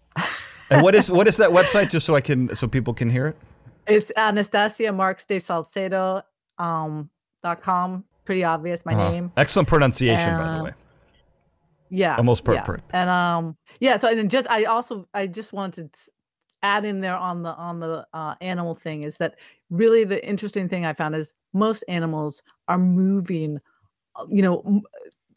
And 0.72 0.82
what 0.82 0.96
is 0.96 1.12
what 1.18 1.28
is 1.28 1.38
that 1.38 1.50
website? 1.50 1.90
Just 1.90 2.06
so 2.06 2.16
I 2.16 2.22
can 2.22 2.56
so 2.56 2.68
people 2.68 2.94
can 2.94 3.10
hear 3.10 3.28
it. 3.28 3.36
It's 3.88 4.12
anastacia 4.18 4.94
marx 4.96 5.26
de 5.26 5.40
salcedo 5.40 6.22
um 6.58 7.10
dot 7.44 7.62
com 7.62 8.04
pretty 8.26 8.44
obvious 8.44 8.86
my 8.86 8.94
Uh-huh. 8.94 9.10
name 9.12 9.32
Excellent 9.38 9.68
pronunciation, 9.68 10.38
by 10.38 10.50
the 10.58 10.64
way. 10.64 10.74
yeah 11.90 12.16
Almost 12.18 12.44
yeah. 12.46 12.64
perfect. 12.64 12.84
and 12.94 13.10
um 13.10 13.58
yeah 13.80 13.98
so 13.98 14.08
and 14.08 14.30
just 14.30 14.48
i 14.50 14.66
also 14.66 15.08
i 15.16 15.26
just 15.26 15.54
wanted 15.54 15.92
to 15.94 16.00
add 16.62 16.86
in 16.86 17.00
there 17.02 17.16
on 17.16 17.42
the 17.42 17.50
on 17.56 17.80
the 17.80 18.06
uh, 18.14 18.36
animal 18.42 18.76
thing 18.76 19.04
is 19.04 19.18
that 19.18 19.36
really 19.72 20.04
the 20.04 20.24
interesting 20.28 20.68
thing 20.70 20.86
i 20.86 20.94
found 20.94 21.16
is 21.16 21.34
most 21.54 21.84
animals 21.88 22.44
are 22.68 22.78
moving 22.78 23.58
uh, 24.18 24.26
you 24.30 24.42
know 24.44 24.62
m- 24.68 24.82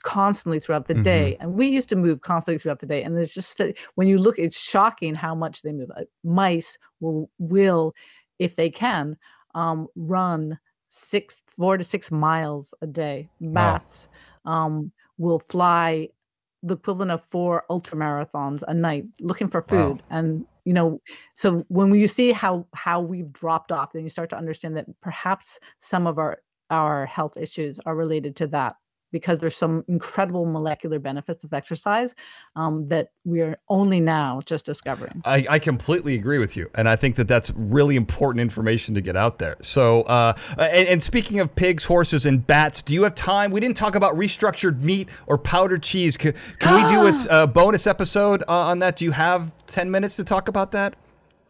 constantly 0.03 0.59
throughout 0.59 0.89
the 0.89 0.95
Mhm. 0.97 1.05
day 1.05 1.37
and 1.41 1.55
we 1.55 1.69
used 1.69 1.89
to 1.89 1.97
move 1.97 2.21
constantly 2.21 2.59
throughout 2.59 2.81
the 2.81 2.87
day 2.87 3.03
and 3.05 3.17
it's 3.17 3.33
just 3.33 3.61
when 3.95 4.09
you 4.09 4.19
look 4.19 4.37
it's 4.39 4.61
shocking 4.61 5.15
how 5.15 5.35
much 5.35 5.63
they 5.63 5.73
move 5.73 5.91
Uh, 5.97 6.03
mice 6.25 6.77
will 7.01 7.31
will 7.39 7.95
if 8.43 8.57
they 8.57 8.71
can 8.71 9.17
um 9.55 9.87
run 9.97 10.59
six 10.89 11.41
four 11.47 11.77
to 11.79 11.85
six 11.85 12.11
miles 12.11 12.75
a 12.83 12.87
day 12.87 13.31
bats 13.41 14.09
um 14.45 14.93
will 15.19 15.39
fly 15.39 16.09
the 16.63 16.75
equivalent 16.75 17.11
of 17.11 17.25
four 17.31 17.65
ultra 17.71 17.99
marathons 17.99 18.63
a 18.69 18.75
night 18.75 19.05
looking 19.21 19.49
for 19.49 19.63
Wow. 19.71 19.99
food. 19.99 20.03
And 20.11 20.47
you 20.65 20.73
know 20.73 21.01
so 21.35 21.65
when 21.69 21.93
you 21.95 22.07
see 22.07 22.33
how 22.33 22.67
how 22.75 23.01
we've 23.01 23.33
dropped 23.33 23.73
off 23.73 23.93
then 23.93 24.03
you 24.05 24.09
start 24.09 24.31
to 24.31 24.37
understand 24.39 24.77
that 24.77 24.87
perhaps 25.01 25.59
some 25.81 26.07
of 26.07 26.19
our 26.19 26.39
our 26.71 27.07
health 27.07 27.37
issues 27.37 27.81
are 27.87 27.97
related 27.97 28.37
to 28.37 28.47
that 28.49 28.77
because 29.13 29.39
there's 29.39 29.57
some 29.57 29.85
incredible 29.89 30.47
molecular 30.47 30.99
benefits 30.99 31.45
of 31.45 31.53
exercise 31.53 32.15
um, 32.57 32.89
that 32.89 33.11
we 33.25 33.41
are 33.41 33.59
only 33.69 34.01
now 34.01 34.41
just 34.45 34.67
discovering 34.67 35.23
I, 35.25 35.47
I 35.49 35.59
completely 35.59 36.15
agree 36.15 36.39
with 36.39 36.57
you, 36.57 36.71
and 36.75 36.89
I 36.89 36.97
think 36.97 37.17
that 37.17 37.29
that's 37.29 37.53
really 37.57 37.97
important 37.97 38.41
information 38.41 38.95
to 38.95 39.01
get 39.01 39.17
out 39.17 39.39
there. 39.39 39.57
So, 39.63 40.03
uh, 40.03 40.35
and, 40.59 40.89
and 40.89 41.03
speaking 41.03 41.41
of 41.41 41.55
pigs, 41.55 41.85
horses, 41.85 42.27
and 42.27 42.47
bats, 42.47 42.83
do 42.83 42.95
you 42.95 43.03
have 43.05 43.15
time? 43.15 43.51
We 43.51 43.61
didn't 43.61 43.77
talk 43.77 43.95
about 43.95 44.15
restructured 44.15 44.81
meat 44.81 45.09
or 45.27 45.39
powdered 45.39 45.83
cheese. 45.83 46.17
Can, 46.17 46.35
can 46.59 46.75
we 46.75 46.95
do 46.95 47.27
a 47.31 47.47
bonus 47.47 47.87
episode 47.87 48.43
uh, 48.49 48.53
on 48.53 48.79
that? 48.81 48.97
Do 48.97 49.05
you 49.05 49.13
have 49.13 49.53
ten 49.67 49.91
minutes 49.91 50.17
to 50.17 50.25
talk 50.25 50.49
about 50.49 50.73
that? 50.73 50.95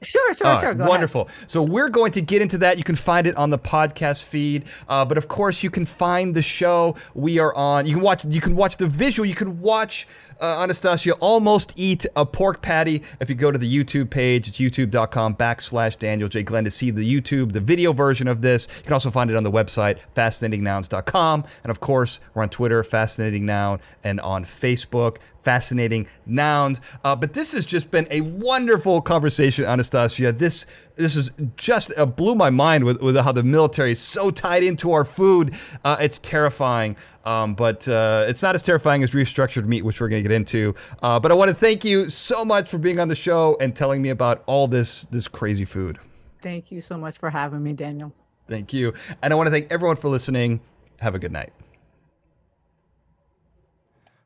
Sure 0.02 0.34
sure 0.34 0.46
All 0.46 0.58
sure 0.58 0.68
right, 0.70 0.78
go 0.78 0.82
ahead. 0.84 0.88
wonderful. 0.88 1.28
So 1.46 1.62
we're 1.62 1.88
going 1.88 2.12
to 2.12 2.20
get 2.20 2.42
into 2.42 2.58
that. 2.58 2.78
You 2.78 2.84
can 2.84 2.96
find 2.96 3.26
it 3.26 3.36
on 3.36 3.50
the 3.50 3.58
podcast 3.58 4.24
feed, 4.24 4.64
uh, 4.88 5.04
but 5.04 5.18
of 5.18 5.28
course 5.28 5.62
you 5.62 5.70
can 5.70 5.86
find 5.86 6.34
the 6.34 6.42
show 6.42 6.96
we 7.14 7.38
are 7.38 7.54
on. 7.54 7.86
You 7.86 7.94
can 7.94 8.02
watch. 8.02 8.24
You 8.24 8.40
can 8.40 8.56
watch 8.56 8.76
the 8.76 8.86
visual. 8.86 9.26
You 9.26 9.34
can 9.34 9.60
watch 9.60 10.06
uh, 10.42 10.66
Anastacia 10.66 11.12
almost 11.20 11.72
eat 11.76 12.04
a 12.16 12.26
pork 12.26 12.60
patty. 12.60 13.02
If 13.20 13.28
you 13.30 13.36
go 13.36 13.52
to 13.52 13.58
the 13.58 13.72
YouTube 13.72 14.10
page, 14.10 14.48
it's 14.48 14.58
youtube.com 14.58 15.36
backslash 15.36 15.98
Daniel 15.98 16.28
J 16.28 16.42
Glenn 16.42 16.64
to 16.64 16.70
see 16.70 16.90
the 16.90 17.08
YouTube, 17.08 17.52
the 17.52 17.60
video 17.60 17.92
version 17.92 18.26
of 18.26 18.42
this. 18.42 18.66
You 18.78 18.82
can 18.82 18.92
also 18.92 19.10
find 19.10 19.30
it 19.30 19.36
on 19.36 19.44
the 19.44 19.52
website 19.52 19.98
fascinatingnouns.com, 20.16 21.44
and 21.62 21.70
of 21.70 21.80
course 21.80 22.18
we're 22.34 22.42
on 22.42 22.48
Twitter, 22.48 22.82
Fascinating 22.82 23.46
Noun, 23.46 23.80
and 24.02 24.20
on 24.20 24.44
Facebook 24.44 25.18
fascinating 25.42 26.06
nouns. 26.24 26.80
Uh, 27.04 27.16
but 27.16 27.32
this 27.32 27.52
has 27.52 27.66
just 27.66 27.90
been 27.90 28.06
a 28.10 28.20
wonderful 28.20 29.00
conversation, 29.00 29.64
Anastacia. 29.64 30.36
This 30.36 30.66
this 30.96 31.16
is 31.16 31.30
just 31.56 31.92
uh, 31.96 32.06
blew 32.06 32.34
my 32.34 32.50
mind 32.50 32.84
with, 32.84 33.00
with 33.02 33.16
how 33.16 33.32
the 33.32 33.42
military 33.42 33.92
is 33.92 34.00
so 34.00 34.30
tied 34.30 34.62
into 34.62 34.92
our 34.92 35.04
food. 35.04 35.54
Uh, 35.84 35.96
it's 36.00 36.18
terrifying, 36.18 36.96
um, 37.24 37.54
but 37.54 37.86
uh, 37.88 38.26
it's 38.28 38.42
not 38.42 38.54
as 38.54 38.62
terrifying 38.62 39.02
as 39.02 39.12
restructured 39.12 39.66
meat, 39.66 39.84
which 39.84 40.00
we're 40.00 40.08
going 40.08 40.22
to 40.22 40.28
get 40.28 40.34
into. 40.34 40.74
Uh, 41.02 41.18
but 41.18 41.30
I 41.30 41.34
want 41.34 41.48
to 41.48 41.54
thank 41.54 41.84
you 41.84 42.10
so 42.10 42.44
much 42.44 42.70
for 42.70 42.78
being 42.78 43.00
on 43.00 43.08
the 43.08 43.14
show 43.14 43.56
and 43.60 43.74
telling 43.74 44.02
me 44.02 44.10
about 44.10 44.42
all 44.46 44.68
this 44.68 45.04
this 45.04 45.28
crazy 45.28 45.64
food. 45.64 45.98
thank 46.40 46.72
you 46.72 46.80
so 46.80 46.96
much 46.98 47.18
for 47.18 47.30
having 47.30 47.62
me 47.62 47.72
daniel 47.72 48.12
Thank 48.48 48.72
you, 48.72 48.92
and 49.22 49.32
I 49.32 49.36
want 49.36 49.46
to 49.46 49.50
thank 49.50 49.70
everyone 49.72 49.96
for 49.96 50.08
listening. 50.08 50.60
Have 50.98 51.14
a 51.14 51.18
good 51.18 51.32
night. 51.32 51.52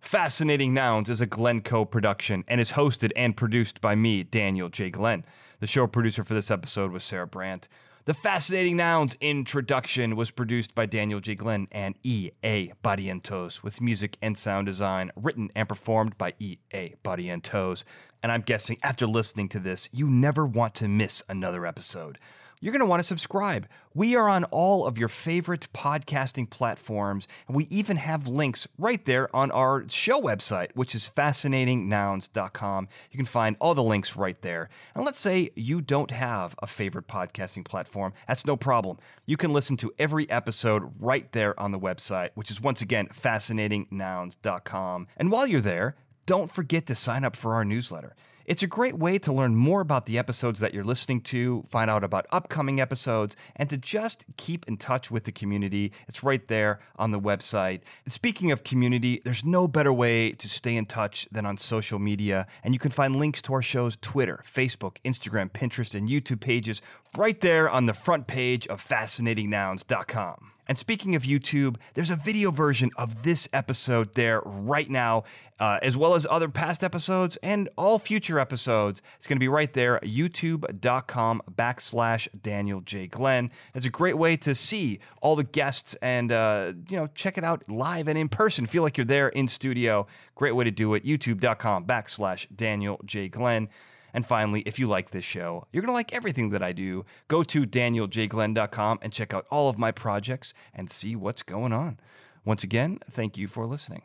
Fascinating 0.01 0.73
Nouns 0.73 1.11
is 1.11 1.21
a 1.21 1.27
Glencoe 1.27 1.85
production 1.85 2.45
and 2.49 2.61
is 2.61 2.73
hosted 2.73 3.13
and 3.15 3.37
produced 3.37 3.81
by 3.81 3.95
me, 3.95 4.23
Daniel 4.23 4.69
J. 4.69 4.91
Glenn. 4.91 5.25
The 5.59 5.67
show 5.67 5.87
producer 5.87 6.23
for 6.23 6.35
this 6.35 6.51
episode 6.51 6.93
was 6.93 7.03
Sarah 7.03 7.27
Brandt. 7.27 7.69
The 8.05 8.13
Fascinating 8.13 8.77
Nouns 8.77 9.17
introduction 9.23 10.15
was 10.15 10.31
produced 10.31 10.75
by 10.75 10.85
Daniel 10.85 11.19
J. 11.19 11.35
Glenn 11.35 11.67
and 11.73 11.95
E.A. 12.03 12.75
Barrientos, 12.85 13.63
with 13.63 13.81
music 13.81 14.19
and 14.21 14.37
sound 14.37 14.67
design 14.67 15.11
written 15.17 15.49
and 15.57 15.67
performed 15.67 16.19
by 16.19 16.35
E.A. 16.39 16.97
Barrientos. 17.03 17.85
And 18.23 18.31
I'm 18.31 18.43
guessing 18.43 18.77
after 18.83 19.07
listening 19.07 19.49
to 19.49 19.59
this, 19.59 19.89
you 19.93 20.11
never 20.11 20.45
want 20.45 20.75
to 20.75 20.89
miss 20.89 21.23
another 21.27 21.65
episode 21.65 22.19
you're 22.61 22.73
going 22.73 22.81
to 22.81 22.87
want 22.87 23.01
to 23.01 23.07
subscribe. 23.07 23.69
We 23.95 24.17
are 24.17 24.29
on 24.29 24.45
all 24.45 24.87
of 24.87 24.99
your 24.99 25.09
favorite 25.09 25.69
podcasting 25.75 26.49
platforms, 26.49 27.29
and 27.47 27.57
we 27.57 27.65
even 27.65 27.97
have 27.97 28.29
links 28.29 28.67
right 28.79 29.05
there 29.05 29.35
on 29.35 29.51
our 29.51 29.85
show 29.89 30.21
website, 30.21 30.69
which 30.75 30.95
is 30.95 31.11
fascinatingnouns.com. 31.15 32.89
You 33.11 33.17
can 33.17 33.27
find 33.27 33.57
all 33.61 33.75
the 33.75 33.83
links 33.83 34.17
right 34.17 34.41
there. 34.43 34.69
And 34.95 35.05
let's 35.05 35.21
say 35.21 35.51
you 35.55 35.81
don't 35.81 36.11
have 36.11 36.55
a 36.61 36.67
favorite 36.67 37.09
podcasting 37.09 37.65
platform, 37.65 38.13
that's 38.27 38.47
no 38.47 38.57
problem. 38.57 38.99
You 39.27 39.37
can 39.37 39.53
listen 39.53 39.77
to 39.79 39.93
every 39.99 40.29
episode 40.31 40.93
right 40.99 41.31
there 41.33 41.59
on 41.61 41.73
the 41.73 41.79
website, 41.79 42.31
which 42.35 42.51
is 42.51 42.61
once 42.61 42.81
again 42.81 43.09
fascinatingnouns.com. 43.09 45.07
And 45.17 45.31
while 45.31 45.47
you're 45.47 45.61
there, 45.61 45.97
don't 46.27 46.51
forget 46.51 46.87
to 46.87 46.95
sign 46.95 47.25
up 47.25 47.37
for 47.37 47.55
our 47.55 47.65
newsletter. 47.65 48.17
It's 48.47 48.63
a 48.63 48.69
great 48.69 48.97
way 48.97 49.19
to 49.19 49.33
learn 49.33 49.57
more 49.57 49.81
about 49.81 50.07
the 50.07 50.19
episodes 50.19 50.61
that 50.61 50.73
you're 50.73 50.85
listening 50.85 51.21
to, 51.23 51.65
find 51.67 51.91
out 51.91 52.05
about 52.05 52.27
upcoming 52.31 52.81
episodes, 52.81 53.35
and 53.57 53.69
to 53.71 53.77
just 53.77 54.25
keep 54.37 54.65
in 54.69 54.77
touch 54.77 55.11
with 55.11 55.25
the 55.25 55.33
community. 55.33 55.93
It's 56.07 56.23
right 56.23 56.47
there 56.47 56.79
on 56.95 57.11
the 57.11 57.19
website. 57.19 57.81
And 58.05 58.13
speaking 58.13 58.53
of 58.53 58.63
community, 58.63 59.21
there's 59.25 59.45
no 59.45 59.67
better 59.67 59.93
way 59.93 60.31
to 60.31 60.49
stay 60.49 60.77
in 60.77 60.87
touch 60.87 61.27
than 61.33 61.45
on 61.45 61.59
social 61.59 61.99
media. 61.99 62.47
And 62.63 62.73
you 62.73 62.79
can 62.79 62.93
find 62.93 63.17
links 63.17 63.43
to 63.43 63.53
our 63.53 63.63
show's 63.63 63.97
Twitter, 63.97 64.45
Facebook, 64.47 64.99
Instagram, 65.05 65.51
Pinterest, 65.51 65.97
and 65.97 66.09
YouTube 66.09 66.41
pages 66.41 66.81
right 67.17 67.41
there 67.41 67.69
on 67.69 67.87
the 67.87 67.95
front 67.95 68.29
page 68.29 68.69
of 68.69 68.81
fascinatingnouns.com. 68.81 70.53
And 70.69 70.79
speaking 70.79 71.15
of 71.15 71.23
YouTube, 71.23 71.77
there's 71.95 72.11
a 72.11 72.17
video 72.17 72.51
version 72.51 72.91
of 72.97 73.23
this 73.23 73.49
episode 73.53 74.15
there 74.15 74.41
right 74.45 74.91
now, 74.91 75.25
uh, 75.61 75.79
as 75.83 75.97
well 75.97 76.15
as 76.15 76.27
other 76.29 76.49
past 76.49 76.83
episodes 76.83 77.37
and 77.43 77.69
all 77.77 77.99
future 77.99 78.39
episodes. 78.39 79.01
It's 79.19 79.27
going 79.27 79.37
to 79.37 79.41
be 79.41 79.49
right 79.49 79.73
there, 79.73 80.01
youtube.com 80.03 81.43
backslash 81.51 82.29
Daniel 82.43 82.81
J. 82.81 83.07
Glenn. 83.07 83.51
It's 83.75 83.87
a 83.87 83.91
great 83.91 84.19
way 84.19 84.37
to 84.39 84.55
see 84.55 84.99
all 85.23 85.37
the 85.37 85.45
guests 85.45 85.95
and, 86.03 86.33
uh, 86.33 86.73
you 86.89 86.97
know, 86.97 87.09
check 87.15 87.39
it 87.39 87.45
out 87.45 87.69
live 87.69 88.09
and 88.09 88.19
in 88.19 88.29
person. 88.29 88.67
Feel 88.67 88.83
like 88.83 88.97
you're 88.97 89.05
there 89.05 89.29
in 89.29 89.49
studio. 89.49 90.07
Great 90.35 90.55
way 90.55 90.65
to 90.65 90.71
do 90.71 90.95
it, 90.95 91.05
youtube.com 91.05 91.85
backslash 91.87 92.47
Daniel 92.55 93.01
J. 93.05 93.29
Glenn. 93.29 93.69
And 94.17 94.25
finally, 94.25 94.63
if 94.63 94.79
you 94.79 94.89
like 94.89 95.11
this 95.11 95.27
show, 95.27 95.67
you're 95.71 95.83
going 95.83 95.91
to 95.91 95.93
like 95.93 96.15
everything 96.15 96.49
that 96.49 96.63
I 96.63 96.73
do. 96.73 97.05
Go 97.29 97.43
to 97.43 97.67
danieljglenn.com 97.67 98.99
and 99.03 99.13
check 99.13 99.35
out 99.35 99.45
all 99.51 99.69
of 99.69 99.79
my 99.79 99.93
projects 99.93 100.55
and 100.73 100.91
see 100.91 101.15
what's 101.15 101.43
going 101.43 101.75
on. 101.75 102.01
Once 102.43 102.65
again, 102.65 102.99
thank 103.11 103.37
you 103.37 103.47
for 103.47 103.67
listening. 103.67 104.01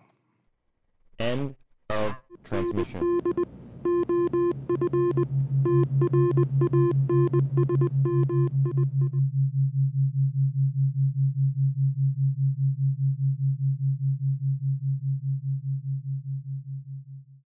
End 1.18 1.55
of 1.89 2.16
transmission. 2.43 3.22